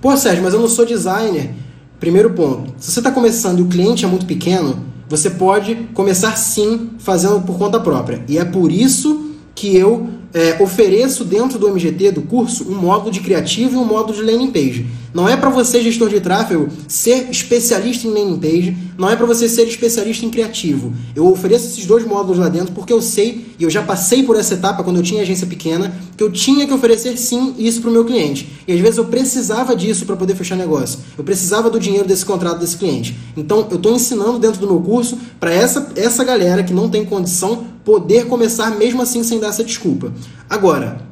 Pô, 0.00 0.16
Sérgio, 0.16 0.42
mas 0.42 0.52
eu 0.52 0.60
não 0.60 0.68
sou 0.68 0.84
designer. 0.84 1.54
Primeiro 2.00 2.30
ponto: 2.30 2.72
se 2.78 2.90
você 2.90 3.00
está 3.00 3.10
começando 3.10 3.58
e 3.58 3.62
o 3.62 3.66
cliente 3.66 4.04
é 4.04 4.08
muito 4.08 4.26
pequeno, 4.26 4.78
você 5.08 5.30
pode 5.30 5.74
começar 5.94 6.36
sim 6.36 6.90
fazendo 6.98 7.40
por 7.40 7.58
conta 7.58 7.80
própria. 7.80 8.22
E 8.28 8.38
é 8.38 8.44
por 8.44 8.70
isso 8.70 9.32
que 9.54 9.76
eu 9.76 10.08
é, 10.32 10.62
ofereço 10.62 11.24
dentro 11.24 11.58
do 11.58 11.68
MGT, 11.68 12.12
do 12.12 12.22
curso, 12.22 12.70
um 12.70 12.74
módulo 12.74 13.10
de 13.10 13.20
criativo 13.20 13.74
e 13.74 13.78
um 13.78 13.84
módulo 13.84 14.14
de 14.14 14.22
landing 14.22 14.50
page. 14.50 14.86
Não 15.18 15.28
é 15.28 15.36
para 15.36 15.50
você, 15.50 15.82
gestor 15.82 16.08
de 16.08 16.20
tráfego, 16.20 16.68
ser 16.86 17.28
especialista 17.28 18.06
em 18.06 18.10
landing 18.12 18.38
page, 18.38 18.76
não 18.96 19.10
é 19.10 19.16
para 19.16 19.26
você 19.26 19.48
ser 19.48 19.66
especialista 19.66 20.24
em 20.24 20.30
criativo. 20.30 20.92
Eu 21.12 21.26
ofereço 21.26 21.66
esses 21.66 21.84
dois 21.84 22.06
módulos 22.06 22.38
lá 22.38 22.48
dentro 22.48 22.72
porque 22.72 22.92
eu 22.92 23.02
sei, 23.02 23.46
e 23.58 23.64
eu 23.64 23.68
já 23.68 23.82
passei 23.82 24.22
por 24.22 24.36
essa 24.36 24.54
etapa 24.54 24.84
quando 24.84 24.98
eu 24.98 25.02
tinha 25.02 25.22
agência 25.22 25.44
pequena, 25.44 25.92
que 26.16 26.22
eu 26.22 26.30
tinha 26.30 26.68
que 26.68 26.72
oferecer 26.72 27.18
sim 27.18 27.52
isso 27.58 27.80
para 27.80 27.90
o 27.90 27.92
meu 27.92 28.04
cliente. 28.04 28.48
E 28.68 28.72
às 28.72 28.78
vezes 28.78 28.96
eu 28.96 29.06
precisava 29.06 29.74
disso 29.74 30.06
para 30.06 30.14
poder 30.14 30.36
fechar 30.36 30.54
negócio. 30.54 31.00
Eu 31.18 31.24
precisava 31.24 31.68
do 31.68 31.80
dinheiro 31.80 32.06
desse 32.06 32.24
contrato 32.24 32.60
desse 32.60 32.76
cliente. 32.76 33.18
Então 33.36 33.66
eu 33.68 33.74
estou 33.76 33.92
ensinando 33.92 34.38
dentro 34.38 34.60
do 34.60 34.68
meu 34.68 34.80
curso 34.80 35.18
para 35.40 35.52
essa, 35.52 35.90
essa 35.96 36.22
galera 36.22 36.62
que 36.62 36.72
não 36.72 36.88
tem 36.88 37.04
condição 37.04 37.64
poder 37.84 38.26
começar 38.26 38.70
mesmo 38.76 39.02
assim 39.02 39.24
sem 39.24 39.40
dar 39.40 39.48
essa 39.48 39.64
desculpa. 39.64 40.12
Agora, 40.48 41.07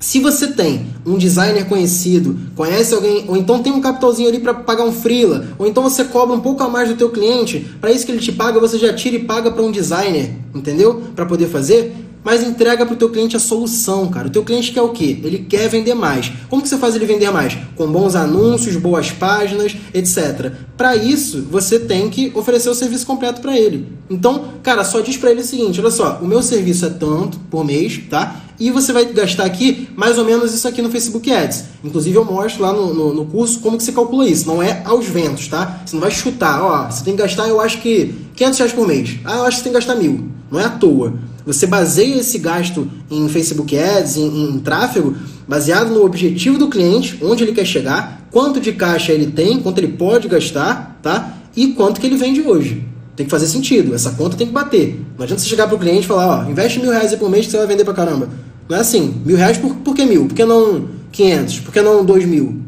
se 0.00 0.18
você 0.18 0.46
tem 0.46 0.86
um 1.04 1.18
designer 1.18 1.66
conhecido, 1.66 2.34
conhece 2.56 2.94
alguém, 2.94 3.26
ou 3.28 3.36
então 3.36 3.62
tem 3.62 3.70
um 3.70 3.82
capitalzinho 3.82 4.30
ali 4.30 4.40
para 4.40 4.54
pagar 4.54 4.84
um 4.84 4.92
freela, 4.92 5.48
ou 5.58 5.66
então 5.66 5.82
você 5.82 6.04
cobra 6.04 6.34
um 6.34 6.40
pouco 6.40 6.62
a 6.62 6.68
mais 6.70 6.88
do 6.88 6.96
teu 6.96 7.10
cliente, 7.10 7.70
para 7.78 7.92
isso 7.92 8.06
que 8.06 8.12
ele 8.12 8.20
te 8.20 8.32
paga, 8.32 8.58
você 8.58 8.78
já 8.78 8.94
tira 8.94 9.16
e 9.16 9.24
paga 9.24 9.50
para 9.50 9.62
um 9.62 9.70
designer, 9.70 10.34
entendeu? 10.54 11.02
Para 11.14 11.26
poder 11.26 11.48
fazer, 11.48 11.94
mas 12.22 12.42
entrega 12.42 12.84
para 12.84 12.94
o 12.94 12.96
teu 12.96 13.10
cliente 13.10 13.36
a 13.36 13.40
solução, 13.40 14.08
cara. 14.08 14.28
O 14.28 14.30
teu 14.30 14.44
cliente 14.44 14.72
quer 14.72 14.82
o 14.82 14.90
quê? 14.90 15.18
Ele 15.22 15.38
quer 15.40 15.68
vender 15.68 15.94
mais. 15.94 16.30
Como 16.48 16.62
que 16.62 16.68
você 16.68 16.76
faz 16.76 16.94
ele 16.94 17.06
vender 17.06 17.30
mais? 17.30 17.56
Com 17.76 17.90
bons 17.90 18.14
anúncios, 18.14 18.76
boas 18.76 19.10
páginas, 19.10 19.76
etc. 19.94 20.52
Para 20.76 20.96
isso, 20.96 21.46
você 21.50 21.78
tem 21.78 22.10
que 22.10 22.30
oferecer 22.34 22.68
o 22.68 22.74
serviço 22.74 23.06
completo 23.06 23.40
para 23.40 23.58
ele. 23.58 23.88
Então, 24.08 24.44
cara, 24.62 24.84
só 24.84 25.00
diz 25.00 25.16
para 25.16 25.30
ele 25.30 25.40
o 25.40 25.44
seguinte, 25.44 25.80
olha 25.80 25.90
só, 25.90 26.18
o 26.20 26.26
meu 26.26 26.42
serviço 26.42 26.86
é 26.86 26.90
tanto 26.90 27.38
por 27.50 27.64
mês, 27.64 28.00
tá? 28.08 28.42
e 28.60 28.70
você 28.70 28.92
vai 28.92 29.06
gastar 29.06 29.46
aqui 29.46 29.88
mais 29.96 30.18
ou 30.18 30.24
menos 30.24 30.52
isso 30.52 30.68
aqui 30.68 30.82
no 30.82 30.90
Facebook 30.90 31.32
Ads. 31.32 31.64
Inclusive 31.82 32.14
eu 32.16 32.24
mostro 32.26 32.62
lá 32.62 32.72
no, 32.74 32.92
no, 32.92 33.14
no 33.14 33.24
curso 33.24 33.58
como 33.60 33.78
que 33.78 33.82
você 33.82 33.90
calcula 33.90 34.28
isso. 34.28 34.46
Não 34.46 34.62
é 34.62 34.82
aos 34.84 35.06
ventos, 35.06 35.48
tá? 35.48 35.80
Você 35.84 35.96
não 35.96 36.02
vai 36.02 36.10
chutar, 36.10 36.62
ó, 36.62 36.90
você 36.90 37.02
tem 37.02 37.16
que 37.16 37.22
gastar, 37.22 37.48
eu 37.48 37.58
acho 37.58 37.80
que 37.80 38.14
500 38.36 38.58
reais 38.58 38.72
por 38.74 38.86
mês. 38.86 39.18
Ah, 39.24 39.38
eu 39.38 39.44
acho 39.44 39.56
que 39.56 39.62
você 39.62 39.70
tem 39.70 39.72
que 39.72 39.78
gastar 39.78 39.94
mil. 39.96 40.28
Não 40.50 40.60
é 40.60 40.64
à 40.64 40.68
toa. 40.68 41.14
Você 41.52 41.66
baseia 41.66 42.20
esse 42.20 42.38
gasto 42.38 42.88
em 43.10 43.28
Facebook 43.28 43.76
Ads, 43.76 44.16
em, 44.16 44.50
em 44.50 44.58
tráfego, 44.60 45.16
baseado 45.48 45.90
no 45.90 46.04
objetivo 46.04 46.58
do 46.58 46.68
cliente, 46.68 47.18
onde 47.22 47.42
ele 47.42 47.52
quer 47.52 47.64
chegar, 47.64 48.28
quanto 48.30 48.60
de 48.60 48.72
caixa 48.72 49.12
ele 49.12 49.26
tem, 49.26 49.58
quanto 49.58 49.78
ele 49.78 49.88
pode 49.88 50.28
gastar, 50.28 50.98
tá? 51.02 51.38
E 51.56 51.68
quanto 51.72 52.00
que 52.00 52.06
ele 52.06 52.16
vende 52.16 52.40
hoje. 52.40 52.86
Tem 53.16 53.26
que 53.26 53.30
fazer 53.30 53.48
sentido, 53.48 53.94
essa 53.94 54.12
conta 54.12 54.36
tem 54.36 54.46
que 54.46 54.52
bater. 54.52 55.04
Não 55.18 55.24
adianta 55.24 55.42
você 55.42 55.48
chegar 55.48 55.66
para 55.66 55.74
o 55.74 55.78
cliente 55.78 56.04
e 56.04 56.06
falar, 56.06 56.46
ó, 56.46 56.48
investe 56.48 56.78
mil 56.78 56.92
reais 56.92 57.12
por 57.16 57.28
mês 57.28 57.46
que 57.46 57.50
você 57.50 57.58
vai 57.58 57.66
vender 57.66 57.84
para 57.84 57.94
caramba. 57.94 58.28
Não 58.68 58.76
é 58.76 58.80
assim, 58.80 59.20
mil 59.26 59.36
reais 59.36 59.58
por, 59.58 59.74
por 59.74 59.94
que 59.94 60.04
mil? 60.06 60.26
Por 60.26 60.34
que 60.34 60.44
não 60.44 60.88
500? 61.10 61.60
Por 61.60 61.72
que 61.72 61.82
não 61.82 62.04
dois 62.04 62.24
mil? 62.24 62.62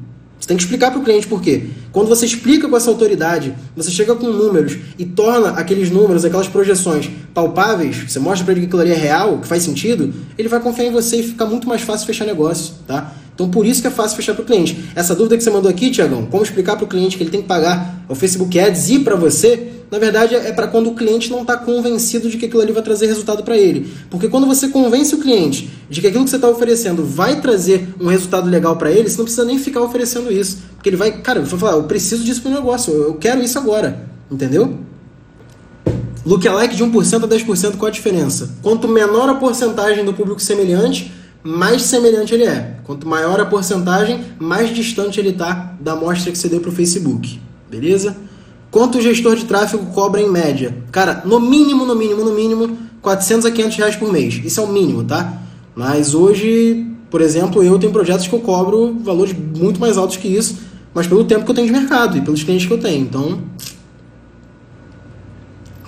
Tem 0.53 0.57
que 0.59 0.65
explicar 0.65 0.91
para 0.91 1.01
o 1.01 1.03
cliente 1.03 1.27
por 1.27 1.41
quê. 1.41 1.63
Quando 1.91 2.09
você 2.09 2.27
explica 2.27 2.69
com 2.69 2.77
essa 2.77 2.91
autoridade, 2.91 3.55
você 3.75 3.91
chega 3.91 4.15
com 4.15 4.27
números 4.27 4.77
e 4.99 5.07
torna 5.07 5.53
aqueles 5.53 5.91
números, 5.91 6.27
aquelas 6.27 6.47
projeções 6.47 7.09
palpáveis, 7.33 7.97
você 8.07 8.19
mostra 8.19 8.45
para 8.45 8.53
ele 8.53 8.61
que 8.61 8.67
aquilo 8.67 8.83
ali 8.83 8.91
é 8.91 8.95
real, 8.95 9.39
que 9.39 9.47
faz 9.47 9.63
sentido, 9.63 10.13
ele 10.37 10.49
vai 10.49 10.61
confiar 10.61 10.85
em 10.85 10.91
você 10.91 11.21
e 11.21 11.23
fica 11.23 11.47
muito 11.47 11.67
mais 11.67 11.81
fácil 11.81 12.07
fechar 12.07 12.27
negócio, 12.27 12.75
tá? 12.87 13.15
Então 13.35 13.49
por 13.49 13.65
isso 13.65 13.81
que 13.81 13.87
é 13.87 13.91
fácil 13.91 14.15
fechar 14.15 14.35
para 14.35 14.43
o 14.43 14.45
cliente. 14.45 14.91
Essa 14.95 15.15
dúvida 15.15 15.39
que 15.39 15.43
você 15.43 15.49
mandou 15.49 15.71
aqui, 15.71 15.91
Tiagão, 15.91 16.27
como 16.27 16.43
explicar 16.43 16.77
para 16.77 16.85
o 16.85 16.87
cliente 16.87 17.17
que 17.17 17.23
ele 17.23 17.31
tem 17.31 17.41
que 17.41 17.49
pagar 17.49 18.05
o 18.07 18.15
Facebook 18.15 18.61
Ads 18.61 18.91
e 18.91 18.99
para 18.99 19.17
você, 19.17 19.71
na 19.93 19.99
verdade 19.99 20.35
é 20.35 20.51
para 20.53 20.69
quando 20.69 20.89
o 20.89 20.95
cliente 20.95 21.31
não 21.31 21.43
está 21.43 21.55
convencido 21.55 22.31
de 22.31 22.39
que 22.39 22.47
aquilo 22.47 22.63
ali 22.63 22.73
vai 22.73 22.83
trazer 22.83 23.09
resultado 23.09 23.43
para 23.43 23.59
ele. 23.59 23.93
Porque 24.09 24.27
quando 24.27 24.47
você 24.47 24.69
convence 24.69 25.15
o 25.15 25.19
cliente 25.19 25.71
de 25.91 26.01
que 26.01 26.07
aquilo 26.07 26.25
que 26.25 26.31
você 26.31 26.37
está 26.37 26.49
oferecendo 26.49 27.05
vai 27.05 27.43
trazer 27.43 27.95
um 28.01 28.07
resultado 28.07 28.49
legal 28.49 28.75
para 28.77 28.91
ele, 28.91 29.11
você 29.11 29.19
não 29.19 29.27
precisa 29.27 29.45
nem 29.45 29.59
ficar 29.59 29.83
oferecendo 29.83 30.33
isso. 30.33 30.63
Porque 30.77 30.89
ele 30.89 30.97
vai, 30.97 31.21
cara, 31.21 31.41
ele 31.41 31.47
vai 31.47 31.61
falar, 31.61 31.77
eu 31.77 31.83
preciso 31.83 32.25
disso 32.25 32.41
para 32.41 32.53
o 32.53 32.55
negócio, 32.55 32.91
eu 32.91 33.15
quero 33.17 33.43
isso 33.43 33.59
agora. 33.59 34.07
Entendeu? 34.31 34.79
Lookalike 36.25 36.75
de 36.75 36.83
1% 36.83 37.25
a 37.25 37.29
10%, 37.29 37.77
qual 37.77 37.89
a 37.89 37.93
diferença? 37.93 38.49
Quanto 38.63 38.89
menor 38.89 39.29
a 39.29 39.35
porcentagem 39.35 40.07
do 40.07 40.15
público 40.15 40.41
semelhante, 40.41 41.13
mais 41.43 41.83
semelhante 41.83 42.33
ele 42.33 42.45
é. 42.45 42.77
Quanto 42.85 43.07
maior 43.07 43.39
a 43.39 43.45
porcentagem, 43.45 44.25
mais 44.39 44.75
distante 44.75 45.21
ele 45.21 45.31
está 45.31 45.77
da 45.79 45.93
amostra 45.93 46.33
que 46.33 46.39
você 46.39 46.49
deu 46.49 46.61
para 46.61 46.71
o 46.71 46.73
Facebook. 46.73 47.39
Beleza? 47.71 48.17
Quanto 48.73 48.99
o 48.99 49.01
gestor 49.01 49.37
de 49.37 49.45
tráfego 49.45 49.87
cobra 49.93 50.21
em 50.21 50.29
média? 50.29 50.75
Cara, 50.91 51.23
no 51.25 51.39
mínimo, 51.39 51.85
no 51.85 51.95
mínimo, 51.95 52.25
no 52.25 52.33
mínimo, 52.33 52.77
400 53.03 53.47
a 53.47 53.51
500 53.53 53.77
reais 53.77 53.97
por 53.97 54.11
mês. 54.11 54.41
Isso 54.45 54.61
é 54.61 54.65
o 54.65 54.67
mínimo, 54.67 55.05
tá? 55.05 55.41
Mas 55.77 56.15
hoje, 56.15 56.87
por 57.11 57.21
exemplo, 57.21 57.63
eu 57.63 57.79
tenho 57.79 57.93
projetos 57.93 58.27
que 58.27 58.35
eu 58.35 58.41
cobro 58.41 58.99
valores 59.05 59.33
muito 59.33 59.79
mais 59.79 59.97
altos 59.97 60.17
que 60.17 60.27
isso, 60.27 60.57
mas 60.93 61.07
pelo 61.07 61.23
tempo 61.23 61.45
que 61.45 61.51
eu 61.51 61.55
tenho 61.55 61.67
de 61.69 61.73
mercado 61.73 62.19
e 62.19 62.23
pelos 62.23 62.43
clientes 62.43 62.67
que 62.67 62.73
eu 62.73 62.79
tenho. 62.79 63.03
Então, 63.03 63.41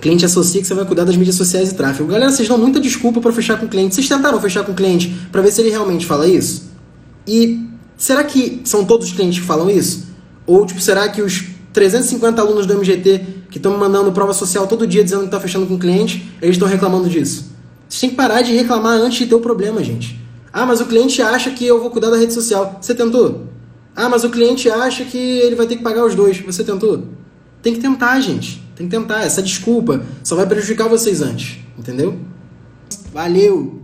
cliente 0.05 0.23
associa 0.27 0.61
que 0.61 0.67
você 0.67 0.75
vai 0.75 0.85
cuidar 0.85 1.05
das 1.05 1.17
mídias 1.17 1.37
sociais 1.37 1.71
e 1.71 1.75
tráfego. 1.75 2.11
Galera, 2.11 2.31
vocês 2.31 2.47
dão 2.47 2.59
muita 2.59 2.79
desculpa 2.79 3.23
para 3.23 3.33
fechar 3.33 3.59
com 3.59 3.65
o 3.65 3.69
cliente. 3.71 3.95
Vocês 3.95 4.07
tentaram 4.07 4.39
fechar 4.39 4.63
com 4.63 4.73
o 4.73 4.75
cliente 4.75 5.09
para 5.33 5.41
ver 5.41 5.51
se 5.51 5.63
ele 5.63 5.71
realmente 5.71 6.05
fala 6.05 6.29
isso? 6.29 6.71
E 7.27 7.67
será 7.97 8.23
que 8.23 8.61
são 8.67 8.85
todos 8.85 9.07
os 9.07 9.15
clientes 9.15 9.39
que 9.39 9.47
falam 9.47 9.71
isso? 9.71 10.09
Ou 10.47 10.67
tipo, 10.67 10.79
será 10.79 11.09
que 11.09 11.23
os 11.23 11.54
350 11.75 12.41
alunos 12.41 12.67
do 12.67 12.75
MGT 12.75 13.27
que 13.51 13.59
estão 13.59 13.73
me 13.73 13.79
mandando 13.79 14.11
prova 14.13 14.33
social 14.33 14.67
todo 14.67 14.87
dia 14.87 15.05
dizendo 15.05 15.21
que 15.21 15.27
está 15.27 15.41
fechando 15.41 15.67
com 15.67 15.77
cliente, 15.77 16.33
eles 16.41 16.55
estão 16.55 16.69
reclamando 16.69 17.09
disso? 17.09 17.53
Vocês 17.89 18.01
têm 18.01 18.11
que 18.11 18.17
parar 18.17 18.41
de 18.43 18.55
reclamar 18.55 18.95
antes 18.95 19.19
de 19.19 19.27
ter 19.27 19.35
o 19.35 19.41
problema, 19.41 19.83
gente. 19.83 20.19
Ah, 20.53 20.65
mas 20.65 20.81
o 20.81 20.87
cliente 20.87 21.21
acha 21.21 21.51
que 21.51 21.67
eu 21.67 21.81
vou 21.81 21.91
cuidar 21.91 22.11
da 22.11 22.17
rede 22.17 22.33
social. 22.33 22.79
Você 22.81 22.95
tentou? 22.95 23.49
Ah, 23.95 24.09
mas 24.09 24.23
o 24.23 24.31
cliente 24.31 24.71
acha 24.71 25.05
que 25.05 25.19
ele 25.19 25.57
vai 25.57 25.67
ter 25.67 25.77
que 25.77 25.83
pagar 25.83 26.05
os 26.05 26.15
dois. 26.15 26.39
Você 26.41 26.63
tentou? 26.63 27.09
Tem 27.61 27.75
que 27.75 27.81
tentar, 27.81 28.21
gente. 28.21 28.63
Tem 28.77 28.89
que 28.89 28.97
tentar. 28.97 29.25
Essa 29.25 29.43
desculpa 29.43 30.03
só 30.23 30.37
vai 30.37 30.47
prejudicar 30.47 30.89
vocês 30.89 31.21
antes. 31.21 31.59
Entendeu? 31.77 32.19
Valeu! 33.13 33.84